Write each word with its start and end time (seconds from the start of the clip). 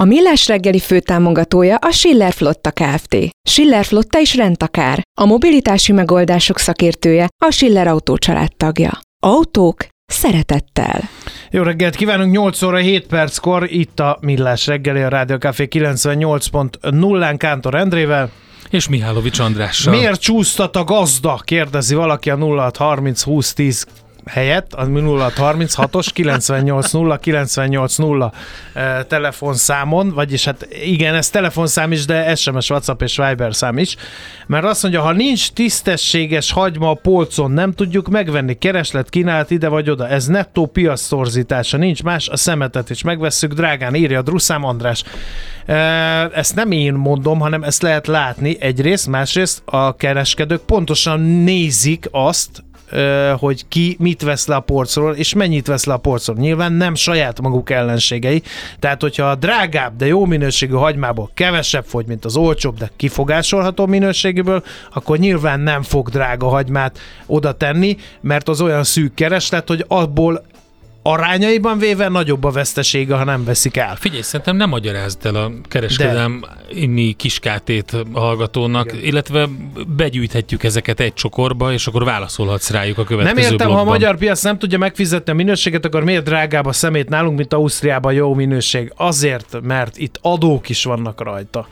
A 0.00 0.04
Millás 0.04 0.46
reggeli 0.46 0.78
főtámogatója 0.78 1.76
a 1.76 1.90
Schiller 1.90 2.32
Flotta 2.32 2.70
Kft. 2.70 3.16
Schiller 3.48 3.84
Flotta 3.84 4.20
is 4.20 4.36
rendtakár. 4.36 5.02
A 5.20 5.24
mobilitási 5.24 5.92
megoldások 5.92 6.58
szakértője 6.58 7.28
a 7.44 7.50
Schiller 7.50 7.86
Autó 7.86 8.16
tagja. 8.56 8.98
Autók 9.22 9.86
szeretettel. 10.06 11.00
Jó 11.50 11.62
reggelt 11.62 11.94
kívánunk, 11.94 12.32
8 12.32 12.62
óra 12.62 12.76
7 12.76 13.06
perckor 13.06 13.66
itt 13.72 14.00
a 14.00 14.18
Millás 14.20 14.66
reggeli 14.66 15.00
a 15.00 15.08
Rádió 15.08 15.36
Café 15.36 15.68
98.0-án 15.70 17.34
Kántor 17.36 17.74
Endrével. 17.74 18.30
És 18.70 18.88
Mihálovics 18.88 19.38
Andrással. 19.38 19.94
Miért 19.94 20.20
csúsztat 20.20 20.76
a 20.76 20.84
gazda? 20.84 21.40
Kérdezi 21.44 21.94
valaki 21.94 22.30
a 22.30 22.36
0630 22.36 23.22
20 23.22 23.52
10 23.52 23.86
helyett, 24.28 24.72
a 24.72 24.86
0636-os 24.86 26.08
980 26.12 27.18
980 27.20 28.32
telefonszámon, 29.08 30.10
vagyis 30.10 30.44
hát 30.44 30.68
igen, 30.84 31.14
ez 31.14 31.30
telefonszám 31.30 31.92
is, 31.92 32.04
de 32.04 32.34
SMS, 32.34 32.70
WhatsApp 32.70 33.02
és 33.02 33.16
Viber 33.16 33.54
szám 33.54 33.78
is, 33.78 33.96
mert 34.46 34.64
azt 34.64 34.82
mondja, 34.82 35.00
ha 35.00 35.12
nincs 35.12 35.50
tisztességes 35.50 36.52
hagyma 36.52 36.90
a 36.90 36.94
polcon, 36.94 37.50
nem 37.50 37.72
tudjuk 37.72 38.08
megvenni, 38.08 38.58
kereslet, 38.58 39.08
kínálat 39.08 39.50
ide 39.50 39.68
vagy 39.68 39.90
oda, 39.90 40.08
ez 40.08 40.26
nettó 40.26 40.66
piac 40.66 41.00
szorzítása, 41.00 41.76
nincs 41.76 42.02
más, 42.02 42.28
a 42.28 42.36
szemetet 42.36 42.90
is 42.90 43.02
megvesszük, 43.02 43.52
drágán, 43.52 43.94
írja 43.94 44.22
Druszám 44.22 44.64
András. 44.64 45.04
Ezt 46.34 46.54
nem 46.54 46.70
én 46.70 46.94
mondom, 46.94 47.38
hanem 47.40 47.62
ezt 47.62 47.82
lehet 47.82 48.06
látni 48.06 48.56
egyrészt, 48.60 49.06
másrészt 49.06 49.62
a 49.64 49.96
kereskedők 49.96 50.60
pontosan 50.60 51.20
nézik 51.20 52.08
azt, 52.10 52.64
hogy 53.38 53.68
ki 53.68 53.96
mit 53.98 54.22
vesz 54.22 54.46
le 54.46 54.54
a 54.54 54.60
porcról, 54.60 55.14
és 55.14 55.34
mennyit 55.34 55.66
vesz 55.66 55.84
le 55.84 55.92
a 55.92 55.96
porcról. 55.96 56.36
Nyilván 56.36 56.72
nem 56.72 56.94
saját 56.94 57.40
maguk 57.40 57.70
ellenségei, 57.70 58.42
tehát 58.78 59.00
hogyha 59.00 59.30
a 59.30 59.34
drágább, 59.34 59.96
de 59.96 60.06
jó 60.06 60.24
minőségű 60.24 60.74
hagymából 60.74 61.30
kevesebb 61.34 61.84
fogy, 61.84 62.06
mint 62.06 62.24
az 62.24 62.36
olcsóbb, 62.36 62.78
de 62.78 62.90
kifogásolható 62.96 63.86
minőségűből, 63.86 64.62
akkor 64.92 65.18
nyilván 65.18 65.60
nem 65.60 65.82
fog 65.82 66.08
drága 66.08 66.48
hagymát 66.48 66.98
oda 67.26 67.52
tenni, 67.52 67.96
mert 68.20 68.48
az 68.48 68.60
olyan 68.60 68.84
szűk 68.84 69.14
kereslet, 69.14 69.68
hogy 69.68 69.84
abból 69.88 70.44
arányaiban 71.12 71.78
véve 71.78 72.08
nagyobb 72.08 72.44
a 72.44 72.50
vesztesége, 72.50 73.14
ha 73.14 73.24
nem 73.24 73.44
veszik 73.44 73.76
el. 73.76 73.96
Figyelj, 73.96 74.22
szerintem 74.22 74.56
nem 74.56 74.68
magyarázd 74.68 75.26
el 75.26 75.34
a 75.34 75.50
kereskedelmi 75.68 77.14
kiskátét 77.16 77.96
hallgatónak, 78.12 78.92
Igen. 78.92 79.04
illetve 79.04 79.48
begyűjthetjük 79.96 80.64
ezeket 80.64 81.00
egy 81.00 81.14
csokorba, 81.14 81.72
és 81.72 81.86
akkor 81.86 82.04
válaszolhatsz 82.04 82.70
rájuk 82.70 82.98
a 82.98 83.04
következő 83.04 83.34
Nem 83.34 83.42
értem, 83.52 83.66
blogban. 83.66 83.76
ha 83.76 83.90
a 83.90 83.94
magyar 83.94 84.16
piac 84.16 84.42
nem 84.42 84.58
tudja 84.58 84.78
megfizetni 84.78 85.32
a 85.32 85.34
minőséget, 85.34 85.84
akkor 85.84 86.04
miért 86.04 86.24
drágább 86.24 86.66
a 86.66 86.72
szemét 86.72 87.08
nálunk, 87.08 87.36
mint 87.36 87.52
Ausztriában 87.52 88.12
jó 88.12 88.34
minőség? 88.34 88.92
Azért, 88.96 89.60
mert 89.62 89.98
itt 89.98 90.18
adók 90.22 90.68
is 90.68 90.84
vannak 90.84 91.22
rajta 91.22 91.68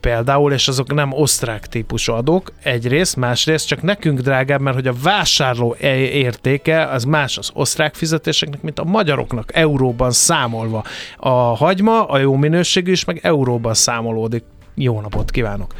például, 0.00 0.52
és 0.52 0.68
azok 0.68 0.94
nem 0.94 1.12
osztrák 1.12 1.66
típusú 1.66 2.12
adók, 2.12 2.52
egyrészt, 2.62 3.16
másrészt 3.16 3.66
csak 3.66 3.82
nekünk 3.82 4.20
drágább, 4.20 4.60
mert 4.60 4.76
hogy 4.76 4.86
a 4.86 4.94
vásárló 5.02 5.76
értéke 6.12 6.86
az 6.86 7.04
más 7.04 7.38
az 7.38 7.50
osztrák 7.54 7.94
fizetéseknek, 7.94 8.62
mint 8.62 8.78
a 8.78 8.84
magyaroknak 8.84 9.54
euróban 9.54 10.10
számolva. 10.10 10.84
A 11.16 11.30
hagyma, 11.38 12.04
a 12.04 12.18
jó 12.18 12.36
minőségű 12.36 12.92
is, 12.92 13.04
meg 13.04 13.20
euróban 13.22 13.74
számolódik. 13.74 14.44
Jó 14.74 15.00
napot 15.00 15.30
kívánok! 15.30 15.74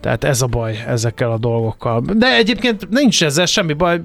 Tehát 0.00 0.24
ez 0.24 0.42
a 0.42 0.46
baj 0.46 0.84
ezekkel 0.86 1.30
a 1.30 1.38
dolgokkal. 1.38 2.02
De 2.14 2.34
egyébként 2.36 2.88
nincs 2.90 3.24
ezzel 3.24 3.46
semmi 3.46 3.72
baj. 3.72 4.00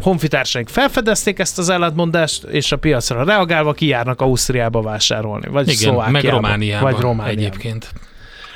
Honfitársaink 0.00 0.68
felfedezték 0.68 1.38
ezt 1.38 1.58
az 1.58 1.68
ellentmondást, 1.68 2.44
és 2.44 2.72
a 2.72 2.76
piacra 2.76 3.24
reagálva 3.24 3.72
kijárnak 3.72 4.20
Ausztriába 4.20 4.82
vásárolni. 4.82 5.48
Vagy 5.48 5.68
Igen, 5.68 6.10
meg 6.10 6.24
Romániába, 6.24 6.90
vagy 6.90 7.00
Romániába. 7.00 7.40
egyébként. 7.40 7.92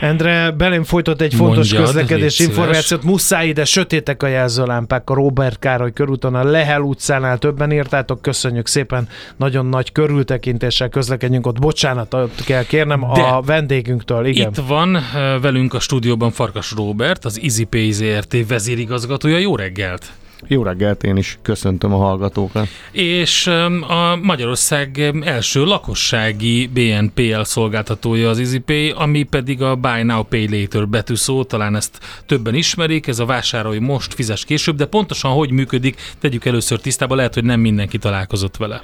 Endre 0.00 0.50
belém 0.50 0.84
folytott 0.84 1.20
egy 1.20 1.34
fontos 1.34 1.72
Mondjad, 1.72 1.84
közlekedés 1.84 2.38
információt. 2.38 3.02
Muszáj 3.02 3.48
ide 3.48 3.64
sötétek 3.64 4.22
a 4.22 4.26
jelzőlámpák 4.26 5.10
a 5.10 5.14
Robert 5.14 5.58
Károly 5.58 5.92
körúton, 5.92 6.34
a 6.34 6.44
Lehel 6.44 6.80
utcánál 6.80 7.38
többen 7.38 7.72
írtátok. 7.72 8.22
Köszönjük 8.22 8.66
szépen, 8.66 9.08
nagyon 9.36 9.66
nagy 9.66 9.92
körültekintéssel 9.92 10.88
közlekedjünk 10.88 11.46
ott. 11.46 11.58
Bocsánat, 11.58 12.16
kell 12.46 12.64
kérnem 12.64 13.00
De 13.00 13.20
a 13.20 13.42
vendégünktől. 13.42 14.26
Igen. 14.26 14.48
Itt 14.48 14.64
van 14.66 14.96
eh, 14.96 15.02
velünk 15.40 15.74
a 15.74 15.80
stúdióban 15.80 16.30
Farkas 16.30 16.72
Robert, 16.76 17.24
az 17.24 17.40
EasyPay 17.42 17.90
ZRT 17.90 18.48
vezérigazgatója. 18.48 19.38
Jó 19.38 19.56
reggelt! 19.56 20.12
Jó 20.46 20.62
reggelt, 20.62 21.02
én 21.02 21.16
is 21.16 21.38
köszöntöm 21.42 21.92
a 21.92 21.96
hallgatókat. 21.96 22.68
És 22.92 23.46
a 23.88 24.18
Magyarország 24.22 25.12
első 25.22 25.64
lakossági 25.64 26.66
BNPL 26.66 27.42
szolgáltatója 27.42 28.28
az 28.28 28.38
EasyPay, 28.38 28.90
ami 28.90 29.22
pedig 29.22 29.62
a 29.62 29.76
Buy 29.76 30.02
Now 30.02 30.22
Pay 30.22 30.60
Later 30.60 30.88
betűszó, 30.88 31.44
talán 31.44 31.76
ezt 31.76 31.98
többen 32.26 32.54
ismerik, 32.54 33.06
ez 33.06 33.18
a 33.18 33.24
vásárolj 33.24 33.78
most, 33.78 34.14
fizes 34.14 34.44
később, 34.44 34.76
de 34.76 34.86
pontosan 34.86 35.32
hogy 35.32 35.50
működik, 35.50 36.00
tegyük 36.20 36.44
először 36.44 36.80
tisztába, 36.80 37.14
lehet, 37.14 37.34
hogy 37.34 37.44
nem 37.44 37.60
mindenki 37.60 37.98
találkozott 37.98 38.56
vele. 38.56 38.80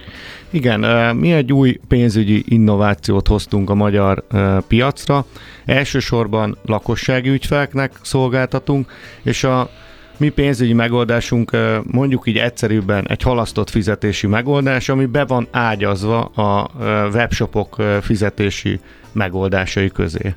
Igen, 0.50 1.16
mi 1.16 1.32
egy 1.32 1.52
új 1.52 1.80
pénzügyi 1.88 2.44
innovációt 2.48 3.28
hoztunk 3.28 3.70
a 3.70 3.74
magyar 3.74 4.24
piacra. 4.68 5.26
Elsősorban 5.64 6.58
lakossági 6.66 7.28
ügyfeleknek 7.28 7.92
szolgáltatunk, 8.02 8.92
és 9.22 9.44
a 9.44 9.70
mi 10.16 10.28
pénzügyi 10.28 10.72
megoldásunk 10.72 11.56
mondjuk 11.82 12.26
így 12.26 12.36
egyszerűbben 12.36 13.08
egy 13.08 13.22
halasztott 13.22 13.70
fizetési 13.70 14.26
megoldás, 14.26 14.88
ami 14.88 15.06
be 15.06 15.24
van 15.24 15.48
ágyazva 15.50 16.24
a 16.24 16.70
webshopok 17.12 17.82
fizetési 18.00 18.80
megoldásai 19.12 19.88
közé. 19.88 20.34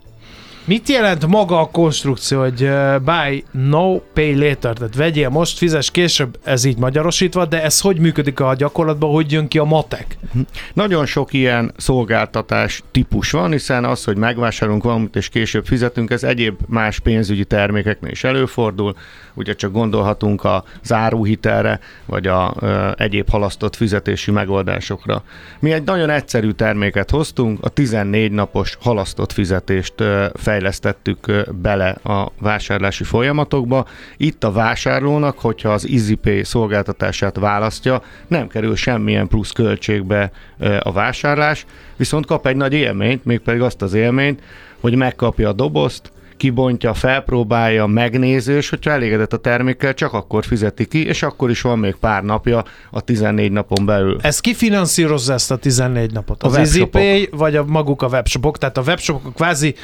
Mit 0.66 0.90
jelent 0.90 1.28
maga 1.28 1.60
a 1.60 1.70
konstrukció, 1.72 2.40
hogy 2.40 2.70
buy 3.06 3.44
no 3.52 4.00
pay 4.14 4.36
later, 4.36 4.74
tehát 4.74 4.96
vegyél 4.96 5.30
most, 5.30 5.58
fizes 5.58 5.92
később, 5.92 6.40
ez 6.44 6.64
így 6.64 6.78
magyarosítva, 6.78 7.46
de 7.46 7.64
ez 7.64 7.82
hogy 7.82 8.00
működik 8.00 8.40
a 8.40 8.56
gyakorlatban, 8.56 9.12
hogy 9.12 9.32
jön 9.32 9.48
ki 9.48 9.58
a 9.58 9.64
matek? 9.64 10.18
Mhm. 10.34 10.44
Nagyon 10.74 11.06
sok 11.06 11.34
ilyen 11.34 11.72
szolgáltatás 11.78 12.84
típus 12.92 13.32
van, 13.32 13.52
hiszen 13.52 13.86
az, 13.86 14.04
hogy 14.04 14.18
megvásárolunk 14.18 14.84
valamit 14.84 15.16
és 15.16 15.30
később 15.30 15.66
fizetünk, 15.66 16.12
ez 16.12 16.24
egyéb 16.24 16.60
más 16.66 17.00
pénzügyi 17.00 17.46
termékeknél 17.46 18.12
is 18.12 18.24
előfordul, 18.24 18.96
ugye 19.38 19.54
csak 19.54 19.72
gondolhatunk 19.72 20.44
a 20.44 20.64
záróhitelre, 20.84 21.80
vagy 22.06 22.28
a 22.28 22.54
ö, 22.60 22.92
egyéb 22.98 23.30
halasztott 23.30 23.76
fizetési 23.76 24.32
megoldásokra. 24.32 25.24
Mi 25.60 25.72
egy 25.72 25.84
nagyon 25.84 26.10
egyszerű 26.10 26.52
terméket 26.52 27.10
hoztunk, 27.10 27.60
a 27.62 27.70
14 27.70 28.32
napos 28.32 28.78
halasztott 28.82 29.32
fizetést 29.32 29.94
ö, 30.02 30.26
fejlesztettük 30.34 31.32
bele 31.62 31.90
a 31.90 32.32
vásárlási 32.40 33.04
folyamatokba. 33.04 33.86
Itt 34.18 34.44
a 34.44 34.52
vásárlónak, 34.52 35.40
hogyha 35.40 35.70
az 35.70 35.88
EasyPay 35.92 36.44
szolgáltatását 36.44 37.38
választja, 37.38 38.02
nem 38.28 38.48
kerül 38.48 38.76
semmilyen 38.76 39.28
plusz 39.28 39.52
költségbe 39.52 40.32
a 40.80 40.92
vásárlás, 40.92 41.66
viszont 41.96 42.26
kap 42.26 42.48
egy 42.48 42.56
nagy 42.56 42.74
élményt, 42.74 43.26
mégpedig 43.26 43.62
azt 43.62 43.82
az 43.82 43.94
élményt, 43.94 44.42
hogy 44.80 44.96
megkapja 44.96 45.50
a 45.50 45.54
dobozt, 45.54 46.12
kibontja, 46.38 46.94
felpróbálja, 46.94 47.86
megnézi, 47.86 48.54
és 48.54 48.70
hogyha 48.70 48.92
elégedett 48.92 49.34
a 49.34 49.38
termékkel, 49.38 49.94
csak 49.94 50.14
akkor 50.14 50.46
fizeti 50.46 50.86
ki, 50.86 51.06
és 51.06 51.24
akkor 51.24 51.50
is 51.50 51.62
van 51.62 51.80
még 51.80 51.96
pár 51.96 52.24
napja 52.24 52.64
a 52.92 53.02
14 53.02 53.52
napon 53.52 53.86
belül. 53.86 54.18
Ez 54.22 54.40
kifinanszírozza 54.40 55.34
ezt 55.34 55.52
a 55.52 55.56
14 55.58 56.12
napot? 56.12 56.44
Az 56.44 56.56
EasyPay, 56.56 57.30
vagy 57.32 57.56
a 57.56 57.66
maguk 57.66 58.02
a 58.02 58.08
webshopok? 58.08 58.58
Tehát 58.58 58.78
a 58.78 58.82
webshopok 58.82 59.34
kvázi 59.34 59.76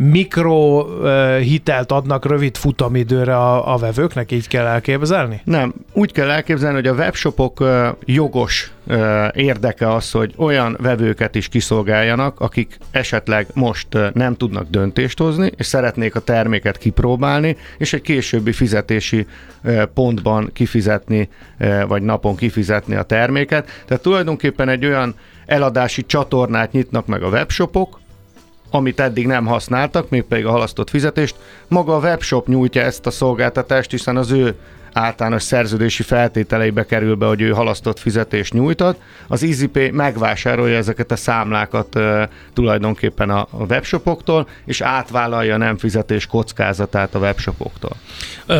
mikro 0.00 0.86
hitelt 1.38 1.92
adnak 1.92 2.26
rövid 2.26 2.56
futamidőre 2.56 3.36
a, 3.36 3.74
a 3.74 3.76
vevőknek, 3.76 4.32
így 4.32 4.48
kell 4.48 4.66
elképzelni? 4.66 5.40
Nem, 5.44 5.74
úgy 5.92 6.12
kell 6.12 6.30
elképzelni, 6.30 6.74
hogy 6.74 6.86
a 6.86 6.92
webshopok 6.92 7.64
jogos 8.04 8.72
érdeke 9.32 9.92
az, 9.92 10.10
hogy 10.10 10.34
olyan 10.36 10.76
vevőket 10.80 11.34
is 11.34 11.48
kiszolgáljanak, 11.48 12.40
akik 12.40 12.78
esetleg 12.90 13.46
most 13.54 13.86
nem 14.12 14.34
tudnak 14.34 14.70
döntést 14.70 15.18
hozni, 15.18 15.52
és 15.56 15.66
szeretnék 15.66 16.14
a 16.14 16.20
terméket 16.20 16.78
kipróbálni, 16.78 17.56
és 17.78 17.92
egy 17.92 18.02
későbbi 18.02 18.52
fizetési 18.52 19.26
pontban 19.94 20.50
kifizetni, 20.52 21.28
vagy 21.88 22.02
napon 22.02 22.36
kifizetni 22.36 22.94
a 22.94 23.02
terméket. 23.02 23.70
Tehát 23.86 24.02
tulajdonképpen 24.02 24.68
egy 24.68 24.84
olyan 24.84 25.14
eladási 25.46 26.06
csatornát 26.06 26.72
nyitnak 26.72 27.06
meg 27.06 27.22
a 27.22 27.28
webshopok, 27.28 28.00
amit 28.70 29.00
eddig 29.00 29.26
nem 29.26 29.46
használtak, 29.46 30.10
mégpedig 30.10 30.46
a 30.46 30.50
halasztott 30.50 30.90
fizetést. 30.90 31.36
Maga 31.68 31.96
a 31.96 32.00
webshop 32.00 32.46
nyújtja 32.46 32.82
ezt 32.82 33.06
a 33.06 33.10
szolgáltatást, 33.10 33.90
hiszen 33.90 34.16
az 34.16 34.30
ő 34.30 34.54
általános 34.92 35.42
szerződési 35.42 36.02
feltételeibe 36.02 36.86
kerül 36.86 37.14
be, 37.14 37.26
hogy 37.26 37.40
ő 37.40 37.50
halasztott 37.50 37.98
fizetést 37.98 38.52
nyújtott. 38.52 39.00
Az 39.28 39.42
EasyPay 39.42 39.90
megvásárolja 39.90 40.76
ezeket 40.76 41.10
a 41.10 41.16
számlákat 41.16 41.94
uh, 41.94 42.22
tulajdonképpen 42.52 43.30
a, 43.30 43.40
a 43.40 43.64
webshopoktól, 43.68 44.48
és 44.64 44.80
átvállalja 44.80 45.54
a 45.54 45.56
nem 45.56 45.78
fizetés 45.78 46.26
kockázatát 46.26 47.14
a 47.14 47.18
webshopoktól. 47.18 47.96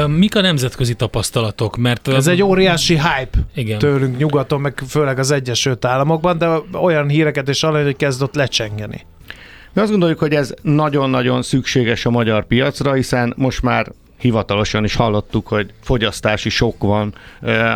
Mik 0.07 0.37
a 0.37 0.41
nemzetközi 0.41 0.95
tapasztalatok? 0.95 1.77
Mert 1.77 2.09
Ez 2.09 2.27
egy 2.27 2.43
óriási 2.43 2.95
hype 2.95 3.39
Igen. 3.55 3.79
tőlünk 3.79 4.19
nyugaton, 4.19 4.61
meg 4.61 4.83
főleg 4.89 5.19
az 5.19 5.31
Egyesült 5.31 5.85
Államokban, 5.85 6.39
de 6.39 6.49
olyan 6.73 7.09
híreket 7.09 7.49
is 7.49 7.61
hallani, 7.61 7.85
hogy 7.85 7.97
kezdett 7.97 8.35
lecsengeni. 8.35 9.07
Mi 9.73 9.81
azt 9.81 9.91
gondoljuk, 9.91 10.19
hogy 10.19 10.35
ez 10.35 10.55
nagyon-nagyon 10.63 11.43
szükséges 11.43 12.07
a 12.07 12.11
magyar 12.11 12.47
piacra, 12.47 12.93
hiszen 12.93 13.35
most 13.37 13.63
már 13.63 13.93
hivatalosan 14.19 14.85
is 14.85 14.95
hallottuk, 14.95 15.47
hogy 15.47 15.73
fogyasztási 15.83 16.49
sok 16.49 16.83
van 16.83 17.15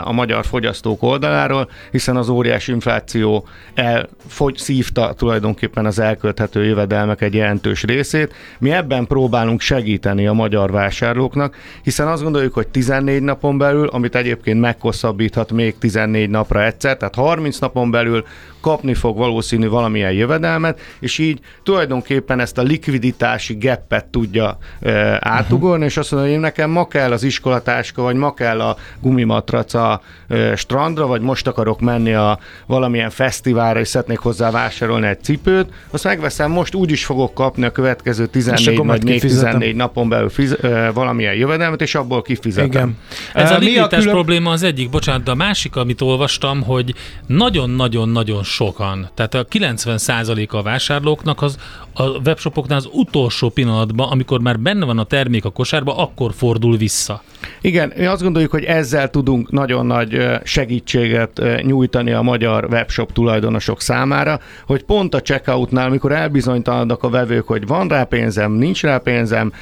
a 0.02 0.12
magyar 0.12 0.44
fogyasztók 0.44 1.02
oldaláról, 1.02 1.70
hiszen 1.90 2.16
az 2.16 2.28
óriási 2.28 2.72
infláció 2.72 3.46
elfogy, 3.74 4.56
szívta 4.56 5.12
tulajdonképpen 5.12 5.86
az 5.86 5.98
elkölthető 5.98 6.64
jövedelmek 6.64 7.20
egy 7.20 7.34
jelentős 7.34 7.82
részét. 7.82 8.34
Mi 8.58 8.70
ebben 8.70 9.06
próbálunk 9.06 9.60
segíteni 9.60 10.26
a 10.26 10.32
magyar 10.32 10.70
vásárlóknak, 10.70 11.56
hiszen 11.82 12.08
azt 12.08 12.22
gondoljuk, 12.22 12.54
hogy 12.54 12.68
14 12.68 13.22
napon 13.22 13.58
belül, 13.58 13.86
amit 13.86 14.14
egyébként 14.14 14.60
meghosszabbíthat 14.60 15.52
még 15.52 15.78
14 15.78 16.30
napra 16.30 16.64
egyszer, 16.64 16.96
tehát 16.96 17.14
30 17.14 17.58
napon 17.58 17.90
belül 17.90 18.24
kapni 18.62 18.94
fog 18.94 19.16
valószínű 19.16 19.68
valamilyen 19.68 20.12
jövedelmet, 20.12 20.80
és 21.00 21.18
így 21.18 21.40
tulajdonképpen 21.62 22.40
ezt 22.40 22.58
a 22.58 22.62
likviditási 22.62 23.54
geppet 23.54 24.06
tudja 24.06 24.58
e, 24.80 25.18
átugorni, 25.20 25.68
uh-huh. 25.74 25.86
és 25.86 25.96
azt 25.96 26.10
mondja, 26.12 26.30
hogy 26.30 26.40
nekem 26.40 26.70
ma 26.70 26.88
kell 26.88 27.12
az 27.12 27.22
iskolatáska, 27.22 28.02
vagy 28.02 28.16
ma 28.16 28.34
kell 28.34 28.60
a 28.60 28.76
gumimatrac 29.00 29.74
a 29.74 30.00
e, 30.28 30.56
strandra, 30.56 31.06
vagy 31.06 31.20
most 31.20 31.46
akarok 31.46 31.80
menni 31.80 32.12
a 32.12 32.38
valamilyen 32.66 33.10
fesztiválra, 33.10 33.80
és 33.80 33.88
szeretnék 33.88 34.18
hozzá 34.18 34.50
vásárolni 34.50 35.06
egy 35.06 35.22
cipőt, 35.22 35.72
azt 35.90 36.04
megveszem, 36.04 36.50
most 36.50 36.74
úgy 36.74 36.90
is 36.90 37.04
fogok 37.04 37.34
kapni 37.34 37.64
a 37.64 37.70
következő 37.70 38.26
14 38.26 38.76
vagy 38.76 39.04
még 39.04 39.20
14 39.20 39.74
napon 39.74 40.08
belül 40.08 40.28
fiz, 40.28 40.56
e, 40.62 40.90
valamilyen 40.90 41.34
jövedelmet, 41.34 41.80
és 41.80 41.94
abból 41.94 42.22
kifizetem. 42.22 42.68
Igen. 42.70 42.98
Ez 43.34 43.50
a 43.50 43.58
likviditás 43.58 43.98
külön... 43.98 44.14
probléma 44.14 44.50
az 44.50 44.62
egyik, 44.62 44.90
bocsánat, 44.90 45.22
de 45.22 45.30
a 45.30 45.34
másik, 45.34 45.76
amit 45.76 46.00
olvastam, 46.00 46.62
hogy 46.62 46.94
nagyon-nagyon-nagyon 47.26 48.42
sokan, 48.54 49.10
tehát 49.14 49.34
a 49.34 49.44
90% 49.46 50.48
a 50.48 50.62
vásárlóknak 50.62 51.42
az 51.42 51.56
a 51.94 52.04
webshopoknál 52.04 52.78
az 52.78 52.88
utolsó 52.92 53.48
pillanatban, 53.48 54.10
amikor 54.10 54.40
már 54.40 54.58
benne 54.58 54.84
van 54.84 54.98
a 54.98 55.04
termék 55.04 55.44
a 55.44 55.50
kosárba, 55.50 55.96
akkor 55.96 56.32
fordul 56.34 56.76
vissza. 56.76 57.22
Igen, 57.60 57.92
mi 57.96 58.06
azt 58.06 58.22
gondoljuk, 58.22 58.50
hogy 58.50 58.64
ezzel 58.64 59.10
tudunk 59.10 59.50
nagyon 59.50 59.86
nagy 59.86 60.26
segítséget 60.44 61.42
nyújtani 61.62 62.12
a 62.12 62.22
magyar 62.22 62.64
webshop 62.70 63.12
tulajdonosok 63.12 63.80
számára, 63.80 64.40
hogy 64.66 64.82
pont 64.82 65.14
a 65.14 65.20
checkoutnál, 65.20 65.86
amikor 65.86 66.12
elbizonytalanodnak 66.12 67.02
a 67.02 67.10
vevők, 67.10 67.46
hogy 67.46 67.66
van 67.66 67.88
rá 67.88 68.04
pénzem, 68.04 68.52
nincs 68.52 68.82
rá 68.82 68.98
pénzem, 68.98 69.52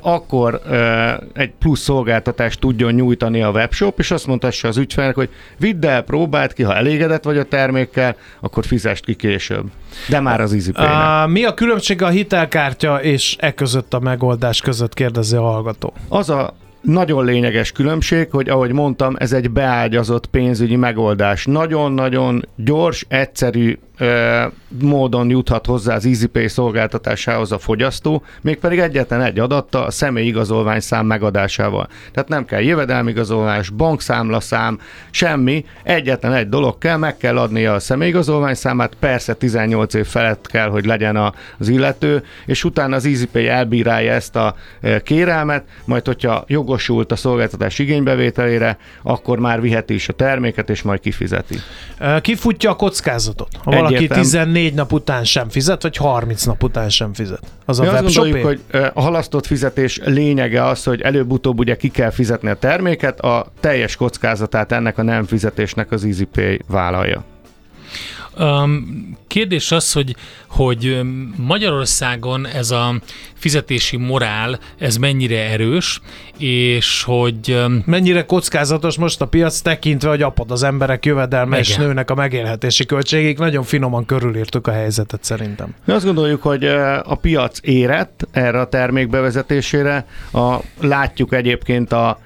akkor 0.00 0.60
egy 1.34 1.52
plusz 1.58 1.80
szolgáltatást 1.80 2.60
tudjon 2.60 2.92
nyújtani 2.92 3.42
a 3.42 3.50
webshop, 3.50 3.98
és 3.98 4.10
azt 4.10 4.26
mondhassa 4.26 4.68
az 4.68 4.76
ügyfelnek, 4.76 5.14
hogy 5.14 5.28
vidd 5.58 5.86
el, 5.86 6.02
próbáld 6.02 6.52
ki, 6.52 6.62
ha 6.62 6.76
elégedett 6.76 7.24
vagy 7.24 7.38
a 7.38 7.44
termékkel, 7.44 8.16
akkor 8.40 8.64
fizest 8.64 9.04
ki 9.04 9.14
később. 9.14 9.64
De 10.08 10.20
már 10.20 10.40
az 10.40 10.70
uh, 10.76 11.30
Mi 11.30 11.44
a 11.44 11.54
különbség 11.54 12.02
a 12.02 12.08
hitelkártya 12.08 13.02
és 13.02 13.36
e 13.38 13.54
között 13.54 13.94
a 13.94 14.00
megoldás 14.00 14.60
között, 14.60 14.94
kérdezi 14.94 15.36
a 15.36 15.42
hallgató? 15.42 15.92
Az 16.08 16.30
a 16.30 16.54
nagyon 16.82 17.24
lényeges 17.24 17.72
különbség, 17.72 18.30
hogy 18.30 18.48
ahogy 18.48 18.72
mondtam, 18.72 19.14
ez 19.18 19.32
egy 19.32 19.50
beágyazott 19.50 20.26
pénzügyi 20.26 20.76
megoldás. 20.76 21.44
Nagyon-nagyon 21.44 22.48
gyors, 22.56 23.04
egyszerű 23.08 23.78
módon 24.80 25.30
juthat 25.30 25.66
hozzá 25.66 25.94
az 25.94 26.06
EasyPay 26.06 26.48
szolgáltatásához 26.48 27.52
a 27.52 27.58
fogyasztó, 27.58 28.22
mégpedig 28.40 28.78
egyetlen 28.78 29.22
egy 29.22 29.38
adatta 29.38 29.84
a 29.84 29.90
személy 29.90 30.26
igazolványszám 30.26 31.06
megadásával. 31.06 31.88
Tehát 32.12 32.28
nem 32.28 32.44
kell 32.44 32.60
jövedelmigazolvás, 32.60 33.70
bankszámlaszám, 33.70 34.78
semmi, 35.10 35.64
egyetlen 35.82 36.32
egy 36.32 36.48
dolog 36.48 36.78
kell, 36.78 36.96
meg 36.96 37.16
kell 37.16 37.38
adnia 37.38 37.74
a 37.74 37.80
személyigazolványszámát, 37.80 38.94
persze 38.98 39.34
18 39.34 39.94
év 39.94 40.06
felett 40.06 40.46
kell, 40.46 40.68
hogy 40.68 40.84
legyen 40.84 41.16
az 41.58 41.68
illető, 41.68 42.24
és 42.46 42.64
utána 42.64 42.96
az 42.96 43.06
EasyPay 43.06 43.48
elbírálja 43.48 44.12
ezt 44.12 44.36
a 44.36 44.54
kérelmet, 45.02 45.64
majd 45.84 46.06
hogyha 46.06 46.44
jogosult 46.46 47.12
a 47.12 47.16
szolgáltatás 47.16 47.78
igénybevételére, 47.78 48.78
akkor 49.02 49.38
már 49.38 49.60
viheti 49.60 49.94
is 49.94 50.08
a 50.08 50.12
terméket, 50.12 50.70
és 50.70 50.82
majd 50.82 51.00
kifizeti. 51.00 51.56
Kifutja 52.20 52.70
a 52.70 52.76
kockázatot? 52.76 53.48
Ha 53.64 53.70
valaki 53.70 53.91
Egyértelmű. 53.94 54.22
14 54.22 54.74
nap 54.74 54.92
után 54.92 55.24
sem 55.24 55.48
fizet, 55.48 55.82
vagy 55.82 55.96
30 55.96 56.44
nap 56.44 56.62
után 56.62 56.88
sem 56.88 57.14
fizet. 57.14 57.40
Az 57.64 57.78
Mi 57.78 57.86
a 57.86 57.92
azt 57.92 58.02
gondoljuk, 58.02 58.46
hogy 58.46 58.60
a 58.94 59.00
halasztott 59.00 59.46
fizetés 59.46 60.00
lényege 60.04 60.64
az, 60.64 60.84
hogy 60.84 61.00
előbb-utóbb 61.00 61.58
ugye 61.58 61.76
ki 61.76 61.88
kell 61.88 62.10
fizetni 62.10 62.48
a 62.48 62.54
terméket, 62.54 63.20
a 63.20 63.46
teljes 63.60 63.96
kockázatát 63.96 64.72
ennek 64.72 64.98
a 64.98 65.02
nem 65.02 65.24
fizetésnek 65.24 65.90
az 65.90 66.04
EasyPay 66.04 66.60
vállalja. 66.68 67.24
Kérdés 69.26 69.72
az, 69.72 69.92
hogy, 69.92 70.16
hogy 70.46 71.00
Magyarországon 71.36 72.46
ez 72.46 72.70
a 72.70 72.94
fizetési 73.34 73.96
morál, 73.96 74.58
ez 74.78 74.96
mennyire 74.96 75.50
erős, 75.50 76.00
és 76.38 77.02
hogy... 77.02 77.62
Mennyire 77.84 78.24
kockázatos 78.24 78.98
most 78.98 79.20
a 79.20 79.26
piac 79.26 79.60
tekintve, 79.60 80.08
hogy 80.08 80.22
apad 80.22 80.50
az 80.50 80.62
emberek 80.62 81.04
jövedelme 81.04 81.58
és 81.58 81.76
nőnek 81.76 82.10
a 82.10 82.14
megélhetési 82.14 82.86
költségek. 82.86 83.38
Nagyon 83.38 83.62
finoman 83.62 84.06
körülírtuk 84.06 84.66
a 84.66 84.72
helyzetet 84.72 85.24
szerintem. 85.24 85.74
Mi 85.84 85.92
azt 85.92 86.04
gondoljuk, 86.04 86.42
hogy 86.42 86.64
a 87.04 87.18
piac 87.20 87.58
érett 87.62 88.28
erre 88.30 88.60
a 88.60 88.68
termék 88.68 89.08
bevezetésére. 89.08 90.06
A, 90.32 90.56
látjuk 90.80 91.34
egyébként 91.34 91.92
a 91.92 92.18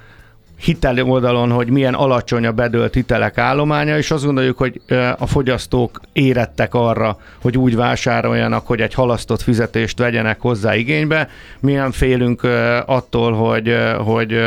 hitel 0.59 1.01
oldalon, 1.01 1.51
hogy 1.51 1.69
milyen 1.69 1.93
alacsony 1.93 2.45
a 2.45 2.51
bedölt 2.51 2.93
hitelek 2.93 3.37
állománya, 3.37 3.97
és 3.97 4.11
azt 4.11 4.25
gondoljuk, 4.25 4.57
hogy 4.57 4.81
a 5.17 5.27
fogyasztók 5.27 6.01
érettek 6.13 6.73
arra, 6.73 7.17
hogy 7.41 7.57
úgy 7.57 7.75
vásároljanak, 7.75 8.67
hogy 8.67 8.81
egy 8.81 8.93
halasztott 8.93 9.41
fizetést 9.41 9.99
vegyenek 9.99 10.39
hozzá 10.39 10.75
igénybe. 10.75 11.29
Milyen 11.59 11.91
félünk 11.91 12.43
attól, 12.85 13.33
hogy, 13.33 13.75
hogy 13.97 14.39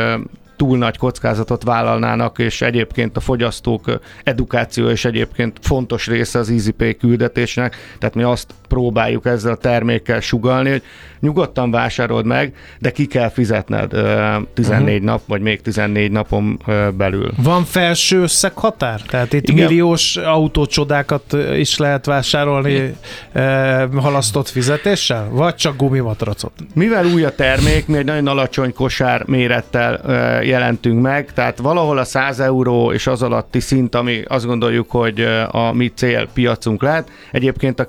túl 0.55 0.77
nagy 0.77 0.97
kockázatot 0.97 1.63
vállalnának, 1.63 2.39
és 2.39 2.61
egyébként 2.61 3.17
a 3.17 3.19
fogyasztók 3.19 3.99
edukáció 4.23 4.89
és 4.89 5.05
egyébként 5.05 5.57
fontos 5.61 6.07
része 6.07 6.39
az 6.39 6.49
EasyPay 6.49 6.95
küldetésnek, 6.95 7.75
tehát 7.99 8.15
mi 8.15 8.23
azt 8.23 8.53
próbáljuk 8.71 9.25
ezzel 9.25 9.51
a 9.51 9.55
termékkel 9.55 10.19
sugalni, 10.19 10.69
hogy 10.69 10.83
nyugodtan 11.19 11.71
vásárold 11.71 12.25
meg, 12.25 12.53
de 12.79 12.91
ki 12.91 13.05
kell 13.05 13.29
fizetned 13.29 13.89
14 13.89 14.47
uh-huh. 14.57 14.95
Mhm. 14.95 15.05
nap, 15.05 15.21
vagy 15.27 15.41
még 15.41 15.61
14 15.61 16.11
napon 16.11 16.59
belül. 16.97 17.31
Van 17.37 17.63
felső 17.63 18.21
összeghatár? 18.21 19.01
Tehát 19.01 19.33
itt 19.33 19.47
Igen. 19.47 19.65
milliós 19.65 20.17
autócsodákat 20.17 21.35
is 21.57 21.77
lehet 21.77 22.05
vásárolni 22.05 22.95
halasztott 23.95 24.49
fizetéssel? 24.49 25.27
Vagy 25.31 25.55
csak 25.55 25.77
gumimatracot? 25.77 26.51
Mivel 26.73 27.05
új 27.05 27.23
a 27.23 27.35
termék, 27.35 27.87
mi 27.87 27.97
egy 27.97 28.05
nagyon 28.05 28.27
alacsony 28.27 28.73
kosár 28.73 29.23
mérettel 29.25 30.01
jelentünk 30.43 31.01
meg, 31.01 31.33
tehát 31.33 31.57
valahol 31.57 31.97
a 31.97 32.03
100 32.03 32.39
euró 32.39 32.91
és 32.91 33.07
az 33.07 33.21
alatti 33.21 33.59
szint, 33.59 33.95
ami 33.95 34.23
azt 34.27 34.45
gondoljuk, 34.45 34.91
hogy 34.91 35.21
a 35.51 35.71
mi 35.73 35.91
célpiacunk 35.95 36.81
lehet. 36.81 37.09
Egyébként 37.31 37.79
a 37.79 37.85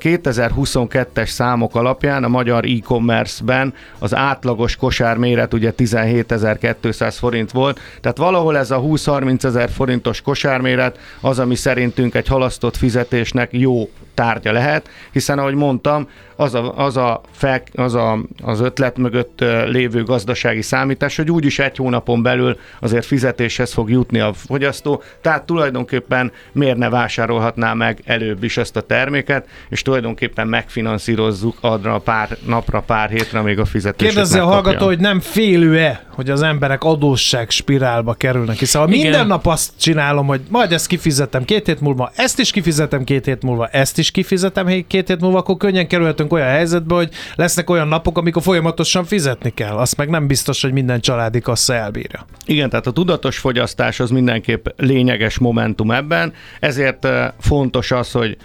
2022-es 0.73 1.29
számok 1.29 1.75
alapján 1.75 2.25
a 2.25 2.29
magyar 2.29 2.64
e-commerce-ben 2.64 3.75
az 3.99 4.14
átlagos 4.14 4.76
kosár 4.76 5.17
méret 5.17 5.55
ugye 5.55 5.73
17.200 5.76 7.14
forint 7.19 7.50
volt, 7.50 7.81
tehát 8.00 8.17
valahol 8.17 8.57
ez 8.59 8.71
a 8.71 8.81
20-30 8.81 9.45
ezer 9.45 9.71
forintos 9.71 10.21
kosárméret 10.21 10.99
az, 11.21 11.38
ami 11.38 11.55
szerintünk 11.55 12.14
egy 12.14 12.26
halasztott 12.26 12.76
fizetésnek 12.76 13.49
jó 13.52 13.88
tárgya 14.14 14.52
lehet, 14.52 14.88
hiszen 15.12 15.38
ahogy 15.38 15.54
mondtam, 15.54 16.09
az, 16.37 16.54
a, 16.54 16.78
az, 16.78 16.97
a 16.97 17.21
fel, 17.33 17.62
az, 17.75 17.95
a, 17.95 18.19
az 18.42 18.61
ötlet 18.61 18.97
mögött 18.97 19.45
lévő 19.66 20.02
gazdasági 20.02 20.62
számítás, 20.62 21.16
hogy 21.16 21.31
úgyis 21.31 21.59
egy 21.59 21.76
hónapon 21.76 22.23
belül 22.23 22.59
azért 22.81 23.04
fizetéshez 23.04 23.73
fog 23.73 23.90
jutni 23.90 24.21
a 24.21 24.33
fogyasztó, 24.33 25.02
tehát 25.21 25.42
tulajdonképpen 25.42 26.33
miért 26.52 26.76
ne 26.76 26.88
vásárolhatná 26.88 27.73
meg 27.73 28.00
előbb 28.04 28.45
is 28.45 28.57
ezt 28.57 28.76
a 28.76 28.81
terméket, 28.81 29.49
és 29.69 29.83
tulajdonképpen 29.83 30.47
megfinanszírozzuk 30.47 31.57
adra 31.61 31.99
pár 31.99 32.37
napra, 32.47 32.81
pár 32.81 33.11
hétre, 33.11 33.40
még 33.40 33.59
a 33.59 33.64
fizetést. 33.64 34.12
Kérdezze 34.12 34.42
a 34.42 34.47
hallgató, 34.47 34.87
hogy 34.87 34.99
nem 34.99 35.21
félő-e, 35.21 36.04
hogy 36.09 36.31
az 36.31 36.42
emberek 36.42 36.85
adósság 36.85 37.50
spirálba 37.50 38.14
kerülnek, 38.14 38.57
hiszen 38.57 38.81
ha 38.81 38.87
minden 38.87 39.26
nap 39.26 39.47
azt 39.47 39.71
csinálom, 39.76 40.26
hogy 40.26 40.40
majd 40.49 40.73
ezt 40.73 40.87
kifizetem 40.87 41.45
két 41.45 41.66
hét 41.66 41.81
múlva, 41.81 42.11
ezt 42.16 42.38
is 42.38 42.50
kifizetem 42.50 43.04
két 43.04 43.25
hét 43.25 43.42
múlva, 43.42 43.66
ezt 43.66 43.99
is 43.99 44.01
kifizetem 44.11 44.66
két 44.87 45.09
hét 45.09 45.21
múlva, 45.21 45.38
akkor 45.38 45.56
könnyen 45.56 45.87
kerülhetünk 45.87 46.32
olyan 46.32 46.49
helyzetbe, 46.49 46.94
hogy 46.94 47.11
lesznek 47.35 47.71
olyan 47.71 47.88
napok, 47.88 48.18
amikor 48.18 48.42
folyamatosan 48.42 49.04
fizetni 49.04 49.50
kell. 49.54 49.76
Azt 49.76 49.97
meg 49.97 50.09
nem 50.09 50.26
biztos, 50.26 50.62
hogy 50.62 50.73
minden 50.73 51.00
családi 51.00 51.40
kassa 51.40 51.75
elbírja. 51.75 52.26
Igen, 52.47 52.71
tehát 52.71 52.87
a 52.87 52.90
tudatos 52.90 53.38
fogyasztás 53.38 54.00
az 54.00 54.11
mindenképp 54.11 54.66
lényeges 54.76 55.38
momentum 55.38 55.90
ebben, 55.90 56.32
ezért 56.61 57.04
eh, 57.04 57.28
fontos 57.40 57.90
az, 57.90 58.12
hogy 58.12 58.37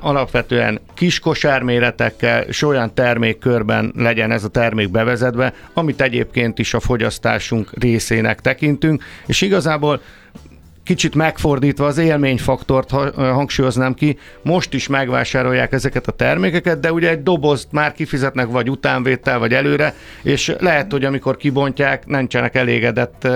alapvetően 0.00 0.80
kis 0.94 1.18
kosárméretekkel 1.18 2.42
és 2.42 2.62
olyan 2.62 2.94
termékkörben 2.94 3.92
legyen 3.96 4.30
ez 4.30 4.44
a 4.44 4.48
termék 4.48 4.90
bevezetve, 4.90 5.54
amit 5.72 6.00
egyébként 6.00 6.58
is 6.58 6.74
a 6.74 6.80
fogyasztásunk 6.80 7.70
részének 7.80 8.40
tekintünk, 8.40 9.04
és 9.26 9.40
igazából 9.40 10.00
kicsit 10.88 11.14
megfordítva 11.14 11.86
az 11.86 11.98
élményfaktort 11.98 12.90
hangsúlyoznám 13.14 13.94
ki, 13.94 14.18
most 14.42 14.74
is 14.74 14.86
megvásárolják 14.86 15.72
ezeket 15.72 16.06
a 16.06 16.12
termékeket, 16.12 16.80
de 16.80 16.92
ugye 16.92 17.08
egy 17.08 17.22
dobozt 17.22 17.68
már 17.72 17.92
kifizetnek 17.92 18.46
vagy 18.46 18.70
utánvétel, 18.70 19.38
vagy 19.38 19.54
előre, 19.54 19.94
és 20.22 20.54
lehet, 20.58 20.92
hogy 20.92 21.04
amikor 21.04 21.36
kibontják, 21.36 22.06
nincsenek 22.06 22.54
elégedett 22.54 23.28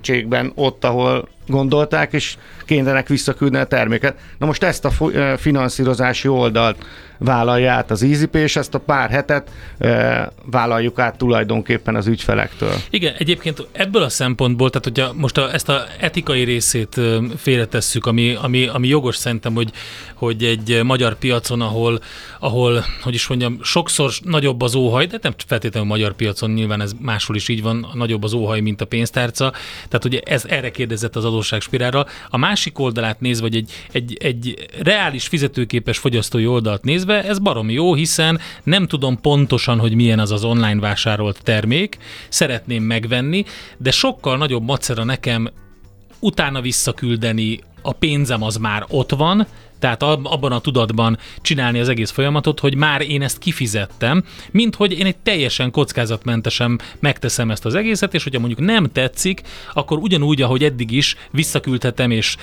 cségben 0.00 0.52
ott, 0.54 0.84
ahol 0.84 1.28
gondolták, 1.46 2.12
és 2.12 2.36
kénytelenek 2.64 3.08
visszaküldeni 3.08 3.64
a 3.64 3.66
terméket. 3.66 4.16
Na 4.38 4.46
most 4.46 4.62
ezt 4.62 4.84
a 4.84 4.90
finanszírozási 5.36 6.28
oldalt 6.28 6.76
vállalja 7.18 7.72
át 7.72 7.90
az 7.90 8.02
EasyPay, 8.02 8.42
és 8.42 8.56
ezt 8.56 8.74
a 8.74 8.78
pár 8.78 9.10
hetet 9.10 9.50
e, 9.78 10.32
vállaljuk 10.50 10.98
át 10.98 11.18
tulajdonképpen 11.18 11.96
az 11.96 12.06
ügyfelektől. 12.06 12.74
Igen, 12.90 13.14
egyébként 13.18 13.66
ebből 13.72 14.02
a 14.02 14.08
szempontból, 14.08 14.70
tehát 14.70 14.84
hogyha 14.84 15.20
most 15.20 15.38
a, 15.38 15.52
ezt 15.52 15.68
a 15.68 15.84
etikai 16.00 16.42
részét 16.42 17.00
félretesszük, 17.36 18.06
ami, 18.06 18.34
ami, 18.42 18.66
ami 18.66 18.88
jogos 18.88 19.16
szerintem, 19.16 19.54
hogy, 19.54 19.72
hogy 20.14 20.44
egy 20.44 20.80
magyar 20.82 21.14
piacon, 21.14 21.60
ahol, 21.60 22.00
ahol, 22.40 22.84
hogy 23.02 23.14
is 23.14 23.26
mondjam, 23.26 23.58
sokszor 23.62 24.10
nagyobb 24.22 24.60
az 24.60 24.74
óhaj, 24.74 25.06
de 25.06 25.18
nem 25.22 25.34
feltétlenül 25.46 25.88
magyar 25.88 26.14
piacon, 26.14 26.50
nyilván 26.50 26.80
ez 26.80 26.92
máshol 27.00 27.36
is 27.36 27.48
így 27.48 27.62
van, 27.62 27.86
nagyobb 27.94 28.22
az 28.24 28.32
óhaj, 28.32 28.60
mint 28.60 28.80
a 28.80 28.84
pénztárca. 28.84 29.52
Tehát 29.88 30.04
ugye 30.04 30.20
ez 30.24 30.44
erre 30.44 30.70
kérdezett 30.70 31.16
az 31.16 31.24
adósságspirálra. 31.36 32.06
A 32.28 32.36
másik 32.36 32.78
oldalát 32.78 33.20
nézve, 33.20 33.42
vagy 33.48 33.56
egy, 33.56 33.72
egy, 33.92 34.16
egy 34.20 34.68
reális 34.82 35.26
fizetőképes 35.26 35.98
fogyasztói 35.98 36.46
oldalt 36.46 36.84
nézve, 36.84 37.24
ez 37.24 37.38
baromi 37.38 37.72
jó, 37.72 37.94
hiszen 37.94 38.40
nem 38.62 38.86
tudom 38.86 39.20
pontosan, 39.20 39.78
hogy 39.78 39.94
milyen 39.94 40.18
az 40.18 40.32
az 40.32 40.44
online 40.44 40.80
vásárolt 40.80 41.42
termék, 41.42 41.98
szeretném 42.28 42.82
megvenni, 42.82 43.44
de 43.76 43.90
sokkal 43.90 44.36
nagyobb 44.36 44.62
macera 44.62 45.04
nekem 45.04 45.50
utána 46.20 46.60
visszaküldeni, 46.60 47.60
a 47.82 47.92
pénzem 47.92 48.42
az 48.42 48.56
már 48.56 48.84
ott 48.88 49.10
van, 49.10 49.46
tehát 49.78 50.02
abban 50.02 50.52
a 50.52 50.60
tudatban 50.60 51.18
csinálni 51.40 51.80
az 51.80 51.88
egész 51.88 52.10
folyamatot, 52.10 52.60
hogy 52.60 52.76
már 52.76 53.00
én 53.00 53.22
ezt 53.22 53.38
kifizettem, 53.38 54.24
mint 54.50 54.74
hogy 54.74 54.98
én 54.98 55.06
egy 55.06 55.16
teljesen 55.16 55.70
kockázatmentesen 55.70 56.80
megteszem 57.00 57.50
ezt 57.50 57.64
az 57.64 57.74
egészet, 57.74 58.14
és 58.14 58.22
hogyha 58.22 58.40
mondjuk 58.40 58.60
nem 58.60 58.92
tetszik, 58.92 59.42
akkor 59.72 59.98
ugyanúgy, 59.98 60.42
ahogy 60.42 60.64
eddig 60.64 60.90
is 60.90 61.16
visszaküldhetem, 61.30 62.10
és 62.10 62.36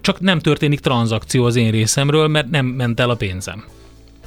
csak 0.00 0.20
nem 0.20 0.38
történik 0.38 0.80
tranzakció 0.80 1.44
az 1.44 1.56
én 1.56 1.70
részemről, 1.70 2.28
mert 2.28 2.50
nem 2.50 2.66
ment 2.66 3.00
el 3.00 3.10
a 3.10 3.14
pénzem. 3.14 3.64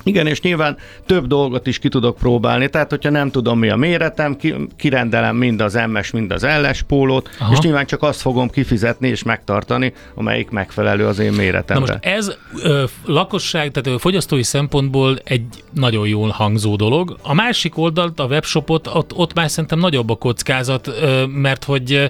Igen, 0.03 0.27
és 0.27 0.41
nyilván 0.41 0.77
több 1.05 1.27
dolgot 1.27 1.67
is 1.67 1.79
ki 1.79 1.89
tudok 1.89 2.17
próbálni, 2.17 2.69
tehát 2.69 2.89
hogyha 2.89 3.09
nem 3.09 3.31
tudom 3.31 3.59
mi 3.59 3.69
a 3.69 3.75
méretem, 3.75 4.35
ki, 4.35 4.55
kirendelem 4.77 5.35
mind 5.35 5.61
az 5.61 5.79
MS, 5.87 6.11
mind 6.11 6.31
az 6.31 6.45
LS 6.61 6.81
pólót, 6.81 7.29
Aha. 7.39 7.51
és 7.51 7.59
nyilván 7.59 7.85
csak 7.85 8.03
azt 8.03 8.21
fogom 8.21 8.49
kifizetni 8.49 9.07
és 9.07 9.23
megtartani, 9.23 9.93
amelyik 10.15 10.49
megfelelő 10.49 11.05
az 11.05 11.19
én 11.19 11.31
méretemre. 11.31 11.85
Na 11.85 11.91
most 11.91 12.05
ez 12.05 12.37
ö, 12.63 12.83
lakosság, 13.05 13.71
tehát 13.71 13.87
ö, 13.87 13.99
fogyasztói 13.99 14.43
szempontból 14.43 15.17
egy 15.23 15.45
nagyon 15.73 16.07
jól 16.07 16.29
hangzó 16.29 16.75
dolog. 16.75 17.17
A 17.21 17.33
másik 17.33 17.77
oldalt, 17.77 18.19
a 18.19 18.25
webshopot, 18.25 18.87
ott, 18.87 19.13
ott 19.15 19.33
már 19.33 19.49
szerintem 19.49 19.79
nagyobb 19.79 20.09
a 20.09 20.15
kockázat, 20.15 20.87
ö, 20.87 21.25
mert 21.25 21.63
hogy 21.63 22.09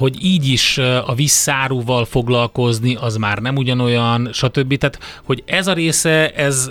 hogy 0.00 0.24
így 0.24 0.48
is 0.48 0.78
a 0.78 1.14
visszáruval 1.14 2.04
foglalkozni, 2.04 2.94
az 3.00 3.16
már 3.16 3.38
nem 3.38 3.56
ugyanolyan, 3.56 4.28
stb. 4.32 4.76
Tehát, 4.76 4.98
hogy 5.24 5.42
ez 5.46 5.66
a 5.66 5.72
része, 5.72 6.30
ez, 6.30 6.70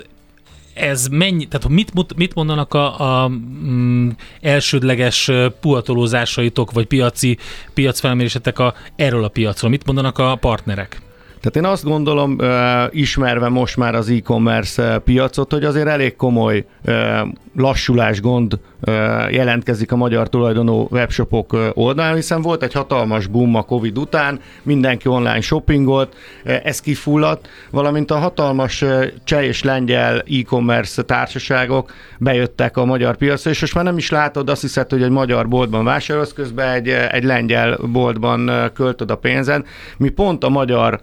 ez 0.80 1.08
mennyi, 1.08 1.46
tehát 1.46 1.70
mit, 1.70 2.16
mit 2.16 2.34
mondanak 2.34 2.74
a, 2.74 3.24
a 3.24 3.28
mm, 3.28 4.10
elsődleges 4.42 5.32
puhatolózásaitok, 5.62 6.72
vagy 6.72 6.86
piaci 6.86 7.38
piacfelmérésetek 7.74 8.60
a, 8.60 8.74
erről 8.96 9.24
a 9.24 9.28
piacról? 9.28 9.70
Mit 9.70 9.86
mondanak 9.86 10.18
a 10.18 10.36
partnerek? 10.36 11.02
Tehát 11.42 11.56
én 11.56 11.66
azt 11.66 11.84
gondolom, 11.84 12.38
ismerve 12.92 13.50
most 13.50 13.78
már 13.78 13.96
az 13.96 14.10
e-commerce 14.10 15.02
piacot, 15.06 15.52
hogy 15.52 15.64
azért 15.64 15.88
elég 15.88 16.16
komoly 16.16 16.66
lassulás 17.56 18.22
gond 18.22 18.60
jelentkezik 19.32 19.92
a 19.92 19.96
magyar 19.96 20.30
tulajdonú 20.30 20.88
webshopok 20.92 21.58
oldalán, 21.74 22.16
hiszen 22.16 22.42
volt 22.42 22.64
egy 22.64 22.74
hatalmas 22.74 23.28
boom 23.28 23.56
a 23.56 23.62
Covid 23.62 23.98
után, 23.98 24.40
mindenki 24.64 25.08
online 25.08 25.42
shoppingolt, 25.42 26.16
ez 26.44 26.82
kifulladt, 26.82 27.48
valamint 27.72 28.12
a 28.12 28.18
hatalmas 28.18 28.86
cseh 29.24 29.44
és 29.44 29.64
lengyel 29.64 30.20
e-commerce 30.20 31.04
társaságok 31.04 31.92
bejöttek 32.18 32.78
a 32.78 32.86
magyar 32.86 33.18
piacra, 33.18 33.50
és 33.50 33.62
most 33.62 33.76
már 33.76 33.84
nem 33.84 33.98
is 33.98 34.10
látod, 34.10 34.50
azt 34.50 34.62
hiszed, 34.62 34.90
hogy 34.90 35.04
egy 35.04 35.10
magyar 35.10 35.48
boltban 35.48 35.84
vásárolsz, 35.84 36.34
közben 36.34 36.74
egy, 36.74 36.88
egy 36.90 37.24
lengyel 37.24 37.78
boltban 37.92 38.72
költöd 38.74 39.12
a 39.12 39.16
pénzed. 39.16 39.66
Mi 39.98 40.10
pont 40.10 40.44
a 40.44 40.50
magyar 40.50 41.00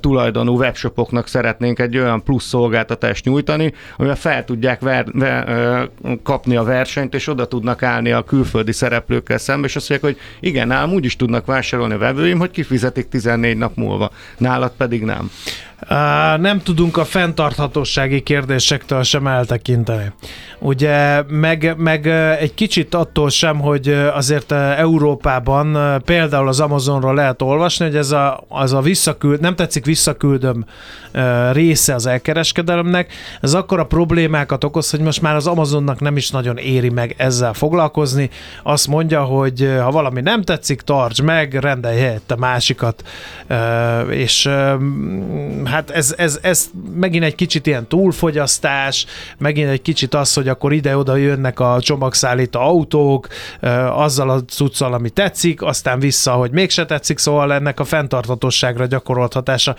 tulajdonú 0.00 0.56
webshopoknak 0.56 1.28
szeretnénk 1.28 1.78
egy 1.78 1.98
olyan 1.98 2.22
plusz 2.22 2.44
szolgáltatást 2.44 3.24
nyújtani, 3.24 3.72
amivel 3.96 4.16
fel 4.16 4.44
tudják 4.44 4.80
ver, 4.80 5.06
ver, 5.12 5.88
kapni 6.22 6.56
a 6.56 6.62
versenyt, 6.62 7.14
és 7.14 7.28
oda 7.28 7.46
tudnak 7.46 7.82
állni 7.82 8.12
a 8.12 8.22
külföldi 8.22 8.72
szereplőkkel 8.72 9.38
szembe, 9.38 9.66
és 9.66 9.76
azt 9.76 9.88
mondják, 9.88 10.14
hogy 10.14 10.48
igen, 10.48 10.66
nálam 10.66 10.92
úgy 10.92 11.04
is 11.04 11.16
tudnak 11.16 11.46
vásárolni 11.46 11.94
a 11.94 11.98
vevőim, 11.98 12.38
hogy 12.38 12.50
kifizetik 12.50 13.08
14 13.08 13.56
nap 13.56 13.76
múlva. 13.76 14.10
Nálad 14.38 14.72
pedig 14.76 15.02
nem. 15.02 15.30
Nem 16.38 16.60
tudunk 16.62 16.96
a 16.96 17.04
fenntarthatósági 17.04 18.22
kérdésektől 18.22 19.02
sem 19.02 19.26
eltekinteni. 19.26 20.12
Ugye 20.58 21.22
meg, 21.28 21.74
meg 21.76 22.06
egy 22.40 22.54
kicsit 22.54 22.94
attól 22.94 23.30
sem, 23.30 23.60
hogy 23.60 23.88
azért 23.88 24.52
Európában 24.52 26.00
például 26.04 26.48
az 26.48 26.60
Amazonról 26.60 27.14
lehet 27.14 27.42
olvasni, 27.42 27.84
hogy 27.84 27.96
ez 27.96 28.10
a, 28.10 28.44
az 28.48 28.72
a 28.72 28.80
visszaküld, 28.80 29.40
nem 29.40 29.54
tetszik 29.56 29.84
visszaküldöm 29.84 30.64
része 31.52 31.94
az 31.94 32.06
elkereskedelemnek, 32.06 33.12
ez 33.40 33.54
akkor 33.54 33.80
a 33.80 33.86
problémákat 33.86 34.64
okoz, 34.64 34.90
hogy 34.90 35.00
most 35.00 35.22
már 35.22 35.34
az 35.34 35.46
Amazonnak 35.46 36.00
nem 36.00 36.16
is 36.16 36.30
nagyon 36.30 36.56
éri 36.56 36.88
meg 36.88 37.14
ezzel 37.16 37.52
foglalkozni. 37.52 38.30
Azt 38.62 38.86
mondja, 38.86 39.22
hogy 39.22 39.68
ha 39.82 39.90
valami 39.90 40.20
nem 40.20 40.42
tetszik, 40.42 40.80
tarts 40.80 41.22
meg, 41.22 41.54
rendelj 41.54 41.98
helyette 41.98 42.36
másikat, 42.36 43.02
és 44.10 44.46
hát 45.64 45.90
ez, 45.90 46.14
ez, 46.16 46.38
ez 46.42 46.70
megint 46.94 47.24
egy 47.24 47.34
kicsit 47.34 47.66
ilyen 47.66 47.86
túlfogyasztás, 47.86 49.06
megint 49.38 49.70
egy 49.70 49.82
kicsit 49.82 50.14
az, 50.14 50.34
hogy 50.34 50.48
akkor 50.48 50.72
ide-oda 50.72 51.16
jönnek 51.16 51.60
a 51.60 51.78
csomagszállító 51.80 52.60
autók, 52.60 53.28
azzal 53.90 54.30
a 54.30 54.44
cuccal, 54.44 54.92
ami 54.92 55.10
tetszik, 55.10 55.62
aztán 55.62 55.98
vissza, 55.98 56.32
hogy 56.32 56.50
mégse 56.50 56.86
tetszik, 56.86 57.18
szóval 57.18 57.52
ennek 57.52 57.80
a 57.80 57.84
fenntartatosságra 57.84 58.86
gyakorolt 58.86 59.32
hatása 59.32 59.76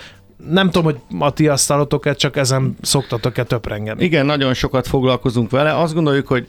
nem 0.50 0.66
tudom, 0.70 0.84
hogy 0.84 0.98
a 1.20 1.34
ti 1.34 1.48
asztalotok 1.48 2.16
csak 2.16 2.36
ezen 2.36 2.76
szoktatok-e 2.82 3.44
töprengeni. 3.44 4.04
Igen, 4.04 4.26
nagyon 4.26 4.54
sokat 4.54 4.88
foglalkozunk 4.88 5.52
vele. 5.52 5.78
Azt 5.78 5.94
gondoljuk, 5.94 6.28
hogy 6.28 6.48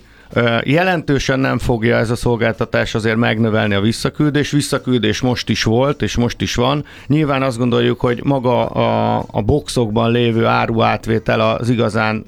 Jelentősen 0.63 1.41
nem 1.41 1.59
fogja 1.59 1.97
ez 1.97 2.11
a 2.11 2.17
szolgáltatás 2.17 2.95
azért 2.95 3.17
megnövelni 3.17 3.75
a 3.75 3.81
visszaküldés. 3.81 4.51
Visszaküldés 4.51 5.21
most 5.21 5.49
is 5.49 5.63
volt, 5.63 6.03
és 6.03 6.17
most 6.17 6.41
is 6.41 6.55
van. 6.55 6.85
Nyilván 7.07 7.43
azt 7.43 7.59
gondoljuk, 7.59 8.01
hogy 8.01 8.25
maga 8.25 8.67
a, 8.67 9.25
a 9.31 9.43
boxokban 9.43 10.11
lévő 10.11 10.45
áruátvétel 10.45 11.41
az 11.41 11.69
igazán 11.69 12.25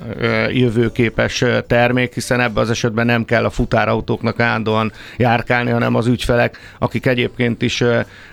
jövőképes 0.52 1.44
termék, 1.66 2.14
hiszen 2.14 2.40
ebben 2.40 2.62
az 2.62 2.70
esetben 2.70 3.06
nem 3.06 3.24
kell 3.24 3.44
a 3.44 3.50
futárautóknak 3.50 4.40
állandóan 4.40 4.92
járkálni, 5.16 5.70
hanem 5.70 5.94
az 5.94 6.06
ügyfelek, 6.06 6.58
akik 6.78 7.06
egyébként 7.06 7.62
is 7.62 7.84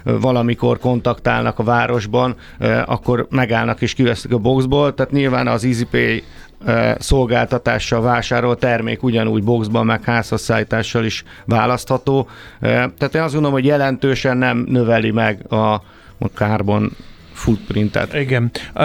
valamikor 0.04 0.80
kontaktálnak 0.80 1.60
a 1.60 1.64
városban, 1.64 2.36
akkor 2.86 3.28
megállnak 3.30 3.82
és 3.82 3.94
kiveszik 3.94 4.34
a 4.34 4.38
boxból. 4.38 4.94
Tehát 4.94 5.12
nyilván 5.12 5.48
az 5.48 5.66
EasyPay 5.66 6.24
szolgáltatással 6.98 8.02
vásárolt 8.02 8.60
termék 8.60 9.04
ugyanúgy 9.04 9.44
boxban, 9.44 9.86
meg 9.86 10.04
házhozszállítással 10.04 11.06
is 11.06 11.24
választható. 11.46 12.28
Tehát 12.60 13.16
én 13.16 13.22
azt 13.22 13.34
gondolom, 13.34 13.52
hogy 13.52 13.66
jelentősen 13.66 14.38
nem 14.38 14.66
növeli 14.68 15.12
meg 15.12 15.46
a, 15.50 15.74
a 16.18 16.26
carbon 16.34 16.92
footprintet. 17.38 18.14
Igen. 18.14 18.52
Uh, 18.76 18.84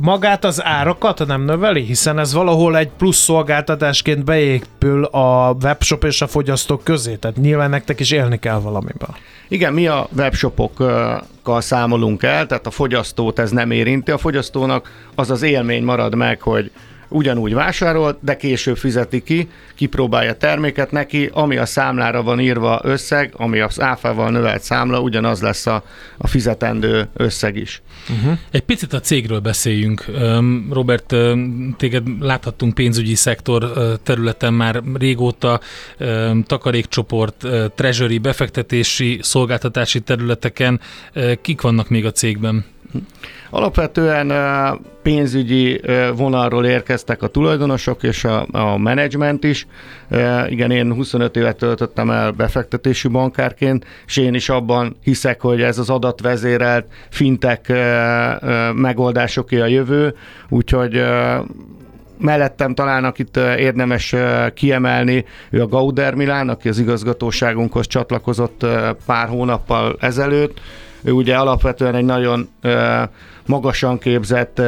magát 0.00 0.44
az 0.44 0.64
árakat 0.64 1.26
nem 1.26 1.42
növeli, 1.42 1.82
hiszen 1.82 2.18
ez 2.18 2.32
valahol 2.32 2.76
egy 2.76 2.88
plusz 2.88 3.16
szolgáltatásként 3.16 4.24
beépül 4.24 5.04
a 5.04 5.56
webshop 5.62 6.04
és 6.04 6.22
a 6.22 6.26
fogyasztók 6.26 6.84
közé, 6.84 7.14
tehát 7.14 7.36
nyilván 7.36 7.70
nektek 7.70 8.00
is 8.00 8.10
élni 8.10 8.38
kell 8.38 8.58
valamiben. 8.58 9.08
Igen, 9.48 9.72
mi 9.72 9.86
a 9.86 10.08
webshopokkal 10.16 11.60
számolunk 11.60 12.22
el, 12.22 12.46
tehát 12.46 12.66
a 12.66 12.70
fogyasztót 12.70 13.38
ez 13.38 13.50
nem 13.50 13.70
érinti. 13.70 14.10
A 14.10 14.18
fogyasztónak 14.18 14.90
az 15.14 15.30
az 15.30 15.42
élmény 15.42 15.82
marad 15.82 16.14
meg, 16.14 16.40
hogy 16.40 16.70
ugyanúgy 17.10 17.54
vásárolt, 17.54 18.18
de 18.20 18.36
később 18.36 18.76
fizeti 18.76 19.22
ki, 19.22 19.48
kipróbálja 19.74 20.34
terméket 20.34 20.90
neki, 20.90 21.30
ami 21.32 21.56
a 21.56 21.66
számlára 21.66 22.22
van 22.22 22.40
írva 22.40 22.80
összeg, 22.82 23.32
ami 23.36 23.60
az 23.60 23.80
áfával 23.80 24.30
növelt 24.30 24.62
számla, 24.62 25.00
ugyanaz 25.00 25.40
lesz 25.40 25.66
a, 25.66 25.84
a 26.18 26.26
fizetendő 26.26 27.08
összeg 27.16 27.56
is. 27.56 27.82
Uh-huh. 28.08 28.38
Egy 28.50 28.60
picit 28.62 28.92
a 28.92 29.00
cégről 29.00 29.40
beszéljünk. 29.40 30.04
Robert, 30.70 31.14
téged 31.76 32.06
láthattunk 32.20 32.74
pénzügyi 32.74 33.14
szektor 33.14 33.72
területen 34.02 34.54
már 34.54 34.82
régóta, 34.94 35.60
takarékcsoport, 36.46 37.46
treasury, 37.74 38.18
befektetési, 38.18 39.18
szolgáltatási 39.22 40.00
területeken. 40.00 40.80
Kik 41.42 41.60
vannak 41.60 41.88
még 41.88 42.04
a 42.04 42.10
cégben? 42.10 42.64
Alapvetően 43.50 44.32
pénzügyi 45.02 45.80
vonalról 46.16 46.66
érkeztek 46.66 47.22
a 47.22 47.26
tulajdonosok 47.26 48.02
és 48.02 48.24
a, 48.24 48.46
a 48.50 48.78
menedzsment 48.78 49.44
is. 49.44 49.66
Igen, 50.48 50.70
én 50.70 50.94
25 50.94 51.36
évet 51.36 51.56
töltöttem 51.56 52.10
el 52.10 52.30
befektetési 52.30 53.08
bankárként, 53.08 53.86
és 54.06 54.16
én 54.16 54.34
is 54.34 54.48
abban 54.48 54.96
hiszek, 55.02 55.40
hogy 55.40 55.62
ez 55.62 55.78
az 55.78 55.90
adatvezérelt 55.90 56.86
fintek 57.08 57.72
megoldásoké 58.74 59.60
a 59.60 59.66
jövő, 59.66 60.14
úgyhogy 60.48 61.02
mellettem 62.18 62.74
talán, 62.74 63.04
akit 63.04 63.36
érdemes 63.36 64.14
kiemelni, 64.54 65.24
ő 65.50 65.62
a 65.62 65.66
Gauder 65.66 66.14
Milán, 66.14 66.48
aki 66.48 66.68
az 66.68 66.78
igazgatóságunkhoz 66.78 67.86
csatlakozott 67.86 68.66
pár 69.06 69.28
hónappal 69.28 69.96
ezelőtt. 70.00 70.60
Ő 71.02 71.12
ugye 71.12 71.36
alapvetően 71.36 71.94
egy 71.94 72.04
nagyon 72.04 72.48
magasan 73.46 73.98
képzett 73.98 74.60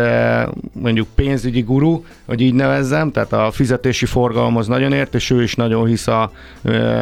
mondjuk 0.73 1.09
pénzügyi 1.15 1.61
guru, 1.61 2.05
hogy 2.27 2.41
így 2.41 2.55
nevezzem, 2.55 3.11
tehát 3.11 3.33
a 3.33 3.51
fizetési 3.51 4.07
forgalom 4.07 4.57
az 4.57 4.67
nagyon 4.67 4.93
ért, 4.93 5.15
és 5.15 5.31
ő 5.31 5.43
is 5.43 5.55
nagyon 5.55 5.87
hisz 5.87 6.07
a 6.07 6.33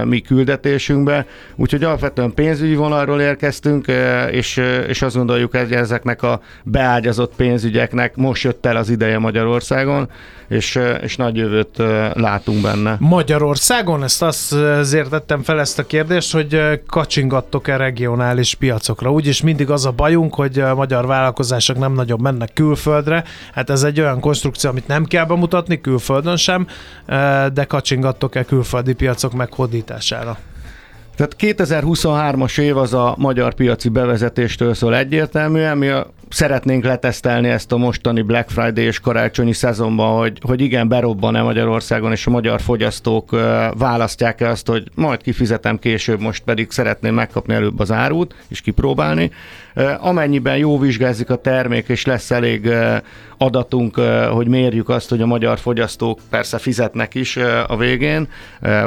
mi 0.04 0.20
küldetésünkbe. 0.20 1.26
Úgyhogy 1.56 1.84
alapvetően 1.84 2.34
pénzügyi 2.34 2.74
vonalról 2.74 3.20
érkeztünk, 3.20 3.86
és, 4.30 4.60
és 4.88 5.02
azt 5.02 5.16
gondoljuk, 5.16 5.56
hogy 5.56 5.72
ezeknek 5.72 6.22
a 6.22 6.40
beágyazott 6.62 7.34
pénzügyeknek 7.36 8.16
most 8.16 8.42
jött 8.42 8.66
el 8.66 8.76
az 8.76 8.90
ideje 8.90 9.18
Magyarországon, 9.18 10.08
és, 10.50 10.78
és 11.02 11.16
nagy 11.16 11.36
jövőt 11.36 11.76
látunk 12.14 12.62
benne. 12.62 12.96
Magyarországon? 12.98 14.02
Ezt 14.02 14.22
azt 14.22 14.52
azért 14.52 15.10
tettem 15.10 15.42
fel 15.42 15.60
ezt 15.60 15.78
a 15.78 15.86
kérdést, 15.86 16.32
hogy 16.32 16.80
kacsingattok-e 16.86 17.76
regionális 17.76 18.54
piacokra. 18.54 19.12
Úgyis 19.12 19.42
mindig 19.42 19.70
az 19.70 19.86
a 19.86 19.90
bajunk, 19.90 20.34
hogy 20.34 20.58
a 20.58 20.74
magyar 20.74 21.06
vállalkozások 21.06 21.78
nem 21.78 21.92
nagyon 21.92 22.20
mennek 22.20 22.52
külföldre. 22.52 23.24
Hát 23.54 23.70
ez 23.70 23.82
egy 23.82 24.00
olyan 24.00 24.20
konstrukció, 24.20 24.70
amit 24.70 24.86
nem 24.86 25.04
kell 25.04 25.24
bemutatni 25.24 25.80
külföldön 25.80 26.36
sem, 26.36 26.66
de 27.52 27.64
kacsingattok-e 27.68 28.44
külföldi 28.44 28.92
piacok 28.92 29.32
meghódítására? 29.32 30.38
Tehát 31.16 31.36
2023-as 31.38 32.58
év 32.58 32.76
az 32.76 32.94
a 32.94 33.14
magyar 33.18 33.54
piaci 33.54 33.88
bevezetéstől 33.88 34.74
szól 34.74 34.96
egyértelműen. 34.96 35.78
Mi 35.78 35.88
a 35.88 36.06
szeretnénk 36.30 36.84
letesztelni 36.84 37.48
ezt 37.48 37.72
a 37.72 37.76
mostani 37.76 38.22
Black 38.22 38.50
Friday 38.50 38.84
és 38.84 39.00
karácsonyi 39.00 39.52
szezonban, 39.52 40.18
hogy, 40.18 40.38
hogy 40.40 40.60
igen, 40.60 40.88
berobban-e 40.88 41.42
Magyarországon, 41.42 42.12
és 42.12 42.26
a 42.26 42.30
magyar 42.30 42.60
fogyasztók 42.60 43.30
választják-e 43.78 44.48
azt, 44.48 44.66
hogy 44.66 44.88
majd 44.94 45.22
kifizetem 45.22 45.78
később, 45.78 46.20
most 46.20 46.42
pedig 46.42 46.70
szeretném 46.70 47.14
megkapni 47.14 47.54
előbb 47.54 47.80
az 47.80 47.92
árut, 47.92 48.34
és 48.48 48.60
kipróbálni. 48.60 49.30
Amennyiben 49.98 50.56
jó 50.56 50.78
vizsgázik 50.78 51.30
a 51.30 51.36
termék, 51.36 51.88
és 51.88 52.04
lesz 52.04 52.30
elég 52.30 52.70
adatunk, 53.38 53.96
hogy 54.30 54.48
mérjük 54.48 54.88
azt, 54.88 55.08
hogy 55.08 55.20
a 55.20 55.26
magyar 55.26 55.58
fogyasztók 55.58 56.20
persze 56.30 56.58
fizetnek 56.58 57.14
is 57.14 57.36
a 57.66 57.76
végén, 57.76 58.28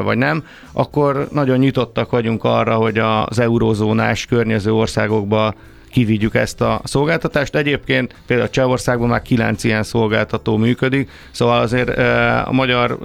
vagy 0.03 0.17
nem, 0.17 0.43
akkor 0.71 1.27
nagyon 1.31 1.57
nyitottak 1.57 2.11
vagyunk 2.11 2.43
arra, 2.43 2.75
hogy 2.75 2.97
az 2.97 3.39
eurózónás 3.39 4.25
környező 4.25 4.73
országokba 4.73 5.53
kivigyük 5.93 6.35
ezt 6.35 6.61
a 6.61 6.81
szolgáltatást. 6.83 7.55
Egyébként 7.55 8.15
például 8.27 8.49
Csehországban 8.49 9.07
már 9.07 9.21
kilenc 9.21 9.63
ilyen 9.63 9.83
szolgáltató 9.83 10.57
működik, 10.57 11.09
szóval 11.31 11.59
azért 11.59 11.97
a 12.47 12.51
magyar 12.51 12.97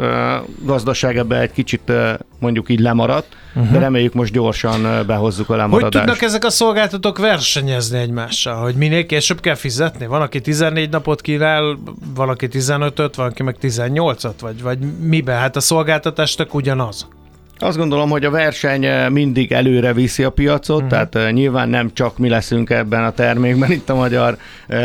gazdaság 0.62 1.16
ebbe 1.16 1.40
egy 1.40 1.53
kicsit 1.53 1.92
mondjuk 2.38 2.68
így 2.68 2.81
lemaradt, 2.81 3.37
uh-huh. 3.55 3.72
de 3.72 3.79
reméljük 3.79 4.12
most 4.12 4.33
gyorsan 4.33 5.07
behozzuk 5.07 5.51
a 5.51 5.57
lemaradást. 5.57 5.92
Hogy 5.92 6.03
tudnak 6.03 6.22
ezek 6.22 6.44
a 6.44 6.51
szolgáltatók 6.51 7.18
versenyezni 7.18 7.98
egymással, 7.98 8.62
hogy 8.62 8.74
minél 8.74 9.07
később 9.07 9.40
kell 9.40 9.55
fizetni? 9.55 10.07
Van, 10.07 10.22
aki 10.22 10.40
14 10.40 10.90
napot 10.90 11.20
kínál, 11.20 11.79
van, 12.14 12.29
aki 12.29 12.48
15-öt, 12.51 13.14
van, 13.14 13.27
aki 13.27 13.42
meg 13.42 13.57
18-at, 13.62 14.35
vagy, 14.40 14.62
vagy 14.62 14.79
miben? 15.01 15.38
Hát 15.38 15.57
a 15.57 15.61
szolgáltatástak 15.61 16.55
ugyanaz. 16.55 17.09
Azt 17.59 17.77
gondolom, 17.77 18.11
hogy 18.11 18.25
a 18.25 18.31
verseny 18.31 18.85
eh, 18.85 19.09
mindig 19.09 19.53
előre 19.53 19.92
viszi 19.92 20.23
a 20.23 20.31
piacot, 20.31 20.77
uh-huh. 20.77 20.90
tehát 20.90 21.14
uh, 21.14 21.31
nyilván 21.31 21.68
nem 21.68 21.90
csak 21.92 22.18
mi 22.18 22.29
leszünk 22.29 22.71
ebben 22.71 23.05
a 23.05 23.11
termékben 23.11 23.71
itt 23.71 23.88
a 23.88 23.94
magyar 23.94 24.37
uh, 24.68 24.79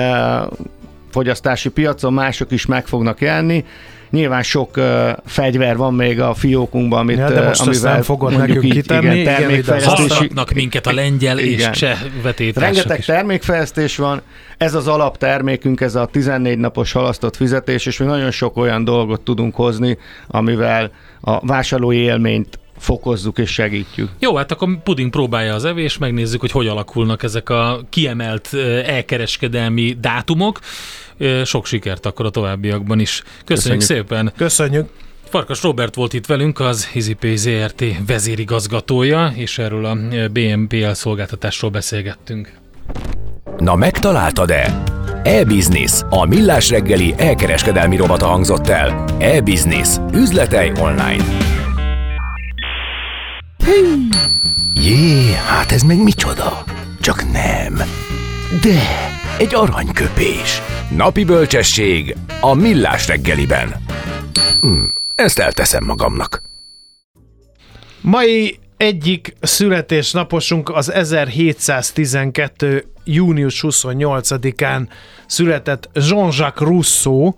fogyasztási 1.11 1.69
piacon, 1.69 2.13
mások 2.13 2.51
is 2.51 2.65
meg 2.65 2.87
fognak 2.87 3.21
jelenni. 3.21 3.65
Nyilván 4.09 4.43
sok 4.43 4.77
uh, 4.77 5.09
fegyver 5.25 5.77
van 5.77 5.93
még 5.93 6.21
a 6.21 6.33
fiókunkban, 6.33 6.99
amit, 6.99 7.17
ja, 7.17 7.29
de 7.29 7.41
most 7.47 7.61
amivel 7.61 7.93
nem 7.93 8.01
fogod 8.01 8.37
nekünk 8.37 8.63
így, 8.63 8.71
kitenni. 8.71 9.19
Igen, 9.19 9.35
termékfejlesztési... 9.35 10.31
minket 10.53 10.87
a 10.87 10.93
lengyel 10.93 11.37
igen. 11.37 11.71
és 11.71 11.79
cseh 11.79 11.97
vetétársak 12.23 12.73
Rengeteg 12.73 12.97
is. 12.97 13.05
termékfejlesztés 13.05 13.97
van. 13.97 14.21
Ez 14.57 14.73
az 14.73 14.87
alaptermékünk, 14.87 15.81
ez 15.81 15.95
a 15.95 16.05
14 16.05 16.57
napos 16.57 16.91
halasztott 16.91 17.35
fizetés, 17.35 17.85
és 17.85 17.97
mi 17.97 18.05
nagyon 18.05 18.31
sok 18.31 18.57
olyan 18.57 18.83
dolgot 18.83 19.21
tudunk 19.21 19.55
hozni, 19.55 19.97
amivel 20.27 20.91
a 21.21 21.45
vásárlói 21.45 21.97
élményt 21.97 22.59
fokozzuk 22.77 23.37
és 23.37 23.49
segítjük. 23.49 24.09
Jó, 24.19 24.35
hát 24.35 24.51
akkor 24.51 24.77
Puding 24.83 25.09
próbálja 25.11 25.53
az 25.53 25.65
evés, 25.65 25.97
megnézzük, 25.97 26.41
hogy 26.41 26.51
hogy 26.51 26.67
alakulnak 26.67 27.23
ezek 27.23 27.49
a 27.49 27.81
kiemelt 27.89 28.53
elkereskedelmi 28.85 29.97
dátumok. 30.01 30.59
Sok 31.43 31.65
sikert 31.65 32.05
akkor 32.05 32.25
a 32.25 32.29
továbbiakban 32.29 32.99
is. 32.99 33.23
Köszönjük, 33.45 33.79
Köszönjük. 33.79 34.07
szépen! 34.07 34.31
Köszönjük! 34.37 34.89
Farkas 35.29 35.61
Robert 35.61 35.95
volt 35.95 36.13
itt 36.13 36.25
velünk, 36.25 36.59
az 36.59 36.89
EasyPay 36.93 37.35
ZRT 37.35 37.83
vezérigazgatója, 38.07 39.31
és 39.35 39.57
erről 39.57 39.85
a 39.85 39.97
BNPL 40.31 40.91
szolgáltatásról 40.91 41.71
beszélgettünk. 41.71 42.51
Na 43.57 43.75
megtaláltad-e? 43.75 44.83
E-Business, 45.23 46.01
a 46.09 46.25
millás 46.25 46.69
reggeli 46.69 47.13
elkereskedelmi 47.17 47.95
robata 47.95 48.25
hangzott 48.25 48.67
el. 48.67 49.05
E-Business. 49.19 49.97
Üzletei 50.13 50.71
online. 50.79 51.52
Jé, 54.73 55.33
hát 55.33 55.71
ez 55.71 55.81
meg 55.81 56.03
micsoda? 56.03 56.63
Csak 56.99 57.31
nem. 57.31 57.75
De, 58.61 58.81
egy 59.37 59.55
aranyköpés. 59.55 60.61
Napi 60.95 61.23
bölcsesség 61.23 62.15
a 62.41 62.53
millás 62.53 63.07
reggeliben. 63.07 63.75
Hm, 64.61 64.83
ezt 65.15 65.39
elteszem 65.39 65.83
magamnak. 65.83 66.41
Mai 68.01 68.59
egyik 68.77 69.35
születésnaposunk 69.41 70.69
az 70.69 70.91
1712. 70.91 72.85
június 73.03 73.63
28-án 73.67 74.87
született 75.25 75.89
Jean-Jacques 75.93 76.69
Rousseau, 76.69 77.31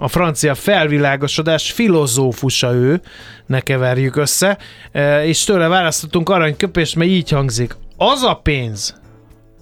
a 0.00 0.08
francia 0.08 0.54
felvilágosodás 0.54 1.72
filozófusa 1.72 2.72
ő, 2.72 3.00
ne 3.46 3.60
keverjük 3.60 4.16
össze, 4.16 4.58
e, 4.92 5.24
és 5.24 5.44
tőle 5.44 5.68
választottunk 5.68 6.28
aranyköpést, 6.28 6.96
mert 6.96 7.10
így 7.10 7.30
hangzik. 7.30 7.76
Az 7.96 8.22
a 8.22 8.34
pénz, 8.34 9.00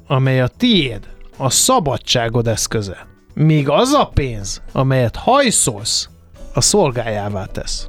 amely 0.06 0.40
a 0.40 0.48
tiéd, 0.48 1.00
a 1.36 1.50
szabadságod 1.50 2.46
eszköze, 2.46 3.06
míg 3.34 3.68
az 3.68 3.92
a 3.92 4.10
pénz, 4.14 4.62
amelyet 4.72 5.16
hajszolsz, 5.16 6.08
a 6.54 6.60
szolgájává 6.60 7.44
tesz. 7.44 7.88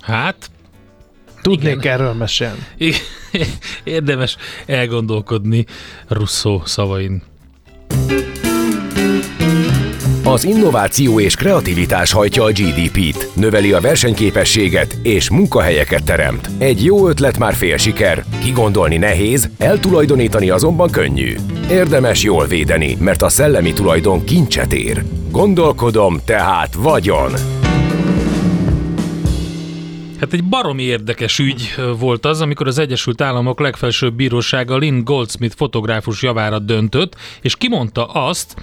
Hát, 0.00 0.50
Tudnék 1.42 1.74
Igen. 1.74 1.92
erről 1.92 2.12
mesélni. 2.12 2.66
Érdemes 3.84 4.36
elgondolkodni 4.66 5.66
Russzó 6.08 6.62
szavain. 6.64 7.22
Az 10.32 10.44
innováció 10.44 11.20
és 11.20 11.34
kreativitás 11.34 12.12
hajtja 12.12 12.44
a 12.44 12.50
GDP-t, 12.50 13.28
növeli 13.34 13.72
a 13.72 13.80
versenyképességet 13.80 14.98
és 15.02 15.30
munkahelyeket 15.30 16.04
teremt. 16.04 16.50
Egy 16.58 16.84
jó 16.84 17.08
ötlet 17.08 17.38
már 17.38 17.54
fél 17.54 17.76
siker, 17.76 18.24
kigondolni 18.42 18.96
nehéz, 18.96 19.50
eltulajdonítani 19.58 20.50
azonban 20.50 20.90
könnyű. 20.90 21.36
Érdemes 21.70 22.22
jól 22.22 22.46
védeni, 22.46 22.96
mert 23.00 23.22
a 23.22 23.28
szellemi 23.28 23.72
tulajdon 23.72 24.24
kincset 24.24 24.72
ér. 24.72 25.04
Gondolkodom, 25.30 26.20
tehát 26.24 26.74
vagyon. 26.74 27.32
Hát 30.20 30.32
egy 30.32 30.44
baromi 30.44 30.82
érdekes 30.82 31.38
ügy 31.38 31.74
volt 31.98 32.26
az, 32.26 32.40
amikor 32.40 32.66
az 32.66 32.78
Egyesült 32.78 33.20
Államok 33.20 33.60
legfelsőbb 33.60 34.14
bírósága 34.14 34.76
Lynn 34.76 35.04
Goldsmith 35.04 35.56
fotográfus 35.56 36.22
javára 36.22 36.58
döntött, 36.58 37.16
és 37.40 37.56
kimondta 37.56 38.04
azt, 38.06 38.54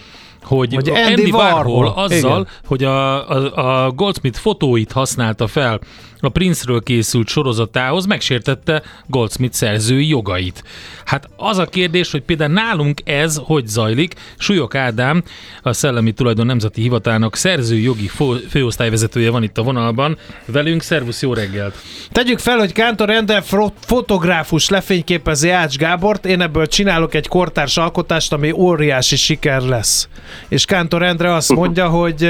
hogy, 0.44 0.74
hogy 0.74 0.90
Andy, 0.90 1.02
Andy 1.02 1.32
Warhol, 1.32 1.76
Warhol 1.76 2.04
azzal, 2.04 2.32
Igen. 2.32 2.48
hogy 2.66 2.84
a, 2.84 3.30
a, 3.30 3.86
a 3.86 3.92
Goldsmith 3.92 4.40
fotóit 4.40 4.92
használta 4.92 5.48
fel 5.48 5.80
a 6.22 6.30
Prince-ről 6.30 6.84
készült 6.84 7.28
sorozatához, 7.28 8.06
megsértette 8.06 8.82
Goldsmith 9.08 9.56
szerzői 9.56 10.08
jogait. 10.08 10.64
Hát 11.06 11.30
az 11.36 11.58
a 11.58 11.66
kérdés, 11.66 12.12
hogy 12.12 12.22
például 12.22 12.54
nálunk 12.54 13.02
ez 13.06 13.40
hogy 13.44 13.68
zajlik. 13.68 14.14
Súlyok 14.38 14.76
Ádám, 14.76 15.24
a 15.62 15.74
Szellemi 15.74 16.12
Tulajdon 16.12 16.46
Nemzeti 16.46 16.82
Hivatalnak 16.82 17.36
szerzői 17.36 17.84
jogi 17.84 18.10
főosztályvezetője 18.50 19.30
van 19.30 19.44
itt 19.44 19.58
a 19.58 19.64
vonalban. 19.64 20.18
Velünk, 20.46 20.82
szervusz, 20.82 21.22
jó 21.22 21.34
reggelt! 21.34 21.76
Tegyük 22.12 22.40
fel, 22.40 22.58
hogy 22.58 22.74
Kántor 22.74 23.10
Endre 23.10 23.44
fotográfus 23.80 24.70
lefényképezi 24.70 25.50
Ács 25.50 25.78
Gábort, 25.78 26.26
én 26.26 26.42
ebből 26.42 26.68
csinálok 26.68 27.14
egy 27.14 27.28
kortárs 27.28 27.78
alkotást, 27.78 28.34
ami 28.34 28.52
óriási 28.52 29.16
siker 29.16 29.62
lesz. 29.62 30.08
És 30.48 30.66
Kántor 30.66 31.04
Endre 31.04 31.34
azt 31.34 31.54
mondja, 31.54 31.88
hogy 31.88 32.24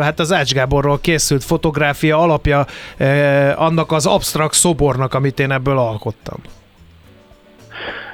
hát 0.00 0.20
az 0.20 0.32
Ács 0.32 0.52
Gáborról 0.52 0.98
készült 1.00 1.44
fotográfia 1.44 2.18
alapja 2.18 2.66
annak 3.56 3.92
az 3.92 4.06
absztrakt 4.06 4.54
szobornak, 4.54 5.14
amit 5.14 5.40
én 5.40 5.50
ebből 5.50 5.78
alkottam. 5.78 6.38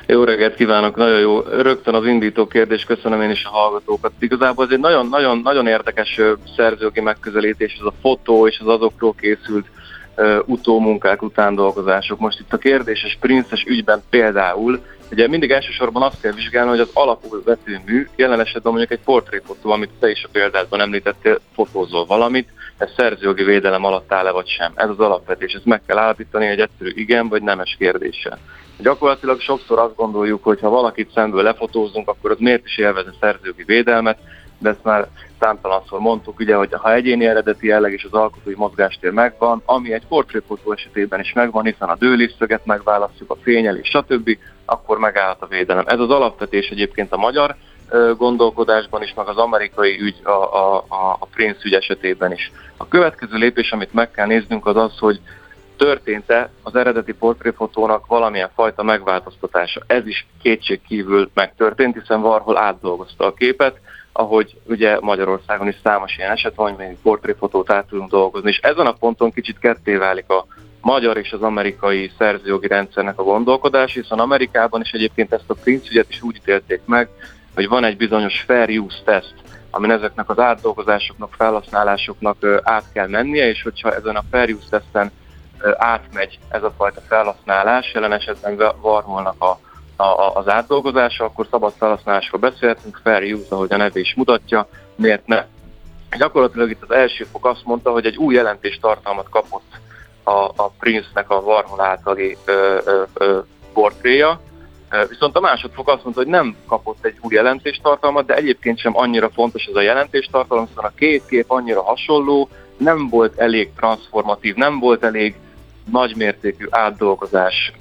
Jó 0.06 0.24
reggelt 0.24 0.54
kívánok, 0.54 0.96
nagyon 0.96 1.18
jó. 1.18 1.40
Rögtön 1.40 1.94
az 1.94 2.06
indító 2.06 2.46
kérdés, 2.46 2.84
köszönöm 2.84 3.20
én 3.20 3.30
is 3.30 3.44
a 3.44 3.48
hallgatókat. 3.48 4.12
Igazából 4.18 4.64
ez 4.64 4.70
egy 4.70 4.78
nagyon-nagyon 4.78 5.38
nagyon 5.38 5.66
érdekes 5.66 6.20
szerzőgi 6.56 7.00
megközelítés, 7.00 7.76
ez 7.80 7.86
a 7.86 7.92
fotó 8.00 8.46
és 8.46 8.58
az 8.60 8.68
azokról 8.68 9.14
készült 9.14 9.66
uh, 10.16 10.38
utómunkák, 10.44 11.22
utándolgozások. 11.22 12.18
Most 12.18 12.40
itt 12.40 12.52
a 12.52 12.58
kérdéses 12.58 13.16
princes 13.20 13.64
ügyben 13.64 14.02
például, 14.10 14.80
ugye 15.10 15.28
mindig 15.28 15.50
elsősorban 15.50 16.02
azt 16.02 16.20
kell 16.20 16.32
vizsgálni, 16.32 16.70
hogy 16.70 16.80
az 16.80 16.90
alapul 16.92 17.42
vetőmű, 17.44 18.08
jelen 18.16 18.40
esetben 18.40 18.72
mondjuk 18.72 18.98
egy 18.98 19.04
portréfotó, 19.04 19.70
amit 19.70 19.90
te 20.00 20.10
is 20.10 20.24
a 20.24 20.28
példádban 20.32 20.80
említettél, 20.80 21.40
fotózol 21.54 22.06
valamit, 22.06 22.48
ez 22.82 22.90
szerzőjogi 22.96 23.44
védelem 23.44 23.84
alatt 23.84 24.12
áll-e 24.12 24.30
vagy 24.30 24.48
sem. 24.48 24.72
Ez 24.74 24.88
az 24.88 24.98
alapvetés, 24.98 25.52
ezt 25.52 25.64
meg 25.64 25.82
kell 25.86 25.98
állapítani 25.98 26.46
egy 26.46 26.60
egyszerű 26.60 26.90
igen 26.94 27.28
vagy 27.28 27.42
nemes 27.42 27.76
kérdéssel. 27.78 28.38
Gyakorlatilag 28.78 29.40
sokszor 29.40 29.78
azt 29.78 29.96
gondoljuk, 29.96 30.44
hogy 30.44 30.60
ha 30.60 30.68
valakit 30.68 31.12
szemből 31.14 31.42
lefotózunk, 31.42 32.08
akkor 32.08 32.30
az 32.30 32.38
miért 32.38 32.64
is 32.64 32.78
élvez 32.78 33.06
a 33.20 33.36
védelmet, 33.66 34.18
de 34.58 34.68
ezt 34.68 34.84
már 34.84 35.08
számtalanszor 35.40 36.00
mondtuk, 36.00 36.38
ugye, 36.38 36.54
hogy 36.54 36.68
ha 36.72 36.92
egyéni 36.92 37.26
eredeti 37.26 37.66
jelleg 37.66 37.92
és 37.92 38.04
az 38.04 38.12
alkotói 38.12 38.54
mozgástér 38.56 39.10
megvan, 39.10 39.62
ami 39.64 39.92
egy 39.92 40.06
portréfotó 40.06 40.72
esetében 40.72 41.20
is 41.20 41.32
megvan, 41.32 41.64
hiszen 41.64 41.88
a 41.88 41.96
dőliszöget 41.96 42.66
megválasztjuk, 42.66 43.30
a 43.30 43.36
fényelés, 43.42 43.88
stb., 43.88 44.38
akkor 44.64 44.98
megállhat 44.98 45.42
a 45.42 45.46
védelem. 45.46 45.84
Ez 45.86 45.98
az 45.98 46.10
alapvetés 46.10 46.68
egyébként 46.68 47.12
a 47.12 47.16
magyar 47.16 47.56
gondolkodásban 48.16 49.02
is, 49.02 49.14
meg 49.14 49.28
az 49.28 49.36
amerikai 49.36 50.00
ügy, 50.00 50.20
a, 50.22 50.30
a, 50.30 50.84
a 51.18 51.26
Prince 51.34 51.60
ügy 51.64 51.74
esetében 51.74 52.32
is. 52.32 52.52
A 52.76 52.88
következő 52.88 53.36
lépés, 53.36 53.72
amit 53.72 53.92
meg 53.92 54.10
kell 54.10 54.26
néznünk, 54.26 54.66
az 54.66 54.76
az, 54.76 54.98
hogy 54.98 55.20
történt-e 55.76 56.50
az 56.62 56.74
eredeti 56.74 57.12
portréfotónak 57.12 58.06
valamilyen 58.06 58.50
fajta 58.54 58.82
megváltoztatása. 58.82 59.80
Ez 59.86 60.06
is 60.06 60.26
kétség 60.42 60.80
kívül 60.88 61.30
megtörtént, 61.34 61.98
hiszen 61.98 62.20
Warhol 62.20 62.58
átdolgozta 62.58 63.26
a 63.26 63.34
képet, 63.34 63.80
ahogy 64.12 64.56
ugye 64.64 65.00
Magyarországon 65.00 65.68
is 65.68 65.76
számos 65.82 66.16
ilyen 66.16 66.30
eset 66.30 66.54
van, 66.54 66.68
hogy 66.68 66.86
még 66.86 66.96
portréfotót 67.02 67.70
át 67.70 67.86
tudunk 67.86 68.10
dolgozni, 68.10 68.48
és 68.48 68.58
ezen 68.58 68.86
a 68.86 68.92
ponton 68.92 69.32
kicsit 69.32 69.58
ketté 69.58 69.96
válik 69.96 70.30
a 70.30 70.46
magyar 70.80 71.16
és 71.16 71.32
az 71.32 71.42
amerikai 71.42 72.10
szerzőjogi 72.18 72.66
rendszernek 72.66 73.18
a 73.18 73.22
gondolkodás, 73.22 73.94
hiszen 73.94 74.18
Amerikában 74.18 74.80
is 74.80 74.90
egyébként 74.90 75.32
ezt 75.32 75.50
a 75.50 75.54
Prince 75.54 76.04
is 76.08 76.22
úgy 76.22 76.36
ítélték 76.36 76.80
meg, 76.84 77.08
hogy 77.54 77.68
van 77.68 77.84
egy 77.84 77.96
bizonyos 77.96 78.40
fair 78.40 78.78
use 78.78 78.98
test, 79.04 79.34
amin 79.70 79.90
ezeknek 79.90 80.30
az 80.30 80.38
átdolgozásoknak, 80.38 81.34
felhasználásoknak 81.34 82.36
át 82.62 82.84
kell 82.92 83.08
mennie, 83.08 83.48
és 83.48 83.62
hogyha 83.62 83.94
ezen 83.94 84.16
a 84.16 84.22
fair 84.30 84.54
use 84.54 84.68
testen 84.70 85.10
átmegy 85.76 86.38
ez 86.48 86.62
a 86.62 86.72
fajta 86.76 87.00
felhasználás, 87.08 87.92
jelen 87.94 88.12
esetben 88.12 88.72
Warholnak 88.80 89.42
a, 89.42 89.58
a, 90.02 90.34
az 90.34 90.48
átdolgozása, 90.48 91.24
akkor 91.24 91.46
szabad 91.50 91.72
felhasználásról 91.78 92.40
beszélhetünk, 92.40 93.00
fair 93.02 93.34
use, 93.34 93.46
ahogy 93.54 93.72
a 93.72 93.76
neve 93.76 94.00
is 94.00 94.14
mutatja, 94.14 94.68
miért 94.94 95.26
ne? 95.26 95.44
Gyakorlatilag 96.18 96.70
itt 96.70 96.82
az 96.82 96.90
első 96.90 97.24
fok 97.24 97.46
azt 97.46 97.64
mondta, 97.64 97.90
hogy 97.90 98.06
egy 98.06 98.16
új 98.16 98.34
jelentéstartalmat 98.34 99.28
kapott 99.28 99.80
a, 100.22 100.30
a 100.30 100.70
Prince-nek 100.78 101.30
a 101.30 101.34
Warhol 101.34 101.80
általi 101.80 102.36
portréja, 103.72 104.40
Viszont 105.08 105.36
a 105.36 105.40
másodfok 105.40 105.88
azt 105.88 106.02
mondta, 106.02 106.22
hogy 106.22 106.30
nem 106.30 106.56
kapott 106.66 107.04
egy 107.04 107.16
új 107.20 107.34
jelentéstartalmat, 107.34 108.26
de 108.26 108.34
egyébként 108.34 108.78
sem 108.78 108.96
annyira 108.96 109.30
fontos 109.30 109.64
ez 109.64 109.74
a 109.74 109.80
jelentéstartalom, 109.80 110.66
hiszen 110.66 110.84
a 110.84 110.92
két 110.96 111.26
kép 111.26 111.44
annyira 111.48 111.82
hasonló, 111.82 112.48
nem 112.76 113.08
volt 113.08 113.38
elég 113.38 113.70
transformatív, 113.76 114.54
nem 114.54 114.78
volt 114.78 115.04
elég 115.04 115.34
nagymértékű 115.90 116.66
átdolgozás 116.70 117.72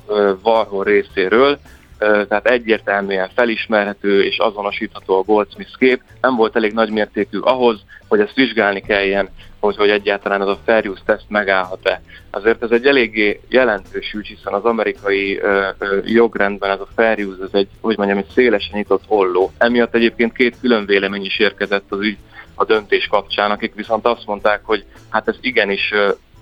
Warhol 0.43 0.83
részéről, 0.83 1.59
tehát 2.01 2.47
egyértelműen 2.47 3.29
felismerhető 3.35 4.23
és 4.23 4.37
azonosítható 4.37 5.17
a 5.17 5.23
Goldsmith 5.23 5.77
kép, 5.77 6.01
nem 6.21 6.35
volt 6.35 6.55
elég 6.55 6.73
nagymértékű 6.73 7.39
ahhoz, 7.39 7.79
hogy 8.07 8.19
ezt 8.19 8.35
vizsgálni 8.35 8.81
kelljen, 8.81 9.29
hogy, 9.59 9.75
hogy 9.75 9.89
egyáltalán 9.89 10.41
az 10.41 10.47
a 10.47 10.59
fair 10.65 10.87
use 10.87 11.01
test 11.05 11.25
megállhat-e. 11.27 12.01
Azért 12.31 12.63
ez 12.63 12.71
egy 12.71 12.85
eléggé 12.85 13.39
jelentős 13.49 14.13
ügy, 14.13 14.27
hiszen 14.27 14.53
az 14.53 14.63
amerikai 14.63 15.39
ö, 15.39 15.67
ö, 15.77 15.99
jogrendben 16.05 16.69
ez 16.69 16.79
a 16.79 16.87
fair 16.95 17.25
use, 17.25 17.43
ez 17.43 17.49
egy, 17.51 17.67
hogy 17.81 17.97
mondjam, 17.97 18.17
egy 18.17 18.29
szélesen 18.33 18.77
nyitott 18.77 19.03
olló. 19.07 19.51
Emiatt 19.57 19.95
egyébként 19.95 20.33
két 20.33 20.55
külön 20.61 20.85
vélemény 20.85 21.25
is 21.25 21.39
érkezett 21.39 21.91
az 21.91 21.99
ügy 21.99 22.17
a 22.55 22.65
döntés 22.65 23.07
kapcsán, 23.07 23.51
akik 23.51 23.75
viszont 23.75 24.05
azt 24.05 24.25
mondták, 24.25 24.61
hogy 24.63 24.85
hát 25.09 25.27
ez 25.27 25.35
igenis 25.41 25.93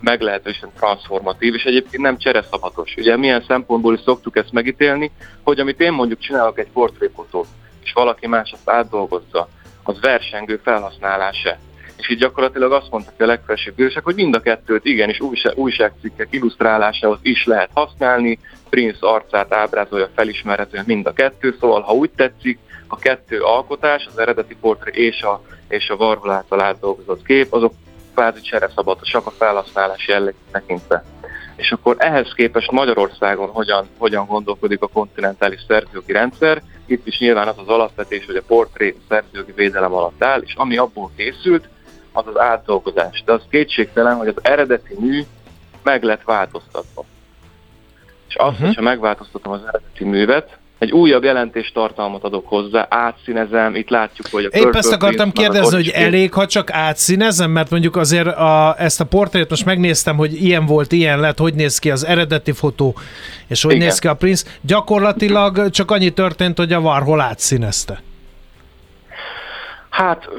meglehetősen 0.02 0.72
transformatív, 0.76 1.54
és 1.54 1.64
egyébként 1.64 2.04
nem 2.04 2.18
csereszabhatos. 2.18 2.94
Ugye 2.98 3.18
milyen 3.18 3.44
szempontból 3.48 3.94
is 3.94 4.00
szoktuk 4.06 4.38
ezt 4.38 4.52
megítélni, 4.52 5.12
hogy 5.44 5.60
amit 5.60 5.82
én 5.82 5.92
mondjuk 5.92 6.20
csinálok 6.20 6.60
egy 6.60 6.70
portréfotót, 6.74 7.48
és 7.84 7.94
valaki 7.94 8.28
más 8.28 8.52
azt 8.52 8.70
átdolgozza, 8.70 9.50
az 9.84 10.00
versengő 10.02 10.60
felhasználása. 10.64 11.58
És 11.98 12.10
így 12.10 12.18
gyakorlatilag 12.18 12.72
azt 12.72 12.90
mondta 12.92 13.12
a 13.24 13.26
legfelsőbb 13.26 13.76
bíróság, 13.76 14.04
hogy 14.04 14.16
mind 14.16 14.36
a 14.36 14.40
kettőt 14.40 14.86
igenis 14.86 15.20
újság, 15.20 15.58
újságcikkek 15.58 16.28
illusztrálásához 16.32 17.20
is 17.22 17.46
lehet 17.46 17.70
használni, 17.74 18.40
Prince 18.70 19.08
arcát 19.08 19.54
ábrázolja 19.54 20.10
felismerhetően 20.16 20.84
mind 20.88 21.06
a 21.06 21.14
kettő, 21.14 21.56
szóval 21.60 21.82
ha 21.82 21.94
úgy 21.94 22.10
tetszik, 22.16 22.60
a 22.88 22.96
kettő 22.96 23.42
alkotás, 23.42 24.06
az 24.06 24.20
eredeti 24.20 24.56
portré 24.56 25.06
és 25.06 25.22
a, 25.22 25.42
és 25.68 25.90
a 25.90 25.96
Warhol 25.96 26.32
által 26.32 26.62
átdolgozott 26.62 27.26
kép, 27.26 27.54
azok 27.54 27.74
kvázi 28.19 28.41
csereszabatosak 28.41 29.25
a 29.25 29.32
felhasználás 29.32 30.08
jelleg 30.08 30.34
tekintve. 30.51 31.03
És 31.55 31.71
akkor 31.71 31.95
ehhez 31.99 32.34
képest 32.36 32.71
Magyarországon 32.71 33.49
hogyan, 33.49 33.88
hogyan 33.97 34.25
gondolkodik 34.25 34.82
a 34.82 34.88
kontinentális 34.88 35.60
szerzőjogi 35.67 36.12
rendszer, 36.12 36.62
itt 36.86 37.08
is 37.08 37.19
nyilván 37.19 37.47
az 37.47 37.58
az 37.58 37.67
alapvetés, 37.67 38.25
hogy 38.25 38.36
a 38.36 38.41
portré 38.47 38.95
szerzőjogi 39.10 39.51
védelem 39.51 39.93
alatt 39.93 40.23
áll, 40.23 40.41
és 40.41 40.53
ami 40.55 40.77
abból 40.77 41.12
készült, 41.15 41.69
az 42.12 42.27
az 42.27 42.39
átdolgozás. 42.39 43.23
De 43.25 43.32
az 43.32 43.41
kétségtelen, 43.49 44.15
hogy 44.15 44.27
az 44.27 44.39
eredeti 44.41 44.95
mű 44.99 45.23
meg 45.84 46.03
lett 46.03 46.23
változtatva. 46.23 47.05
És 48.27 48.36
azt, 48.36 48.51
uh-huh. 48.51 48.67
hogyha 48.67 48.82
megváltoztatom 48.82 49.53
az 49.53 49.62
eredeti 49.62 50.03
művet, 50.03 50.58
egy 50.80 50.92
újabb 50.92 51.24
jelentéstartalmat 51.24 52.24
adok 52.24 52.48
hozzá, 52.48 52.88
átszínezem, 52.89 53.76
itt 53.76 53.89
látjuk, 53.89 54.28
hogy 54.32 54.46
a 54.46 54.58
Épp 54.58 54.76
ezt 54.76 54.92
akartam 54.92 55.32
kérdezni, 55.32 55.76
hogy 55.76 55.89
elég, 55.89 56.34
ha 56.34 56.46
csak 56.46 56.72
átszínezem, 56.72 57.52
mert 57.52 57.70
mondjuk 57.70 57.96
azért 57.96 58.28
a, 58.28 58.76
ezt 58.78 59.02
a 59.02 59.06
portrét 59.06 59.50
most 59.50 59.65
megnéztem, 59.65 60.15
hogy 60.15 60.44
ilyen 60.44 60.65
volt, 60.65 60.92
ilyen 60.92 61.20
lett, 61.20 61.38
hogy 61.38 61.54
néz 61.54 61.80
ki 61.80 61.92
az 61.92 62.06
eredeti 62.06 62.52
fotó, 62.52 62.96
és 63.48 63.63
hogy 63.63 63.74
Igen. 63.74 63.86
néz 63.86 64.00
ki 64.00 64.08
a 64.08 64.13
Prince. 64.13 64.50
Gyakorlatilag 64.62 65.70
csak 65.70 65.92
annyi 65.92 66.10
történt, 66.10 66.58
hogy 66.58 66.74
a 66.74 66.80
Warhol 66.80 67.22
átszínezte. 67.22 68.02
Hát, 69.89 70.30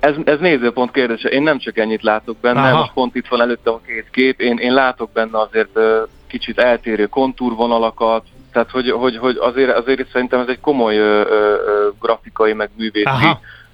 ez, 0.00 0.14
ez 0.24 0.38
nézőpont 0.38 0.90
kérdése. 0.90 1.28
Én 1.28 1.42
nem 1.42 1.58
csak 1.58 1.78
ennyit 1.78 2.02
látok 2.02 2.36
benne, 2.36 2.60
Aha. 2.60 2.78
most 2.78 2.92
pont 2.92 3.14
itt 3.14 3.26
van 3.26 3.40
előtte 3.40 3.70
a 3.70 3.80
két 3.86 4.06
kép. 4.10 4.40
Én, 4.40 4.56
én 4.58 4.72
látok 4.72 5.10
benne 5.12 5.40
azért 5.40 5.78
kicsit 6.26 6.58
eltérő 6.58 7.06
kontúrvonalakat, 7.06 8.22
tehát 8.56 8.70
hogy, 8.70 8.90
hogy, 8.90 9.16
hogy 9.16 9.36
azért, 9.40 9.76
azért 9.76 10.10
szerintem 10.10 10.40
ez 10.40 10.48
egy 10.48 10.60
komoly 10.60 10.96
ö, 10.96 11.20
ö, 11.20 11.88
grafikai, 12.00 12.52
meg 12.52 12.70
művészi 12.76 13.26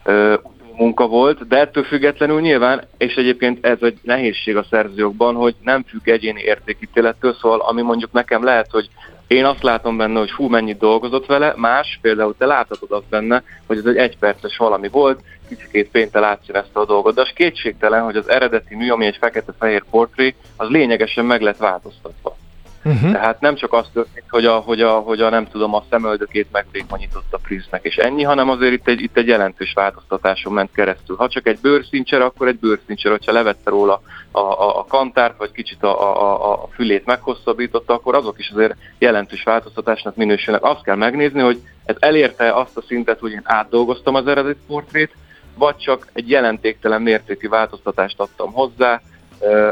ö, 0.05 0.35
munka 0.77 1.07
volt, 1.07 1.49
de 1.49 1.59
ettől 1.59 1.85
függetlenül 1.85 2.41
nyilván, 2.41 2.85
és 2.99 3.15
egyébként 3.15 3.67
ez 3.67 3.79
egy 3.81 3.99
nehézség 4.03 4.57
a 4.57 4.67
szerzőjogban, 4.71 5.35
hogy 5.35 5.55
nem 5.63 5.85
függ 5.89 6.09
egyéni 6.09 6.41
értékítélettől, 6.41 7.35
szóval 7.41 7.61
ami 7.61 7.83
mondjuk 7.83 8.13
nekem 8.13 8.45
lehet, 8.45 8.71
hogy 8.71 8.89
én 9.27 9.45
azt 9.45 9.63
látom 9.63 9.97
benne, 9.97 10.19
hogy 10.19 10.33
hú, 10.33 10.49
mennyit 10.49 10.79
dolgozott 10.79 11.27
vele, 11.27 11.55
más, 11.57 11.99
például 12.01 12.35
te 12.39 12.47
láthatod 12.47 12.91
azt 12.91 13.09
benne, 13.09 13.43
hogy 13.67 13.79
ez 13.79 13.85
egy 13.85 13.97
egyperces 13.97 14.57
valami 14.57 14.89
volt, 14.89 15.21
kicsikét 15.49 15.91
péntel 15.91 16.25
átszínezte 16.25 16.81
a 16.81 16.85
dolgot, 16.85 17.15
de 17.15 17.21
az 17.21 17.31
kétségtelen, 17.35 18.03
hogy 18.03 18.17
az 18.17 18.29
eredeti 18.29 18.75
mű, 18.75 18.91
ami 18.91 19.07
egy 19.07 19.17
fekete-fehér 19.21 19.85
portré, 19.91 20.35
az 20.57 20.69
lényegesen 20.69 21.25
meg 21.25 21.41
lett 21.41 21.57
változtatva. 21.57 22.37
Uh-huh. 22.85 23.13
Tehát 23.13 23.41
nem 23.41 23.55
csak 23.55 23.73
az 23.73 23.87
történt, 23.93 24.27
hogy 24.29 24.45
a, 24.45 24.59
hogy, 24.59 24.81
a, 24.81 24.91
hogy 24.91 25.21
a 25.21 25.31
nem 25.31 25.47
tudom, 25.47 25.75
a 25.75 25.85
szemöldökét 25.91 26.47
megvékonyított 26.53 27.33
a 27.33 27.39
Prince-nek, 27.39 27.85
és 27.85 27.97
ennyi, 27.97 28.23
hanem 28.23 28.49
azért 28.49 28.73
itt 28.73 28.89
egy, 28.89 29.01
itt 29.01 29.17
egy 29.17 29.27
jelentős 29.27 29.73
változtatáson 29.73 30.53
ment 30.53 30.73
keresztül. 30.73 31.17
Ha 31.17 31.29
csak 31.29 31.47
egy 31.47 31.59
bőrszincser, 31.61 32.21
akkor 32.21 32.49
egy 32.49 32.59
bőrszincser, 32.59 33.11
hogyha 33.11 33.33
levette 33.33 33.71
róla 33.71 34.03
a, 34.31 34.41
a, 34.41 34.79
a 34.79 34.85
kantárt, 34.85 35.39
vagy 35.39 35.53
kicsit 35.53 35.83
a, 35.83 36.21
a, 36.21 36.53
a 36.53 36.69
fülét 36.75 37.05
meghosszabbította, 37.05 37.95
akkor 37.95 38.15
azok 38.15 38.39
is 38.39 38.51
azért 38.51 38.77
jelentős 38.99 39.43
változtatásnak 39.43 40.17
minősülnek. 40.17 40.65
Azt 40.65 40.83
kell 40.83 40.97
megnézni, 40.97 41.41
hogy 41.41 41.61
ez 41.85 41.97
elérte 41.99 42.53
azt 42.53 42.77
a 42.77 42.83
szintet, 42.83 43.21
hogy 43.21 43.33
én 43.33 43.43
átdolgoztam 43.45 44.15
az 44.15 44.27
eredeti 44.27 44.61
portrét, 44.67 45.15
vagy 45.55 45.77
csak 45.77 46.09
egy 46.13 46.31
jelentéktelen 46.31 47.03
mértékű 47.03 47.49
változtatást 47.49 48.21
adtam 48.21 48.53
hozzá, 48.53 49.01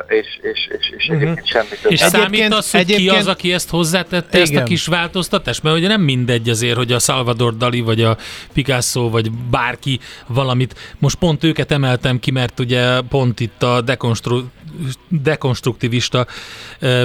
és, 0.09 0.39
és, 0.43 0.69
és, 0.79 0.93
és 0.97 1.09
uh-huh. 1.09 1.23
egyébként 1.23 1.47
semmi 1.47 1.67
És 1.89 1.99
számít 1.99 2.53
az, 2.53 2.71
hogy 2.71 2.81
egyébként... 2.81 3.11
ki 3.11 3.17
az, 3.17 3.27
aki 3.27 3.53
ezt 3.53 3.71
hozzátette, 3.71 4.39
Igen. 4.39 4.43
ezt 4.43 4.57
a 4.57 4.63
kis 4.63 4.87
változtatást? 4.87 5.63
Mert 5.63 5.77
ugye 5.77 5.89
nem 5.89 6.01
mindegy 6.01 6.49
azért, 6.49 6.77
hogy 6.77 6.93
a 6.93 6.99
Salvador 6.99 7.57
Dali, 7.57 7.81
vagy 7.81 8.03
a 8.03 8.17
Picasso, 8.53 9.11
vagy 9.11 9.31
bárki 9.31 10.01
valamit. 10.27 10.75
Most 10.99 11.17
pont 11.17 11.45
őket 11.45 11.71
emeltem 11.71 12.19
ki, 12.19 12.31
mert 12.31 12.61
ugye 12.61 13.01
pont 13.01 13.41
itt 13.41 13.63
a 13.63 13.81
dekonstru... 13.81 14.41
dekonstruktivista 15.09 16.27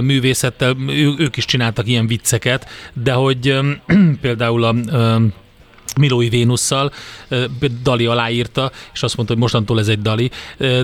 művészettel 0.02 0.76
ők 1.18 1.38
is 1.38 1.46
csináltak 1.46 1.88
ilyen 1.88 2.08
vicceket, 2.08 2.70
de 2.94 3.12
hogy 3.12 3.60
például 4.22 4.64
a 4.64 4.76
Milói 6.00 6.30
Vénusszal, 6.30 6.92
Dali 7.84 8.06
aláírta, 8.06 8.72
és 8.94 9.04
azt 9.04 9.16
mondta, 9.16 9.34
hogy 9.34 9.44
mostantól 9.44 9.80
ez 9.80 9.88
egy 9.88 10.02
Dali, 10.02 10.32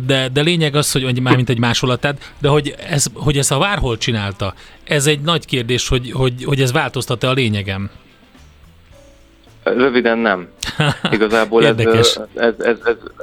de, 0.06 0.30
de 0.34 0.42
lényeg 0.42 0.76
az, 0.76 0.92
hogy 0.92 1.22
már 1.22 1.36
mint 1.36 1.50
egy 1.50 1.60
másolatát, 1.60 2.34
de 2.40 2.48
hogy 2.48 2.76
ez, 2.90 3.06
hogy 3.14 3.38
ez 3.38 3.52
a 3.52 3.58
Várhol 3.58 3.98
csinálta, 3.98 4.54
ez 4.84 5.08
egy 5.08 5.22
nagy 5.22 5.46
kérdés, 5.46 5.88
hogy, 5.88 6.12
hogy, 6.12 6.44
hogy 6.44 6.62
ez 6.62 6.72
változtat-e 6.72 7.30
a 7.30 7.34
lényegem? 7.34 7.90
Röviden 9.64 10.18
nem. 10.18 10.48
Igazából 11.12 11.66
ez, 11.66 11.78
ez, 11.78 12.20
ez, 12.36 12.54
ez, 12.58 12.78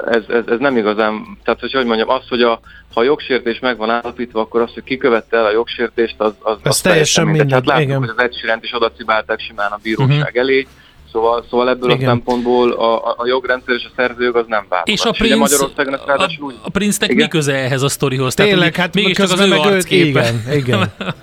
ez, 0.06 0.22
ez, 0.28 0.44
ez, 0.46 0.58
nem 0.58 0.76
igazán, 0.76 1.38
tehát 1.44 1.60
hogy, 1.60 1.72
hogy 1.72 1.86
mondjam, 1.86 2.08
az, 2.08 2.28
hogy 2.28 2.42
a, 2.42 2.60
ha 2.94 3.00
a 3.00 3.02
jogsértés 3.02 3.58
meg 3.58 3.76
van 3.76 3.90
állapítva, 3.90 4.40
akkor 4.40 4.60
az, 4.60 4.72
hogy 4.74 4.82
ki 4.84 4.96
követte 4.96 5.36
el 5.36 5.44
a 5.44 5.50
jogsértést, 5.50 6.14
az, 6.18 6.32
az, 6.38 6.52
az, 6.52 6.60
az 6.62 6.80
teljesen 6.80 7.26
mindegy. 7.26 7.52
Hát 7.52 7.66
látjuk, 7.66 7.88
igen. 7.88 7.98
hogy 7.98 8.08
az 8.08 8.22
egysírent 8.22 8.64
is 8.64 8.74
oda 8.74 8.92
cibálták 8.92 9.40
simán 9.40 9.70
a 9.70 9.78
bíróság 9.82 10.18
uh-huh. 10.18 10.38
elé, 10.38 10.66
Szóval, 11.12 11.44
szóval 11.50 11.68
ebből 11.68 11.90
Igen. 11.90 12.08
a 12.08 12.10
szempontból 12.10 12.72
a, 12.72 13.14
a 13.16 13.26
jogrendszer 13.26 13.74
és 13.74 13.84
a 13.84 13.90
szerzőjog 13.96 14.36
az 14.36 14.44
nem 14.48 14.66
változik. 14.68 15.00
És 15.00 15.04
a 15.04 15.10
Prince, 15.10 15.36
Magyarországon 15.36 15.94
a, 15.94 16.12
a, 16.14 16.52
a 16.62 16.70
Prince-nek 16.70 17.14
mi 17.14 17.28
köze 17.28 17.54
ehhez 17.54 17.82
a 17.82 17.88
sztorihoz? 17.88 18.34
Tényleg, 18.34 18.74
hát 18.74 18.94
mégis 18.94 19.16
csak 19.16 19.30
az 19.30 19.40
ő 19.40 19.52
arcképe. 19.52 20.28
Igen, 20.28 20.56
igen. 20.56 20.92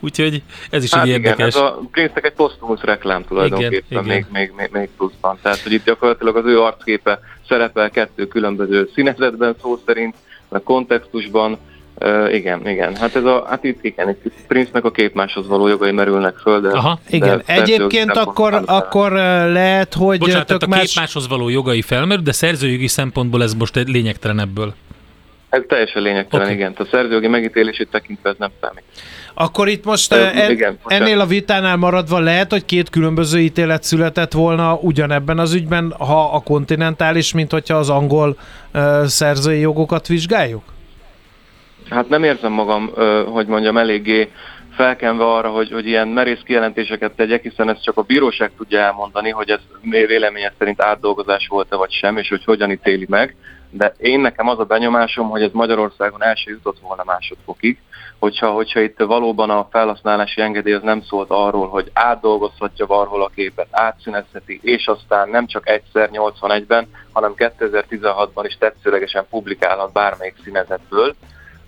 Úgyhogy 0.00 0.42
ez 0.70 0.84
is 0.84 0.94
hát 0.94 1.02
egy 1.02 1.08
igen, 1.08 1.22
érdekes. 1.22 1.54
Ez 1.54 1.60
a 1.60 1.80
Prince-nek 1.90 2.24
egy 2.24 2.32
posztumusz 2.32 2.80
reklám 2.80 3.24
tulajdonképpen 3.24 3.84
igen, 3.88 4.04
még, 4.04 4.26
még, 4.32 4.52
még, 4.56 4.68
még 4.72 4.88
pluszban. 4.96 5.38
Tehát, 5.42 5.58
hogy 5.58 5.72
itt 5.72 5.84
gyakorlatilag 5.84 6.36
az 6.36 6.44
ő 6.44 6.60
arcképe 6.60 7.20
szerepel 7.48 7.90
kettő 7.90 8.26
különböző 8.26 8.90
színezetben 8.94 9.54
szó 9.62 9.78
szerint, 9.86 10.14
a 10.48 10.58
kontextusban, 10.58 11.58
Uh, 12.04 12.34
igen, 12.34 12.68
igen. 12.68 12.96
Hát 12.96 13.16
ez 13.16 13.24
a, 13.24 13.46
hát 13.48 13.64
itt 13.64 13.84
igen, 13.84 14.08
itt 14.08 14.32
Prince-nek 14.46 14.84
a 14.84 14.90
képmáshoz 14.90 15.46
való 15.46 15.68
jogai 15.68 15.90
merülnek 15.90 16.36
föl, 16.36 16.60
de... 16.60 16.68
Aha, 16.68 16.98
igen. 17.10 17.42
De 17.46 17.54
Egyébként 17.54 18.10
akkor, 18.10 18.62
akkor 18.66 19.12
lehet, 19.52 19.94
hogy 19.94 20.18
Bocsánat, 20.18 20.46
tök 20.46 20.62
a 20.62 20.66
más... 20.66 20.92
képmáshoz 20.92 21.28
való 21.28 21.48
jogai 21.48 21.82
felmerül, 21.82 22.22
de 22.22 22.32
szerzőjogi 22.32 22.86
szempontból 22.86 23.42
ez 23.42 23.54
most 23.54 23.76
egy 23.76 23.88
lényegtelen 23.88 24.40
ebből. 24.40 24.74
Ez 25.48 25.62
teljesen 25.68 26.02
lényegtelen, 26.02 26.46
okay. 26.46 26.56
igen. 26.56 26.74
A 26.78 26.84
szerzőjogi 26.90 27.28
megítélését 27.28 27.88
tekintve 27.90 28.30
ez 28.30 28.36
nem 28.38 28.50
számít. 28.60 28.82
Akkor 29.34 29.68
itt 29.68 29.84
most 29.84 30.12
en, 30.12 30.50
igen, 30.50 30.78
ennél 30.84 31.20
a 31.20 31.26
vitánál 31.26 31.76
maradva 31.76 32.18
lehet, 32.18 32.50
hogy 32.50 32.64
két 32.64 32.90
különböző 32.90 33.40
ítélet 33.40 33.82
született 33.82 34.32
volna 34.32 34.74
ugyanebben 34.74 35.38
az 35.38 35.54
ügyben, 35.54 35.94
ha 35.98 36.30
a 36.32 36.40
kontinentális, 36.40 37.32
mint 37.32 37.52
hogyha 37.52 37.76
az 37.76 37.88
angol 37.88 38.36
uh, 38.74 39.04
szerzői 39.04 39.60
jogokat 39.60 40.06
vizsgáljuk? 40.06 40.62
Hát 41.90 42.08
nem 42.08 42.24
érzem 42.24 42.52
magam, 42.52 42.90
hogy 43.26 43.46
mondjam, 43.46 43.76
eléggé 43.76 44.30
felkenve 44.74 45.24
arra, 45.24 45.48
hogy, 45.48 45.70
hogy 45.72 45.86
ilyen 45.86 46.08
merész 46.08 46.40
kijelentéseket 46.44 47.12
tegyek, 47.12 47.42
hiszen 47.42 47.68
ez 47.68 47.80
csak 47.80 47.96
a 47.96 48.02
bíróság 48.02 48.50
tudja 48.56 48.78
elmondani, 48.78 49.30
hogy 49.30 49.50
ez 49.50 49.60
véleménye 49.80 50.52
szerint 50.58 50.82
átdolgozás 50.82 51.46
volt-e 51.48 51.76
vagy 51.76 51.90
sem, 51.90 52.16
és 52.16 52.28
hogy 52.28 52.44
hogyan 52.44 52.70
ítéli 52.70 53.06
meg. 53.08 53.36
De 53.70 53.94
én 53.98 54.20
nekem 54.20 54.48
az 54.48 54.58
a 54.58 54.64
benyomásom, 54.64 55.28
hogy 55.28 55.42
ez 55.42 55.50
Magyarországon 55.52 56.22
első 56.22 56.50
jutott 56.50 56.78
volna 56.80 57.02
másodfokig, 57.04 57.78
hogyha, 58.18 58.50
hogyha 58.50 58.80
itt 58.80 58.98
valóban 58.98 59.50
a 59.50 59.68
felhasználási 59.70 60.40
engedély 60.40 60.72
az 60.74 60.82
nem 60.82 61.02
szólt 61.02 61.30
arról, 61.30 61.68
hogy 61.68 61.90
átdolgozhatja 61.92 62.86
varhol 62.86 63.22
a 63.22 63.30
képet, 63.34 63.66
átszünezheti, 63.70 64.60
és 64.62 64.86
aztán 64.86 65.28
nem 65.28 65.46
csak 65.46 65.68
egyszer 65.68 66.10
81-ben, 66.12 66.88
hanem 67.12 67.34
2016-ban 67.36 68.44
is 68.46 68.56
tetszőlegesen 68.58 69.26
publikálhat 69.30 69.92
bármelyik 69.92 70.36
színezetből, 70.44 71.14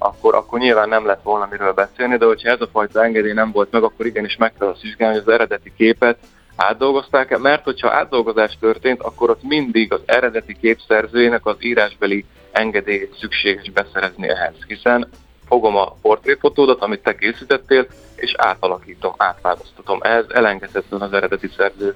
akkor, 0.04 0.34
akkor 0.34 0.58
nyilván 0.58 0.88
nem 0.88 1.06
lett 1.06 1.22
volna 1.22 1.48
miről 1.50 1.72
beszélni, 1.72 2.16
de 2.16 2.24
hogyha 2.24 2.50
ez 2.50 2.60
a 2.60 2.68
fajta 2.72 3.04
engedély 3.04 3.32
nem 3.32 3.52
volt 3.52 3.70
meg, 3.70 3.82
akkor 3.82 4.06
igenis 4.06 4.36
meg 4.36 4.52
kell 4.58 4.68
azt 4.68 4.82
vizsgálni, 4.82 5.14
hogy 5.14 5.24
az 5.26 5.34
eredeti 5.34 5.72
képet 5.76 6.18
átdolgozták 6.56 7.30
-e, 7.30 7.38
mert 7.38 7.64
hogyha 7.64 7.92
átdolgozás 7.92 8.56
történt, 8.60 9.00
akkor 9.00 9.30
ott 9.30 9.42
mindig 9.42 9.92
az 9.92 10.00
eredeti 10.04 10.56
képszerzőjének 10.60 11.46
az 11.46 11.56
írásbeli 11.58 12.24
engedélyét 12.52 13.16
szükséges 13.18 13.70
beszerezni 13.70 14.28
ehhez, 14.28 14.54
hiszen 14.66 15.08
fogom 15.48 15.76
a 15.76 15.96
portréfotódat, 16.02 16.82
amit 16.82 17.02
te 17.02 17.14
készítettél, 17.14 17.86
és 18.16 18.34
átalakítom, 18.36 19.12
átváltoztatom. 19.16 19.98
Ez 20.02 20.24
elengedhetetlen 20.28 21.00
az 21.00 21.12
eredeti 21.12 21.50
szerző 21.56 21.94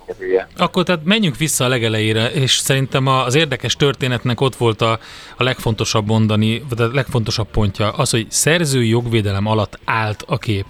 engedélye. 0.00 0.48
Akkor 0.56 0.82
tehát 0.82 1.04
menjünk 1.04 1.36
vissza 1.36 1.64
a 1.64 1.68
legelejére, 1.68 2.30
és 2.30 2.52
szerintem 2.52 3.06
az 3.06 3.34
érdekes 3.34 3.76
történetnek 3.76 4.40
ott 4.40 4.56
volt 4.56 4.80
a, 4.80 4.98
a 5.36 5.42
legfontosabb 5.42 6.06
mondani, 6.06 6.62
vagy 6.68 6.80
a 6.80 6.90
legfontosabb 6.92 7.48
pontja, 7.50 7.90
az, 7.90 8.10
hogy 8.10 8.30
szerzői 8.30 8.88
jogvédelem 8.88 9.46
alatt 9.46 9.78
állt 9.84 10.24
a 10.26 10.38
kép. 10.38 10.66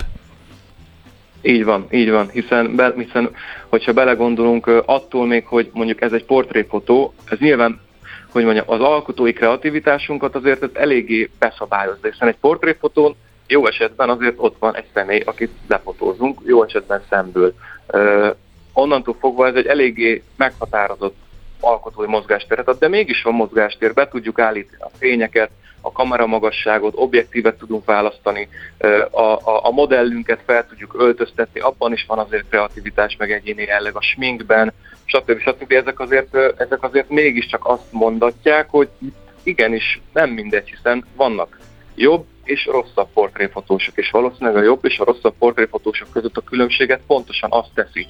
Így 1.42 1.64
van, 1.64 1.86
így 1.90 2.10
van, 2.10 2.28
hiszen, 2.30 2.76
be, 2.76 2.94
hiszen 2.96 3.30
hogyha 3.68 3.92
belegondolunk, 3.92 4.66
attól 4.86 5.26
még, 5.26 5.46
hogy 5.46 5.70
mondjuk 5.72 6.00
ez 6.00 6.12
egy 6.12 6.24
portréfotó, 6.24 7.14
ez 7.24 7.38
nyilván 7.38 7.80
hogy 8.34 8.44
mondjam, 8.44 8.64
az 8.68 8.80
alkotói 8.80 9.32
kreativitásunkat 9.32 10.34
azért 10.34 10.62
ez 10.62 10.68
eléggé 10.72 11.30
beszabályozza, 11.38 12.08
hiszen 12.10 12.28
egy 12.28 12.36
portréfotón 12.40 13.16
jó 13.46 13.66
esetben 13.66 14.08
azért 14.08 14.34
ott 14.36 14.56
van 14.58 14.76
egy 14.76 14.86
személy, 14.94 15.20
akit 15.20 15.50
lefotózunk, 15.68 16.40
jó 16.44 16.62
esetben 16.62 17.02
szemből 17.10 17.54
onnantól 18.74 19.16
fogva 19.20 19.46
ez 19.46 19.54
egy 19.54 19.66
eléggé 19.66 20.22
meghatározott 20.36 21.16
alkotói 21.60 22.06
mozgásteret 22.06 22.68
ad, 22.68 22.78
de 22.78 22.88
mégis 22.88 23.22
van 23.22 23.34
mozgástér, 23.34 23.94
be 23.94 24.08
tudjuk 24.08 24.38
állítani 24.38 24.82
a 24.82 24.90
fényeket, 24.98 25.50
a 25.80 25.92
kamera 25.92 26.26
magasságot, 26.26 26.92
objektívet 26.96 27.58
tudunk 27.58 27.84
választani, 27.84 28.48
a, 29.10 29.20
a, 29.20 29.66
a 29.66 29.70
modellünket 29.70 30.40
fel 30.46 30.66
tudjuk 30.66 30.94
öltöztetni, 30.98 31.60
abban 31.60 31.92
is 31.92 32.04
van 32.08 32.18
azért 32.18 32.48
kreativitás, 32.48 33.16
meg 33.18 33.32
egyéni 33.32 33.62
jelleg 33.62 33.96
a 33.96 34.02
sminkben, 34.02 34.72
stb. 35.04 35.40
stb. 35.40 35.72
Ezek 35.72 36.00
azért, 36.00 36.34
ezek 36.56 36.82
azért 36.82 37.08
mégiscsak 37.08 37.66
azt 37.66 37.92
mondatják, 37.92 38.68
hogy 38.70 38.88
igenis 39.42 40.00
nem 40.12 40.30
mindegy, 40.30 40.68
hiszen 40.68 41.04
vannak 41.16 41.58
jobb, 41.94 42.24
és 42.44 42.66
rosszabb 42.66 43.08
portréfotósok, 43.12 43.96
és 43.96 44.10
valószínűleg 44.10 44.56
a 44.56 44.62
jobb 44.62 44.84
és 44.84 44.98
a 44.98 45.04
rosszabb 45.04 45.34
portréfotósok 45.38 46.08
között 46.12 46.36
a 46.36 46.40
különbséget 46.40 47.00
pontosan 47.06 47.50
azt 47.52 47.70
teszi, 47.74 48.06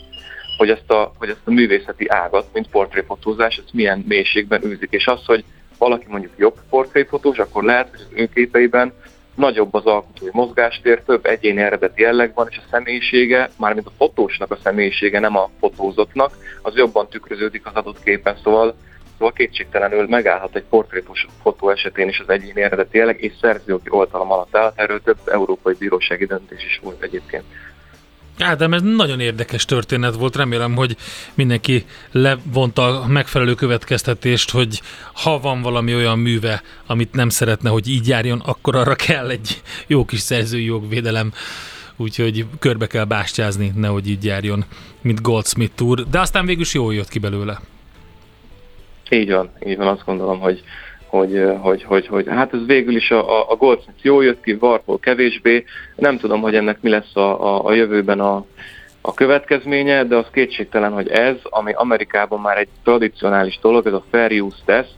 hogy 0.57 0.71
ezt 0.71 0.91
a, 0.91 1.13
hogy 1.19 1.29
ezt 1.29 1.41
a 1.45 1.51
művészeti 1.51 2.09
ágat, 2.09 2.47
mint 2.53 2.69
portréfotózás, 2.69 3.57
ezt 3.57 3.73
milyen 3.73 4.05
mélységben 4.09 4.65
űzik, 4.65 4.91
és 4.91 5.07
az, 5.07 5.25
hogy 5.25 5.45
valaki 5.79 6.05
mondjuk 6.09 6.33
jobb 6.37 6.57
portréfotós, 6.69 7.39
akkor 7.39 7.65
lehet, 7.65 7.91
hogy 7.91 8.01
az 8.01 8.21
ő 8.21 8.29
képeiben 8.35 8.93
nagyobb 9.35 9.75
az 9.75 9.87
alkotói 9.87 10.29
mozgástér, 10.33 11.03
több 11.03 11.27
egyéni 11.27 11.61
eredeti 11.61 12.03
jelleg 12.03 12.35
van, 12.35 12.47
és 12.51 12.57
a 12.57 12.69
személyisége, 12.71 13.51
mármint 13.59 13.87
a 13.87 13.93
fotósnak 13.97 14.51
a 14.51 14.59
személyisége, 14.63 15.19
nem 15.19 15.37
a 15.37 15.51
fotózottnak, 15.61 16.37
az 16.63 16.77
jobban 16.77 17.09
tükröződik 17.09 17.67
az 17.67 17.75
adott 17.75 18.03
képen, 18.03 18.37
szóval 18.43 18.75
Szóval 19.19 19.33
kétségtelenül 19.33 20.07
megállhat 20.09 20.57
egy 20.57 20.63
portrétos 20.63 21.27
fotó 21.43 21.71
esetén 21.71 22.09
is 22.09 22.19
az 22.19 22.29
egyéni 22.29 22.63
eredeti 22.63 22.97
jelleg, 22.99 23.23
és 23.23 23.33
szerzőjogi 23.41 23.91
oltalom 23.91 24.33
alatt 24.33 24.57
állt. 24.57 24.79
Erről 24.79 25.03
több 25.03 25.19
európai 25.25 25.75
bírósági 25.79 26.25
döntés 26.25 26.65
is 26.65 26.81
volt 26.83 27.03
egyébként. 27.03 27.45
Ádám, 28.39 28.75
ez 28.75 28.83
nagyon 28.83 29.21
érdekes 29.21 29.65
történet 29.65 30.15
volt. 30.15 30.37
Remélem, 30.37 30.75
hogy 30.75 30.97
mindenki 31.35 31.85
levonta 32.13 33.03
a 33.03 33.07
megfelelő 33.07 33.55
következtetést, 33.55 34.51
hogy 34.51 34.81
ha 35.13 35.41
van 35.41 35.63
valami 35.63 35.95
olyan 35.95 36.19
műve, 36.19 36.63
amit 36.87 37.13
nem 37.13 37.29
szeretne, 37.29 37.71
hogy 37.71 37.89
így 37.89 38.09
járjon, 38.09 38.41
akkor 38.41 38.77
arra 38.77 38.95
kell 38.95 39.31
egy 39.31 39.63
jó 39.87 40.05
kis 40.05 40.21
szerzői 40.21 40.65
jogvédelem. 40.65 41.33
Úgyhogy 41.97 42.47
körbe 42.59 42.87
kell 42.87 43.05
bástyázni, 43.05 43.73
nehogy 43.75 44.09
így 44.09 44.25
járjon, 44.25 44.65
mint 45.01 45.23
Goldsmith 45.23 45.83
úr. 45.83 46.09
De 46.11 46.21
aztán 46.21 46.47
végül 46.47 46.63
is 46.63 46.75
jól 46.75 46.95
jött 46.95 47.09
ki 47.09 47.19
belőle. 47.19 47.61
Így 49.11 49.31
van, 49.31 49.51
így 49.67 49.77
van, 49.77 49.87
azt 49.87 50.05
gondolom, 50.05 50.41
hogy, 50.41 50.63
hogy, 51.15 51.45
hogy, 51.61 51.83
hogy, 51.83 52.07
hogy 52.07 52.27
hát 52.29 52.55
ez 52.55 52.67
végül 52.67 52.97
is 52.97 53.11
a, 53.11 53.51
a 53.51 53.57
Goldsmith 53.57 54.05
jól 54.05 54.25
jött 54.25 54.43
ki, 54.43 54.57
Warhol 54.61 54.99
kevésbé. 54.99 55.65
Nem 55.97 56.19
tudom, 56.19 56.41
hogy 56.41 56.55
ennek 56.55 56.81
mi 56.81 56.91
lesz 56.91 57.17
a, 57.17 57.55
a, 57.55 57.65
a 57.65 57.73
jövőben 57.73 58.21
a, 58.21 58.45
a 59.01 59.15
következménye, 59.15 60.05
de 60.05 60.17
az 60.17 60.27
kétségtelen, 60.33 60.93
hogy 60.93 61.09
ez, 61.09 61.37
ami 61.43 61.73
Amerikában 61.73 62.41
már 62.41 62.59
egy 62.59 62.69
tradicionális 62.85 63.59
dolog, 63.63 63.87
ez 63.87 63.93
a 63.93 64.05
fair 64.11 64.43
use 64.43 64.57
test, 64.65 64.95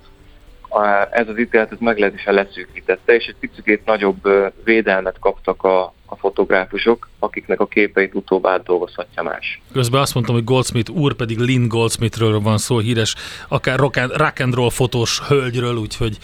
ez 1.11 1.29
az 1.29 1.39
ítéletet 1.39 1.81
meglehetősen 1.81 2.35
leszűkítette, 2.35 3.15
és 3.15 3.27
egy 3.27 3.37
picit 3.41 3.85
nagyobb 3.85 4.29
védelmet 4.65 5.19
kaptak 5.19 5.63
a, 5.63 5.95
a 6.07 6.17
fotográfusok, 6.17 7.09
akiknek 7.19 7.61
a 7.61 7.67
képeit 7.67 8.15
utóbb 8.15 8.47
átdolgozhatja 8.47 9.23
más. 9.23 9.61
Közben 9.73 10.01
azt 10.01 10.15
mondtam, 10.15 10.35
hogy 10.35 10.45
Goldsmith 10.45 10.91
úr 10.91 11.15
pedig 11.15 11.39
Lynn 11.39 11.69
Goldsmithről 11.69 12.41
van 12.41 12.59
szó, 12.59 12.79
híres, 12.79 13.15
akár 13.49 13.79
rock 13.79 13.97
and, 13.97 14.17
rock 14.17 14.41
and 14.41 14.55
roll 14.55 14.71
fotós 14.71 15.21
hölgyről, 15.21 15.77
úgyhogy 15.77 16.19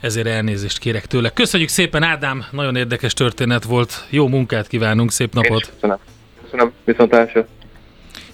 ezért 0.00 0.26
elnézést 0.26 0.78
kérek 0.78 1.06
tőle. 1.06 1.30
Köszönjük 1.30 1.68
szépen, 1.68 2.02
Ádám, 2.02 2.44
nagyon 2.50 2.76
érdekes 2.76 3.12
történet 3.12 3.64
volt. 3.64 4.06
Jó 4.10 4.28
munkát 4.28 4.66
kívánunk, 4.66 5.10
szép 5.10 5.34
napot! 5.34 5.72
köszönöm. 5.72 5.98
Köszönöm, 6.42 6.72
viszontlátásra! 6.84 7.46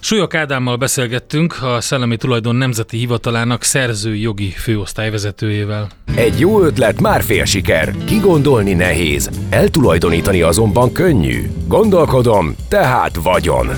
Súlyok 0.05 0.33
Ádámmal 0.33 0.75
beszélgettünk 0.75 1.61
a 1.61 1.81
Szellemi 1.81 2.17
Tulajdon 2.17 2.55
Nemzeti 2.55 2.97
Hivatalának 2.97 3.63
szerzői 3.63 4.21
jogi 4.21 4.49
főosztályvezetőjével. 4.49 5.89
Egy 6.15 6.39
jó 6.39 6.61
ötlet 6.61 7.01
már 7.01 7.23
fél 7.23 7.45
siker. 7.45 7.95
Kigondolni 8.05 8.73
nehéz, 8.73 9.29
eltulajdonítani 9.49 10.41
azonban 10.41 10.91
könnyű. 10.91 11.49
Gondolkodom, 11.67 12.55
tehát 12.67 13.15
vagyon. 13.15 13.69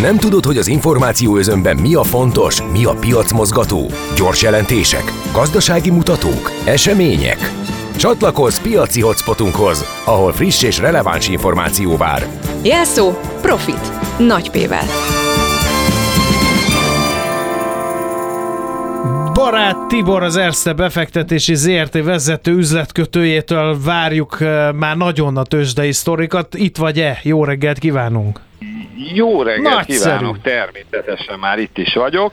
Nem 0.00 0.16
tudod, 0.16 0.44
hogy 0.44 0.56
az 0.56 0.66
információ 0.66 1.36
özönben 1.36 1.76
mi 1.76 1.94
a 1.94 2.02
fontos, 2.02 2.62
mi 2.72 2.84
a 2.84 2.92
piacmozgató? 2.92 3.90
Gyors 4.16 4.42
jelentések, 4.42 5.12
gazdasági 5.32 5.90
mutatók, 5.90 6.50
események? 6.64 7.64
Csatlakozz 7.98 8.58
piaci 8.58 9.00
hotspotunkhoz, 9.00 10.02
ahol 10.06 10.32
friss 10.32 10.62
és 10.62 10.78
releváns 10.78 11.28
információ 11.28 11.96
vár. 11.96 12.22
Jelszó 12.64 13.10
Profit. 13.40 13.92
Nagy 14.18 14.50
P-vel. 14.50 14.84
Barát 19.32 19.86
Tibor 19.88 20.22
az 20.22 20.36
Erste 20.36 20.72
befektetési 20.72 21.54
ZRT 21.54 22.04
vezető 22.04 22.52
üzletkötőjétől 22.52 23.76
várjuk 23.84 24.36
eh, 24.40 24.72
már 24.72 24.96
nagyon 24.96 25.36
a 25.36 25.42
tőzsdei 25.42 25.92
sztorikat. 25.92 26.54
Itt 26.54 26.76
vagy-e? 26.76 27.18
Jó 27.22 27.44
reggelt 27.44 27.78
kívánunk! 27.78 28.40
Jó 29.14 29.42
reggelt 29.42 29.74
Nagyszerű. 29.74 29.98
kívánok, 30.16 30.40
természetesen 30.42 31.38
már 31.38 31.58
itt 31.58 31.78
is 31.78 31.94
vagyok. 31.94 32.32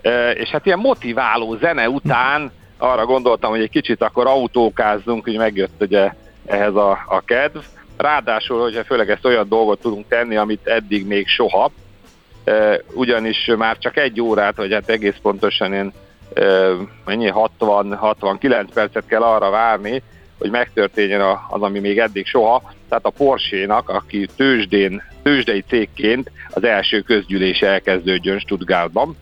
Eh, 0.00 0.12
és 0.34 0.48
hát 0.48 0.66
ilyen 0.66 0.78
motiváló 0.78 1.56
zene 1.60 1.88
után 1.88 2.50
arra 2.78 3.04
gondoltam, 3.04 3.50
hogy 3.50 3.60
egy 3.60 3.70
kicsit 3.70 4.02
akkor 4.02 4.26
autókázzunk, 4.26 5.24
hogy 5.24 5.36
megjött 5.36 5.80
ugye 5.80 6.12
ehhez 6.46 6.74
a, 6.74 6.90
a 6.90 7.20
kedv. 7.24 7.58
Ráadásul, 7.96 8.60
hogyha 8.60 8.84
főleg 8.84 9.10
ezt 9.10 9.24
olyan 9.24 9.48
dolgot 9.48 9.80
tudunk 9.80 10.08
tenni, 10.08 10.36
amit 10.36 10.66
eddig 10.66 11.06
még 11.06 11.28
soha, 11.28 11.70
e, 12.44 12.80
ugyanis 12.92 13.50
már 13.56 13.78
csak 13.78 13.96
egy 13.96 14.20
órát, 14.20 14.56
vagy 14.56 14.72
hát 14.72 14.88
egész 14.88 15.16
pontosan 15.22 15.72
én 15.72 15.92
e, 16.34 16.42
mennyi 17.04 17.32
60-69 17.58 18.66
percet 18.74 19.06
kell 19.06 19.22
arra 19.22 19.50
várni, 19.50 20.02
hogy 20.38 20.50
megtörténjen 20.50 21.20
az, 21.48 21.62
ami 21.62 21.78
még 21.78 21.98
eddig 21.98 22.26
soha. 22.26 22.72
Tehát 22.88 23.04
a 23.04 23.10
Porsche-nak, 23.10 23.88
aki 23.88 24.28
tőzsdén, 24.36 25.02
tőzsdei 25.22 25.64
cégként 25.68 26.30
az 26.50 26.64
első 26.64 27.00
közgyűlés 27.00 27.60
elkezdődjön 27.60 28.38
Stuttgartban. 28.38 29.16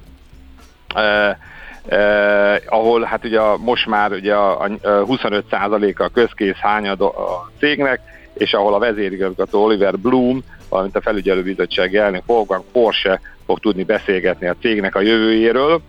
Eh, 1.89 2.57
ahol 2.67 3.03
hát 3.03 3.25
ugye 3.25 3.41
a, 3.41 3.57
most 3.57 3.87
már 3.87 4.13
ugye 4.13 4.35
a, 4.35 4.63
a 4.63 4.69
25%-a 4.83 6.03
a 6.03 6.09
közkész 6.09 6.57
hányad 6.57 7.01
a 7.01 7.51
cégnek, 7.59 8.01
és 8.35 8.53
ahol 8.53 8.75
a 8.75 8.79
vezérigazgató 8.79 9.65
Oliver 9.65 9.99
Bloom, 9.99 10.45
valamint 10.69 10.97
a 10.97 11.01
felügyelőbizottság 11.01 11.97
elnök 11.97 12.23
Wolfgang 12.27 12.65
Porsche 12.73 13.21
fog 13.47 13.59
tudni 13.59 13.83
beszélgetni 13.85 14.47
a 14.47 14.57
cégnek 14.61 14.95
a 14.95 15.01
jövőjéről. 15.01 15.81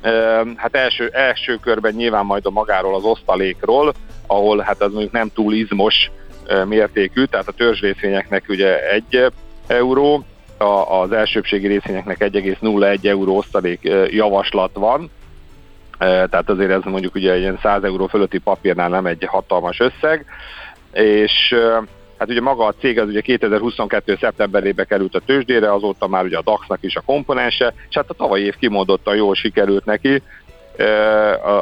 Eh, 0.00 0.40
hát 0.56 0.76
első, 0.76 1.08
első 1.12 1.56
körben 1.56 1.94
nyilván 1.94 2.24
majd 2.24 2.46
a 2.46 2.50
magáról 2.50 2.94
az 2.94 3.04
osztalékról, 3.04 3.92
ahol 4.26 4.58
hát 4.58 4.82
az 4.82 4.92
mondjuk 4.92 5.12
nem 5.12 5.30
túl 5.34 5.54
izmos 5.54 6.10
eh, 6.46 6.64
mértékű, 6.64 7.24
tehát 7.24 7.48
a 7.48 7.52
törzsrészvényeknek 7.52 8.44
ugye 8.48 8.90
egy 8.90 9.32
euró, 9.66 10.24
a, 10.58 11.00
az 11.00 11.12
elsőbségi 11.12 11.66
részvényeknek 11.66 12.18
1,01 12.18 13.06
euró 13.06 13.36
osztalék 13.36 13.90
javaslat 14.10 14.70
van, 14.74 15.10
tehát 15.98 16.50
azért 16.50 16.70
ez 16.70 16.82
mondjuk 16.84 17.14
ugye 17.14 17.32
egy 17.32 17.40
ilyen 17.40 17.58
100 17.62 17.84
euró 17.84 18.06
fölötti 18.06 18.38
papírnál 18.38 18.88
nem 18.88 19.06
egy 19.06 19.24
hatalmas 19.26 19.80
összeg, 19.80 20.26
és 20.92 21.54
hát 22.18 22.28
ugye 22.28 22.40
maga 22.40 22.64
a 22.64 22.74
cég 22.80 22.98
az 22.98 23.08
ugye 23.08 23.20
2022. 23.20 24.16
szeptemberébe 24.20 24.84
került 24.84 25.14
a 25.14 25.22
tőzsdére, 25.26 25.72
azóta 25.72 26.08
már 26.08 26.24
ugye 26.24 26.38
a 26.38 26.42
DAX-nak 26.42 26.78
is 26.80 26.96
a 26.96 27.00
komponense, 27.00 27.74
és 27.88 27.96
hát 27.96 28.10
a 28.10 28.14
tavalyi 28.14 28.44
év 28.44 28.56
kimondottan 28.56 29.16
jól 29.16 29.34
sikerült 29.34 29.84
neki, 29.84 30.22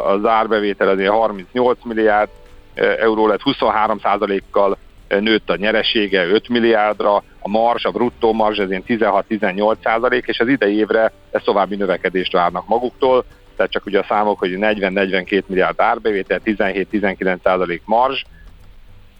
az 0.04 0.24
árbevétel 0.24 0.88
azért 0.88 1.10
38 1.10 1.78
milliárd 1.84 2.28
euró 2.74 3.26
lett, 3.26 3.40
23%-kal 3.44 4.76
nőtt 5.08 5.50
a 5.50 5.56
nyeresége 5.56 6.26
5 6.26 6.48
milliárdra, 6.48 7.22
a 7.40 7.48
mars, 7.48 7.84
a 7.84 7.90
bruttó 7.90 8.32
mars 8.32 8.58
ez 8.58 8.68
16-18 8.70 9.74
százalék, 9.82 10.26
és 10.26 10.40
az 10.40 10.48
idei 10.48 10.76
évre 10.76 11.12
ez 11.30 11.42
további 11.44 11.76
növekedést 11.76 12.32
várnak 12.32 12.66
maguktól, 12.66 13.24
tehát 13.62 13.76
csak 13.76 13.86
ugye 13.86 13.98
a 13.98 14.14
számok, 14.14 14.38
hogy 14.38 14.56
40-42 14.60 15.42
milliárd 15.46 15.80
árbevétel, 15.80 16.40
17-19 16.44 17.36
százalék 17.42 17.82
marzs, 17.84 18.24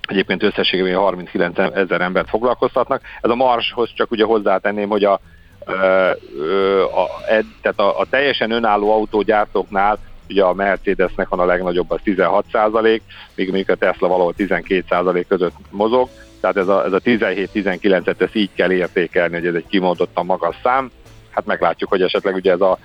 egyébként 0.09 0.42
összességében 0.42 0.94
39 0.94 1.59
ezer 1.59 2.00
embert 2.00 2.28
foglalkoztatnak. 2.28 3.02
Ez 3.20 3.31
a 3.31 3.35
marshoz 3.35 3.90
csak 3.94 4.11
ugye 4.11 4.24
hozzátenném, 4.24 4.88
hogy 4.88 5.05
a, 5.05 5.20
a, 5.64 5.72
a, 7.00 7.09
tehát 7.61 7.78
a, 7.78 7.98
a 7.98 8.07
teljesen 8.11 8.50
önálló 8.50 8.92
autógyártóknál 8.92 9.98
ugye 10.28 10.42
a 10.42 10.55
Mercedesnek 10.55 11.28
van 11.28 11.40
a 11.40 11.44
legnagyobb, 11.44 11.90
az 11.90 12.00
16 12.02 12.44
százalék, 12.52 13.02
míg 13.35 13.46
mondjuk 13.46 13.68
a 13.68 13.74
Tesla 13.74 14.09
valahol 14.09 14.35
12 14.35 14.85
százalék 14.88 15.26
között 15.26 15.55
mozog, 15.70 16.09
tehát 16.40 16.57
ez 16.57 16.68
a, 16.68 16.85
ez 16.85 16.92
a 16.92 17.00
17-19-et 17.00 18.20
ezt 18.20 18.35
így 18.35 18.50
kell 18.55 18.72
értékelni, 18.72 19.35
hogy 19.35 19.46
ez 19.46 19.55
egy 19.55 19.66
kimondottan 19.68 20.26
magas 20.26 20.57
szám. 20.62 20.90
Hát 21.31 21.46
meglátjuk, 21.46 21.90
hogy 21.90 22.02
esetleg 22.02 22.35
ugye 22.35 22.52
ez 22.52 22.61
a 22.61 22.78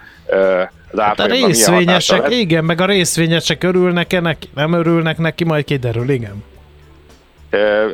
az 0.92 1.00
hát 1.00 1.20
a 1.20 1.26
részvényesek, 1.26 2.30
igen, 2.30 2.64
meg 2.64 2.82
a 2.82 2.86
részvényesek 2.86 3.64
örülnek 3.64 4.14
-e 4.14 4.20
neki, 4.20 4.50
nem 4.56 4.74
örülnek 4.74 5.18
neki, 5.18 5.44
majd 5.44 5.66
kiderül, 5.66 6.10
igen. 6.10 6.44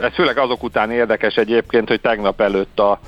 Ez 0.01 0.13
főleg 0.13 0.37
azok 0.37 0.63
után 0.63 0.91
érdekes 0.91 1.35
egyébként, 1.35 1.87
hogy 1.87 2.01
tegnap 2.01 2.41
előtt 2.41 2.79
a, 2.79 2.99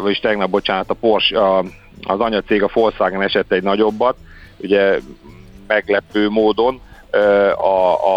vagyis 0.00 0.18
tegnap, 0.18 0.50
bocsánat, 0.50 0.90
a 0.90 0.94
Porsche, 0.94 1.40
a, 1.40 1.64
az 2.02 2.20
anyacég 2.20 2.62
a 2.62 2.70
Volkswagen 2.72 3.22
esett 3.22 3.52
egy 3.52 3.62
nagyobbat, 3.62 4.16
ugye 4.56 4.98
meglepő 5.66 6.28
módon 6.28 6.80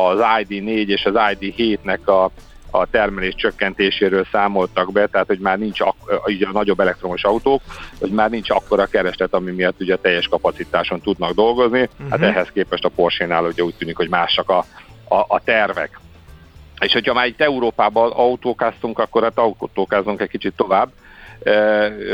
az 0.09 0.19
ID4 0.43 0.87
és 0.87 1.05
az 1.05 1.13
ID7-nek 1.15 2.03
a, 2.05 2.29
a 2.71 2.85
termelés 2.85 3.35
csökkentéséről 3.35 4.25
számoltak 4.31 4.91
be, 4.91 5.07
tehát 5.07 5.27
hogy 5.27 5.39
már 5.39 5.57
nincs 5.57 5.79
ak- 5.81 6.25
ugye 6.25 6.47
a 6.47 6.51
nagyobb 6.51 6.79
elektromos 6.79 7.23
autók, 7.23 7.61
hogy 7.99 8.09
már 8.09 8.29
nincs 8.29 8.49
akkora 8.49 8.85
kereslet, 8.85 9.33
ami 9.33 9.51
miatt 9.51 9.79
ugye 9.81 9.95
teljes 9.95 10.27
kapacitáson 10.27 11.01
tudnak 11.01 11.33
dolgozni. 11.33 11.81
Uh-huh. 11.81 12.09
Hát 12.09 12.21
ehhez 12.21 12.47
képest 12.53 12.85
a 12.85 12.89
Porsche-nál 12.89 13.43
ugye 13.43 13.63
úgy 13.63 13.75
tűnik, 13.75 13.97
hogy 13.97 14.09
másak 14.09 14.49
a, 14.49 14.65
a, 15.07 15.15
a 15.27 15.41
tervek. 15.43 15.99
És 16.79 16.93
hogyha 16.93 17.13
már 17.13 17.25
itt 17.25 17.41
Európában 17.41 18.11
autókáztunk, 18.11 18.99
akkor 18.99 19.23
hát 19.23 19.37
autókázunk 19.37 20.21
egy 20.21 20.29
kicsit 20.29 20.53
tovább. 20.55 20.89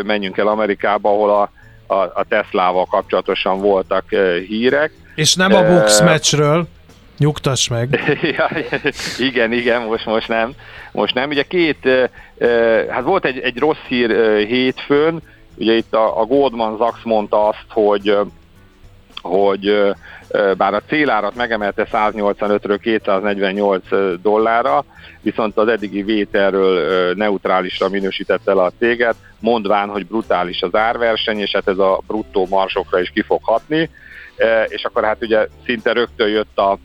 Menjünk 0.03 0.37
el 0.37 0.47
Amerikába, 0.47 1.09
ahol 1.09 1.29
a, 1.29 1.51
a, 1.93 1.95
a 1.95 2.25
Teslával 2.29 2.85
kapcsolatosan 2.85 3.59
voltak 3.59 4.09
hírek. 4.47 4.91
És 5.15 5.35
nem 5.35 5.53
a 5.53 5.63
box 5.63 6.01
matchről. 6.01 6.67
Nyugtass 7.17 7.67
meg. 7.67 7.99
ja, 8.37 8.49
igen, 9.17 9.51
igen, 9.51 9.81
most, 9.81 10.05
most 10.05 10.27
nem. 10.27 10.51
Most 10.91 11.13
nem. 11.13 11.29
Ugye 11.29 11.43
két, 11.43 11.89
hát 12.89 13.03
volt 13.03 13.25
egy, 13.25 13.39
egy 13.39 13.57
rossz 13.57 13.85
hír 13.87 14.11
hétfőn, 14.47 15.21
ugye 15.55 15.73
itt 15.73 15.93
a, 15.93 16.19
a 16.21 16.25
Goldman 16.25 16.77
Sachs 16.77 17.03
mondta 17.03 17.47
azt, 17.47 17.65
hogy 17.69 18.17
hogy 19.21 19.93
bár 20.57 20.73
a 20.73 20.81
célárat 20.87 21.35
megemelte 21.35 21.87
185-ről 21.91 22.77
248 22.81 23.83
dollárra, 24.21 24.85
viszont 25.21 25.57
az 25.57 25.67
eddigi 25.67 26.03
vételről 26.03 27.13
neutrálisra 27.13 27.89
minősítette 27.89 28.51
el 28.51 28.59
a 28.59 28.71
céget, 28.79 29.15
mondván, 29.39 29.89
hogy 29.89 30.05
brutális 30.05 30.61
az 30.61 30.75
árverseny, 30.75 31.39
és 31.39 31.51
hát 31.51 31.67
ez 31.67 31.77
a 31.77 32.01
bruttó 32.07 32.47
marsokra 32.49 32.99
is 32.99 33.09
ki 33.09 33.21
fog 33.21 33.39
hatni, 33.43 33.89
és 34.67 34.83
akkor 34.83 35.03
hát 35.03 35.17
ugye 35.21 35.47
szinte 35.65 35.91
rögtön 35.91 36.27
jött 36.27 36.57
a, 36.57 36.77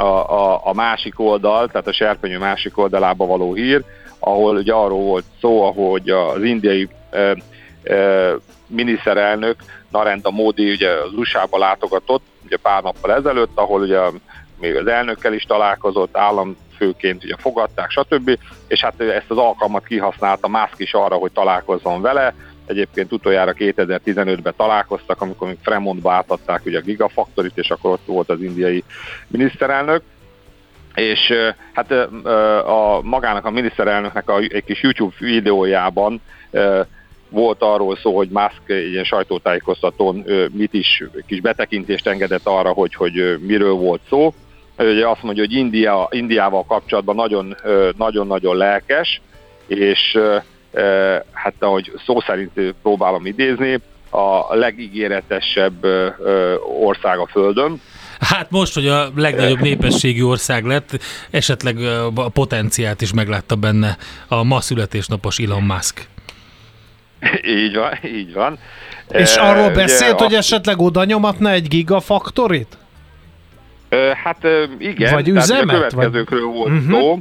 a, 0.00 0.30
a, 0.30 0.60
a 0.64 0.72
másik 0.72 1.20
oldal, 1.20 1.68
tehát 1.68 1.86
a 1.86 1.92
serpenyő 1.92 2.38
másik 2.38 2.78
oldalába 2.78 3.26
való 3.26 3.54
hír, 3.54 3.84
ahol 4.18 4.56
ugye 4.56 4.72
arról 4.72 5.02
volt 5.02 5.24
szó, 5.40 5.62
ahogy 5.62 6.10
az 6.10 6.42
indiai 6.42 6.88
e, 7.10 7.36
e, 7.82 8.32
miniszterelnök 8.66 9.56
Narendra 9.90 10.30
Modi 10.30 10.70
ugye 10.70 10.90
az 10.90 11.12
USA-ba 11.12 11.58
látogatott, 11.58 12.22
ugye 12.44 12.56
pár 12.56 12.82
nappal 12.82 13.12
ezelőtt, 13.12 13.50
ahol 13.54 13.80
ugye 13.80 14.00
még 14.60 14.76
az 14.76 14.86
elnökkel 14.86 15.32
is 15.32 15.42
találkozott, 15.42 16.16
államfőként 16.16 17.24
ugye 17.24 17.34
fogadták, 17.38 17.90
stb. 17.90 18.38
És 18.66 18.80
hát 18.80 19.00
ezt 19.00 19.30
az 19.30 19.38
alkalmat 19.38 19.84
kihasználta 19.84 20.48
Musk 20.48 20.74
is 20.76 20.94
arra, 20.94 21.14
hogy 21.14 21.32
találkozzon 21.32 22.00
vele. 22.00 22.34
Egyébként 22.70 23.12
utoljára 23.12 23.52
2015-ben 23.58 24.54
találkoztak, 24.56 25.20
amikor 25.20 25.48
még 25.48 25.58
Fremondba 25.62 26.12
átadták 26.12 26.66
ugye 26.66 26.78
a 26.78 26.82
Gigafactorit, 26.82 27.58
és 27.58 27.70
akkor 27.70 27.90
ott 27.90 28.06
volt 28.06 28.28
az 28.28 28.42
indiai 28.42 28.84
miniszterelnök 29.26 30.02
és 30.94 31.32
hát 31.72 31.90
a 32.66 33.00
magának 33.02 33.44
a 33.44 33.50
miniszterelnöknek 33.50 34.28
a, 34.28 34.38
egy 34.38 34.64
kis 34.64 34.82
YouTube 34.82 35.14
videójában 35.18 36.20
volt 37.28 37.62
arról 37.62 37.96
szó, 37.96 38.16
hogy 38.16 38.28
Musk 38.28 38.62
egy 38.66 38.90
ilyen 38.90 39.04
sajtótájékoztatón 39.04 40.24
mit 40.52 40.74
is, 40.74 41.04
kis 41.26 41.40
betekintést 41.40 42.06
engedett 42.06 42.46
arra, 42.46 42.70
hogy, 42.70 42.94
hogy 42.94 43.38
miről 43.40 43.72
volt 43.72 44.00
szó. 44.08 44.34
Ugye 44.78 45.08
azt 45.08 45.22
mondja, 45.22 45.42
hogy 45.42 45.52
India, 45.52 46.08
Indiával 46.10 46.64
kapcsolatban 46.64 47.14
nagyon, 47.14 47.56
nagyon-nagyon 47.96 48.56
lelkes, 48.56 49.20
és 49.66 50.18
hát 51.32 51.54
ahogy 51.58 51.92
szó 52.06 52.20
szerint 52.20 52.74
próbálom 52.82 53.26
idézni, 53.26 53.80
a 54.10 54.54
legígéretesebb 54.54 55.86
ország 56.80 57.18
a 57.18 57.26
Földön, 57.26 57.80
Hát 58.20 58.50
most, 58.50 58.74
hogy 58.74 58.86
a 58.86 59.10
legnagyobb 59.16 59.60
népességű 59.60 60.22
ország 60.22 60.64
lett, 60.64 60.98
esetleg 61.30 61.76
a 62.14 62.28
potenciált 62.28 63.00
is 63.00 63.12
meglátta 63.12 63.56
benne 63.56 63.96
a 64.28 64.42
ma 64.42 64.60
születésnapos 64.60 65.38
Elon 65.38 65.62
Musk. 65.62 66.08
Így 67.42 67.76
van, 67.76 67.98
így 68.04 68.32
van. 68.32 68.58
És 69.08 69.36
e, 69.36 69.42
arról 69.42 69.70
beszélt, 69.70 70.14
ugye, 70.14 70.24
hogy 70.24 70.34
esetleg 70.34 70.80
oda 70.80 71.04
nyomatna 71.04 71.50
egy 71.50 71.68
gigafaktorit? 71.68 72.78
Hát 74.24 74.46
igen, 74.78 75.12
vagy 75.12 75.28
üzemet, 75.28 75.76
a 75.76 75.78
következőkről 75.78 76.46
vagy... 76.46 76.54
volt 76.54 76.70
uh-huh. 76.70 77.00
szó, 77.00 77.18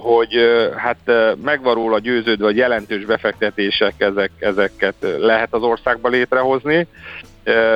hogy 0.00 0.36
hát 0.76 1.12
megvarul 1.42 1.94
a 1.94 1.98
győződve, 1.98 2.44
hogy 2.44 2.56
jelentős 2.56 3.04
befektetések 3.04 3.94
ezek, 3.98 4.30
ezeket 4.38 4.94
lehet 5.18 5.54
az 5.54 5.62
országba 5.62 6.08
létrehozni, 6.08 6.86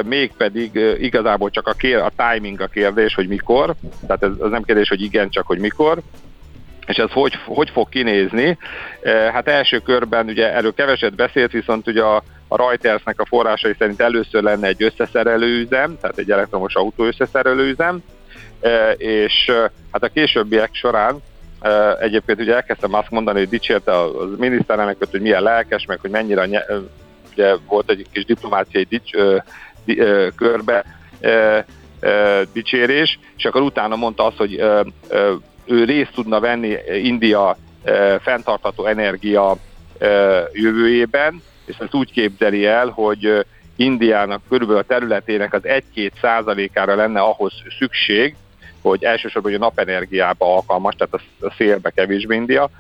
mégpedig 0.05 0.75
igazából 1.01 1.51
csak 1.51 1.67
a, 1.67 1.73
kér, 1.73 1.97
a 1.97 2.13
timing 2.17 2.61
a 2.61 2.67
kérdés, 2.67 3.15
hogy 3.15 3.29
mikor, 3.29 3.75
tehát 4.07 4.23
ez, 4.23 4.31
ez 4.43 4.51
nem 4.51 4.63
kérdés, 4.63 4.89
hogy 4.89 5.03
igen, 5.03 5.31
csak 5.31 5.47
hogy 5.47 5.59
mikor, 5.59 5.99
és 6.87 6.97
ez 6.97 7.11
hogy, 7.11 7.35
hogy 7.47 7.71
fog 7.71 7.89
kinézni? 7.89 8.59
Hát 9.33 9.49
első 9.49 9.79
körben 9.79 10.29
ugye 10.29 10.55
erről 10.55 10.75
keveset 10.75 11.15
beszélt, 11.15 11.53
viszont 11.53 11.87
ugye 11.87 12.03
a, 12.03 12.23
a 12.49 12.57
Reutersnek 12.57 13.21
a 13.21 13.27
forrásai 13.27 13.75
szerint 13.79 14.01
először 14.01 14.43
lenne 14.43 14.67
egy 14.67 14.83
összeszerelőüzem, 14.83 15.99
tehát 16.01 16.19
egy 16.19 16.31
elektromos 16.31 16.75
autó 16.75 17.05
összeszerelőüzem, 17.05 18.03
és 18.97 19.51
hát 19.93 20.03
a 20.03 20.09
későbbiek 20.09 20.71
során 20.73 21.23
egyébként 22.01 22.41
ugye 22.41 22.55
elkezdtem 22.55 22.95
azt 22.95 23.11
mondani, 23.11 23.39
hogy 23.39 23.49
dicsérte 23.49 23.93
a 23.99 24.11
miniszterelnököt, 24.39 25.11
hogy 25.11 25.21
milyen 25.21 25.43
lelkes, 25.43 25.87
meg 25.87 26.01
hogy 26.01 26.11
mennyire 26.11 26.49
ugye 27.33 27.57
volt 27.67 27.91
egy 27.91 28.07
kis 28.13 28.25
diplomáciai 28.25 28.87
dics, 28.89 29.15
ö, 29.15 29.37
di, 29.85 29.99
ö, 29.99 30.29
körbe 30.37 30.85
ö, 31.21 31.59
ö, 32.01 32.43
dicsérés, 32.53 33.19
és 33.37 33.45
akkor 33.45 33.61
utána 33.61 33.97
mondta 33.97 34.27
azt, 34.27 34.37
hogy 34.37 34.55
ö, 34.61 34.81
ö, 35.09 35.35
ő 35.67 35.85
részt 35.85 36.13
tudna 36.15 36.41
venni 36.41 36.77
India 37.03 37.57
ö, 37.85 38.17
fenntartható 38.21 38.87
energia 38.87 39.57
ö, 39.99 40.41
jövőjében, 40.53 41.43
és 41.65 41.77
ezt 41.79 41.95
úgy 41.95 42.13
képzeli 42.13 42.67
el, 42.67 42.89
hogy 42.89 43.47
Indiának 43.77 44.43
körülbelül 44.49 44.83
a 44.83 44.85
területének 44.87 45.55
az 45.55 45.63
1-2 45.95 46.11
százalékára 46.21 46.95
lenne 46.95 47.21
ahhoz 47.21 47.53
szükség, 47.79 48.37
hogy 48.83 49.05
elsősorban 49.05 49.53
hogy 49.53 49.61
a 49.61 49.65
napenergiába 49.65 50.55
alkalmas, 50.55 50.95
tehát 50.95 51.27
a 51.41 51.55
szélbe 51.57 51.91
kevésbé 51.91 52.37
India, 52.37 52.71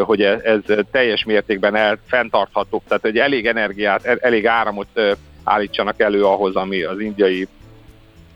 hogy 0.00 0.22
ez, 0.22 0.40
ez 0.44 0.60
teljes 0.90 1.24
mértékben 1.24 1.74
el, 1.74 1.98
fenntartható, 2.06 2.82
tehát 2.88 3.02
hogy 3.02 3.18
elég 3.18 3.46
energiát, 3.46 4.04
elég 4.04 4.46
áramot 4.46 5.00
állítsanak 5.44 6.00
elő 6.00 6.24
ahhoz, 6.24 6.56
ami 6.56 6.82
az 6.82 7.00
indiai 7.00 7.48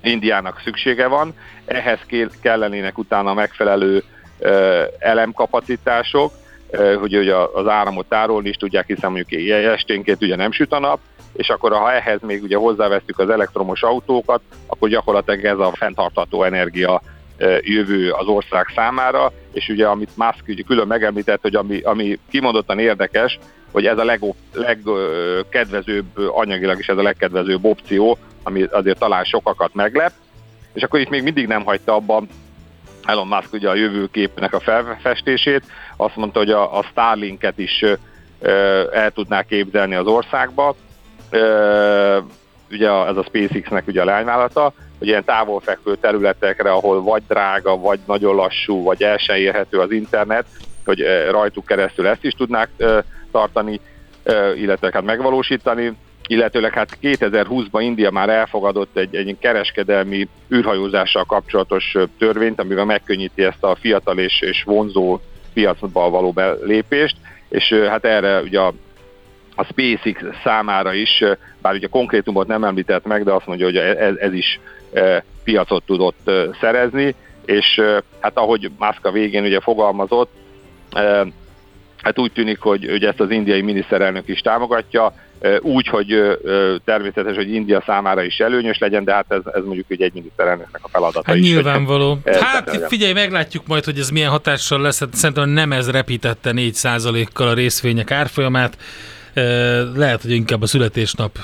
Indiának 0.02 0.60
szüksége 0.64 1.06
van. 1.06 1.34
Ehhez 1.64 1.98
kellenének 2.40 2.98
utána 2.98 3.34
megfelelő 3.34 4.02
elemkapacitások, 4.98 6.32
hogy 6.98 7.16
ugye 7.16 7.34
az 7.34 7.66
áramot 7.66 8.08
tárolni 8.08 8.48
is 8.48 8.56
tudják, 8.56 8.86
hiszen 8.86 9.12
mondjuk 9.12 9.50
esténként 9.50 10.22
ugye 10.22 10.36
nem 10.36 10.52
süt 10.52 10.72
a 10.72 10.78
nap, 10.78 11.00
és 11.32 11.48
akkor 11.48 11.72
ha 11.72 11.92
ehhez 11.92 12.20
még 12.22 12.42
ugye 12.42 12.56
hozzávesztük 12.56 13.18
az 13.18 13.30
elektromos 13.30 13.82
autókat, 13.82 14.40
akkor 14.66 14.88
gyakorlatilag 14.88 15.44
ez 15.44 15.58
a 15.58 15.72
fenntartható 15.74 16.42
energia 16.42 17.02
jövő 17.60 18.10
az 18.10 18.26
ország 18.26 18.66
számára, 18.74 19.32
és 19.52 19.68
ugye 19.68 19.86
amit 19.86 20.16
Musk 20.16 20.44
ugye 20.48 20.62
külön 20.62 20.86
megemlített, 20.86 21.40
hogy 21.42 21.54
ami, 21.54 21.80
ami 21.80 22.18
kimondottan 22.30 22.78
érdekes, 22.78 23.38
hogy 23.72 23.86
ez 23.86 23.98
a 23.98 24.16
legkedvezőbb, 24.52 26.18
anyagilag 26.28 26.78
is 26.78 26.88
ez 26.88 26.96
a 26.96 27.02
legkedvezőbb 27.02 27.64
opció, 27.64 28.18
ami 28.42 28.62
azért 28.62 28.98
talán 28.98 29.24
sokakat 29.24 29.74
meglep, 29.74 30.12
és 30.72 30.82
akkor 30.82 31.00
itt 31.00 31.08
még 31.08 31.22
mindig 31.22 31.46
nem 31.46 31.64
hagyta 31.64 31.94
abban 31.94 32.28
Elon 33.04 33.26
Musk 33.26 33.52
ugye 33.52 33.68
a 33.68 33.74
jövőképnek 33.74 34.54
a 34.54 34.60
felfestését, 34.60 35.62
azt 35.96 36.16
mondta, 36.16 36.38
hogy 36.38 36.50
a, 36.50 36.78
a 36.78 36.82
Starlinket 36.82 37.58
is 37.58 37.84
el 38.92 39.10
tudná 39.10 39.42
képzelni 39.42 39.94
az 39.94 40.06
országba, 40.06 40.74
ugye 42.70 42.90
ez 42.90 43.16
a 43.16 43.24
SpaceX-nek 43.26 43.86
ugye 43.86 44.00
a 44.02 44.04
lányvállalata, 44.04 44.72
hogy 44.98 45.08
ilyen 45.08 45.24
távolfekvő 45.24 45.96
területekre, 45.96 46.70
ahol 46.70 47.02
vagy 47.02 47.22
drága, 47.28 47.76
vagy 47.76 47.98
nagyon 48.06 48.34
lassú, 48.34 48.82
vagy 48.82 49.02
el 49.02 49.16
sem 49.16 49.36
érhető 49.36 49.78
az 49.78 49.90
internet, 49.90 50.46
hogy 50.84 51.04
rajtuk 51.30 51.66
keresztül 51.66 52.06
ezt 52.06 52.24
is 52.24 52.32
tudnák 52.32 52.68
tartani, 53.32 53.80
illetve 54.56 54.90
hát 54.92 55.04
megvalósítani, 55.04 55.92
illetőleg 56.26 56.72
hát 56.72 56.98
2020-ban 57.02 57.80
India 57.80 58.10
már 58.10 58.28
elfogadott 58.28 58.96
egy, 58.96 59.14
egy 59.14 59.36
kereskedelmi 59.40 60.28
űrhajózással 60.54 61.24
kapcsolatos 61.24 61.96
törvényt, 62.18 62.60
amivel 62.60 62.84
megkönnyíti 62.84 63.42
ezt 63.42 63.64
a 63.64 63.76
fiatal 63.80 64.18
és, 64.18 64.40
és 64.40 64.62
vonzó 64.62 65.18
piacba 65.52 66.10
való 66.10 66.32
belépést, 66.32 67.16
és 67.48 67.72
hát 67.72 68.04
erre 68.04 68.40
ugye 68.40 68.60
a 68.60 68.72
a 69.60 69.64
SpaceX 69.64 70.22
számára 70.44 70.92
is, 70.92 71.24
bár 71.62 71.74
ugye 71.74 71.86
konkrétumot 71.86 72.46
nem 72.46 72.64
említett 72.64 73.06
meg, 73.06 73.24
de 73.24 73.32
azt 73.32 73.46
mondja, 73.46 73.66
hogy 73.66 73.76
ez, 73.76 74.14
ez 74.16 74.32
is 74.32 74.60
piacot 75.44 75.82
tudott 75.86 76.30
szerezni, 76.60 77.14
és 77.44 77.80
hát 78.20 78.36
ahogy 78.36 78.70
Musk 78.78 79.06
a 79.06 79.10
végén 79.10 79.44
ugye 79.44 79.60
fogalmazott, 79.60 80.30
hát 82.02 82.18
úgy 82.18 82.32
tűnik, 82.32 82.58
hogy, 82.58 82.86
hogy 82.90 83.04
ezt 83.04 83.20
az 83.20 83.30
indiai 83.30 83.60
miniszterelnök 83.62 84.28
is 84.28 84.40
támogatja, 84.40 85.14
úgy, 85.60 85.86
hogy 85.86 86.38
természetes, 86.84 87.36
hogy 87.36 87.54
India 87.54 87.82
számára 87.86 88.22
is 88.22 88.38
előnyös 88.38 88.78
legyen, 88.78 89.04
de 89.04 89.14
hát 89.14 89.26
ez, 89.28 89.40
ez 89.54 89.64
mondjuk 89.64 89.86
egy 89.88 90.02
egy 90.02 90.12
miniszterelnöknek 90.12 90.84
a 90.84 90.88
feladata 90.88 91.22
hát 91.26 91.36
is. 91.36 91.52
Nyilvánvaló. 91.52 92.18
Hát 92.40 92.86
figyelj, 92.88 93.12
meglátjuk 93.12 93.66
majd, 93.66 93.84
hogy 93.84 93.98
ez 93.98 94.10
milyen 94.10 94.30
hatással 94.30 94.80
lesz. 94.80 95.00
Hát 95.00 95.14
szerintem 95.14 95.48
nem 95.48 95.72
ez 95.72 95.90
repítette 95.90 96.50
4%-kal 96.54 97.48
a 97.48 97.54
részvények 97.54 98.10
árfolyamát 98.10 98.76
lehet, 99.94 100.22
hogy 100.22 100.30
inkább 100.30 100.62
a 100.62 100.66
születésnap 100.66 101.38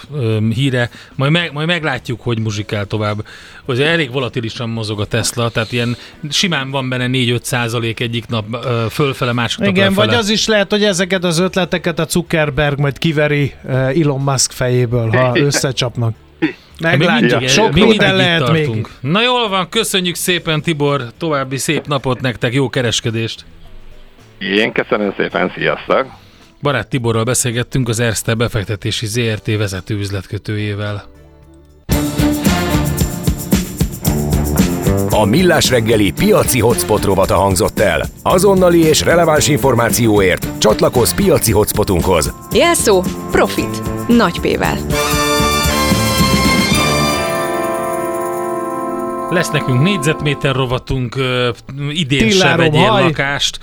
híre, 0.55 0.91
majd, 1.15 1.31
meg, 1.31 1.53
majd 1.53 1.67
meglátjuk, 1.67 2.21
hogy 2.21 2.39
muzsikál 2.39 2.87
tovább. 2.87 3.27
hogy 3.65 3.81
elég 3.81 4.13
volatilisan 4.13 4.69
mozog 4.69 5.01
a 5.01 5.05
Tesla, 5.05 5.49
tehát 5.49 5.73
ilyen 5.73 5.97
simán 6.31 6.71
van 6.71 6.89
benne 6.89 7.07
4-5 7.09 7.43
százalék 7.43 8.01
egyik 8.01 8.27
nap 8.27 8.67
fölfele, 8.91 9.33
másik 9.33 9.59
nap 9.59 9.69
Igen, 9.69 9.89
lefele. 9.89 10.07
vagy 10.07 10.15
az 10.15 10.29
is 10.29 10.47
lehet, 10.47 10.71
hogy 10.71 10.85
ezeket 10.85 11.25
az 11.25 11.39
ötleteket 11.39 11.99
a 11.99 12.05
Zuckerberg 12.09 12.79
majd 12.79 12.99
kiveri 12.99 13.55
Elon 13.69 14.21
Musk 14.21 14.51
fejéből, 14.53 15.09
ha 15.09 15.39
összecsapnak. 15.49 16.15
Meglátjuk, 16.81 17.31
mindig, 17.31 17.49
sok 17.49 17.73
mindig 17.73 17.89
minden 17.89 18.17
lehet 18.17 18.39
tartunk. 18.39 18.75
még. 18.75 19.13
Na 19.13 19.23
jól 19.23 19.49
van, 19.49 19.69
köszönjük 19.69 20.15
szépen 20.15 20.63
Tibor, 20.63 21.03
további 21.19 21.57
szép 21.57 21.87
napot 21.87 22.21
nektek, 22.21 22.55
jó 22.55 22.69
kereskedést! 22.69 23.45
Én 24.39 24.73
köszönöm 24.73 25.15
szépen, 25.17 25.53
sziasztok! 25.57 26.26
Barát 26.67 26.89
Tiborral 26.89 27.25
beszélgettünk 27.25 27.89
az 27.89 28.01
Erste 28.01 28.35
befektetési 28.35 29.07
ZRT 29.07 29.57
vezető 29.57 29.95
üzletkötőjével. 29.95 31.05
A 35.11 35.25
Millás 35.25 35.71
reggeli 35.71 36.13
piaci 36.13 36.61
hotspot 36.61 37.05
rovata 37.05 37.35
hangzott 37.35 37.79
el. 37.79 38.07
Azonnali 38.23 38.83
és 38.83 39.01
releváns 39.01 39.49
információért 39.49 40.59
csatlakozz 40.59 41.13
piaci 41.13 41.53
hotspotunkhoz. 41.53 42.35
Jelszó 42.53 43.03
Profit. 43.31 43.83
Nagy 44.09 44.41
P-vel. 44.41 44.79
Lesz 49.31 49.51
nekünk 49.51 49.83
négyzetméter 49.83 50.55
rovatunk, 50.55 51.17
idén 51.91 52.29
Tillárom, 52.29 52.65
se 52.65 52.71
vegyél 52.71 52.89
haj. 52.89 53.03
lakást, 53.03 53.59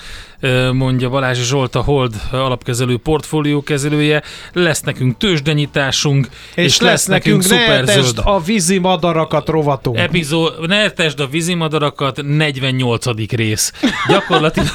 mondja 0.72 1.10
Balázs 1.10 1.40
Zsolt, 1.40 1.76
a 1.76 1.82
Hold 1.82 2.14
alapkezelő 2.32 2.98
portfóliókezelője. 2.98 4.24
Lesz 4.54 4.82
nekünk 4.82 5.18
tőzsdenyításunk, 5.18 6.28
és, 6.56 6.66
és 6.66 6.80
lesz, 6.80 6.90
lesz 6.90 7.06
nekünk, 7.06 7.42
szuperzöld. 7.44 8.20
a 8.24 8.42
vízimadarakat 8.42 9.48
rovatunk. 9.48 9.98
Epizó, 9.98 10.50
ne 10.68 10.84
a 11.18 11.28
vízimadarakat, 11.32 12.22
48. 12.22 13.06
rész. 13.32 13.74
Gyakorlatilag 14.08 14.70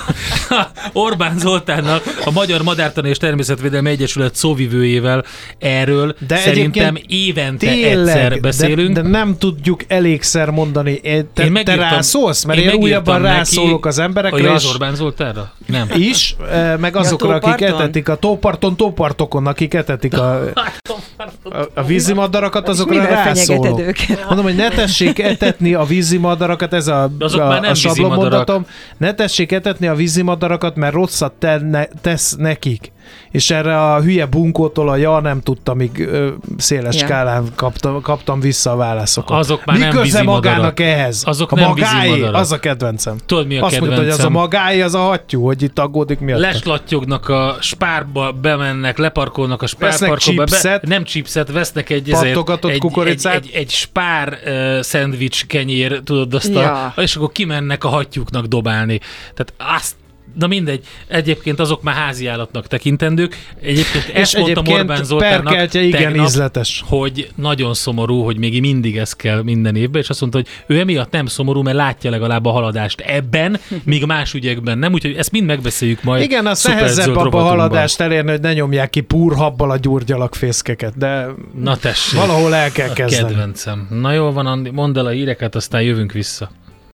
Orbán 0.93 1.39
Zoltánnak, 1.39 2.03
a 2.25 2.31
Magyar 2.31 2.63
Madártani 2.63 3.09
és 3.09 3.17
Természetvédelmi 3.17 3.91
Egyesület 3.91 4.35
szóvivőjével 4.35 5.25
erről 5.59 6.17
de 6.27 6.37
szerintem 6.37 6.97
évente 7.07 7.67
tényleg, 7.67 8.17
egyszer 8.17 8.41
beszélünk. 8.41 8.95
De, 8.95 9.03
de 9.03 9.09
nem 9.09 9.39
tudjuk 9.39 9.81
elégszer 9.89 10.51
mondani. 10.51 11.01
Te, 11.35 11.45
én 11.45 11.53
te 11.65 11.75
rászólsz? 11.75 12.45
Mert 12.45 12.61
én, 12.61 12.69
én 12.69 12.75
újabban 12.75 13.23
rászólok 13.23 13.87
az 13.87 13.99
emberekre. 13.99 14.53
Az 14.53 14.67
Orbán 14.67 14.95
Zoltánra? 14.95 15.53
Nem. 15.69 15.89
Is, 15.95 16.37
meg 16.81 16.97
azokra, 16.97 17.35
akik 17.35 17.61
etetik 17.61 18.09
a 18.09 18.17
tóparton, 18.17 18.77
tópartokon, 18.77 19.47
akik 19.47 19.75
etetik 19.75 20.19
a, 20.19 20.41
a, 20.43 21.69
a 21.75 21.83
vízimadarakat, 21.83 22.69
azokra 22.69 23.05
rászólok. 23.05 23.81
Mondom, 24.27 24.45
hogy 24.45 24.57
ne 24.57 24.69
tessék 24.69 25.19
etetni 25.19 25.75
a 25.75 25.85
vízimadarakat, 25.85 26.73
ez 26.73 26.87
a, 26.87 27.11
a, 27.19 27.41
a 27.41 27.75
sablonmondatom, 27.75 28.67
ne 28.97 29.15
tessék 29.15 29.53
etetni 29.53 29.87
a 29.87 29.95
vízimadarakat, 29.95 30.77
mert 30.77 30.95
rosszat 30.95 31.33
tenne, 31.33 31.89
tesz 32.01 32.35
nekik 32.39 32.93
és 33.31 33.51
erre 33.51 33.83
a 33.83 34.01
hülye 34.01 34.27
bunkótól 34.27 34.89
a 34.89 34.97
ja 34.97 35.21
nem 35.21 35.41
tudta, 35.41 35.75
míg 35.75 35.99
ö, 35.99 36.29
széles 36.57 36.97
skálán 36.97 37.45
kaptam, 37.55 38.01
kaptam 38.01 38.41
vissza 38.41 38.73
a 38.73 38.77
válaszokat. 38.77 39.39
Azok 39.39 39.65
már 39.65 39.77
Mi 39.77 39.83
nem 39.83 39.91
köze 39.91 40.23
magának 40.23 40.81
ehhez? 40.81 41.23
Azok 41.27 41.53
a 41.53 41.55
nem 41.55 41.69
magáé, 41.69 42.23
az 42.23 42.53
a 42.53 42.59
kedvencem. 42.59 43.17
Tudod 43.27 43.47
mi 43.47 43.59
a 43.59 43.65
Azt 43.65 43.73
kedvencem? 43.73 43.97
mondta, 43.97 44.15
hogy 44.15 44.25
az 44.25 44.33
a 44.33 44.39
magáé, 44.41 44.81
az 44.81 44.95
a 44.95 44.99
hattyú, 44.99 45.45
hogy 45.45 45.63
itt 45.63 45.79
aggódik 45.79 46.19
miatt. 46.19 46.41
Leslattyognak 46.41 47.29
a 47.29 47.57
spárba, 47.61 48.33
bemennek, 48.33 48.99
leparkolnak 48.99 49.63
a 49.63 49.67
spárparkolba. 49.67 50.45
Be, 50.63 50.81
nem 50.83 51.05
chipset, 51.05 51.51
vesznek 51.53 51.91
egy, 51.91 52.11
ezért, 52.11 52.37
egy, 52.65 52.85
egy, 53.07 53.27
egy, 53.27 53.51
egy 53.55 53.71
spár 53.71 54.39
uh, 54.45 54.81
szendvics 54.81 55.47
kenyér, 55.47 56.01
tudod, 56.05 56.35
azt 56.35 56.55
ja. 56.55 56.93
a, 56.97 57.01
és 57.01 57.17
akkor 57.17 57.33
kimennek 57.33 57.85
a 57.85 57.89
hattyúknak 57.89 58.47
dobálni. 58.47 59.01
Tehát 59.35 59.77
azt 59.77 59.95
na 60.39 60.47
mindegy, 60.47 60.85
egyébként 61.07 61.61
azok 61.61 61.83
már 61.83 61.95
házi 61.95 62.27
állatnak 62.27 62.67
tekintendők. 62.67 63.37
Egyébként 63.61 64.09
ezt 64.15 64.35
és 64.35 64.41
mondtam 64.41 64.67
Orbán 64.67 65.05
Zoltánnak 65.05 65.75
igen 65.75 65.91
tegnap, 65.91 66.27
ízletes. 66.27 66.85
hogy 66.87 67.31
nagyon 67.35 67.75
szomorú, 67.75 68.23
hogy 68.23 68.39
még 68.39 68.61
mindig 68.61 68.97
ez 68.97 69.13
kell 69.13 69.43
minden 69.43 69.77
évben, 69.77 70.03
és 70.03 70.09
azt 70.09 70.21
mondta, 70.21 70.39
hogy 70.39 70.77
ő 70.77 70.81
emiatt 70.81 71.11
nem 71.11 71.27
szomorú, 71.27 71.63
mert 71.63 71.77
látja 71.77 72.11
legalább 72.11 72.45
a 72.45 72.51
haladást 72.51 73.01
ebben, 73.01 73.61
míg 73.85 74.05
más 74.05 74.35
ügyekben 74.35 74.79
nem, 74.79 74.93
úgyhogy 74.93 75.15
ezt 75.15 75.31
mind 75.31 75.47
megbeszéljük 75.47 76.03
majd. 76.03 76.23
Igen, 76.23 76.47
a 76.47 76.55
nehezebb 76.63 77.17
a 77.17 77.41
haladást 77.41 78.01
elérni, 78.01 78.31
hogy 78.31 78.41
ne 78.41 78.53
nyomják 78.53 78.91
ki 78.91 79.01
púrhabbal 79.01 79.71
a 79.71 79.77
gyurgyalak 79.77 80.35
fészkeket, 80.35 80.97
de 80.99 81.27
Na 81.59 81.77
tessék, 81.77 82.19
valahol 82.19 82.55
el 82.55 82.71
kell 82.71 82.93
kezdeni. 82.93 83.29
Kedvencem. 83.29 83.87
Na 83.91 84.13
jó 84.13 84.33
van, 84.33 84.47
Andi, 84.47 84.71
mondd 84.71 84.99
el 84.99 85.07
a 85.07 85.11
híreket, 85.11 85.55
aztán 85.55 85.83
jövünk 85.83 86.13
vissza. 86.13 86.51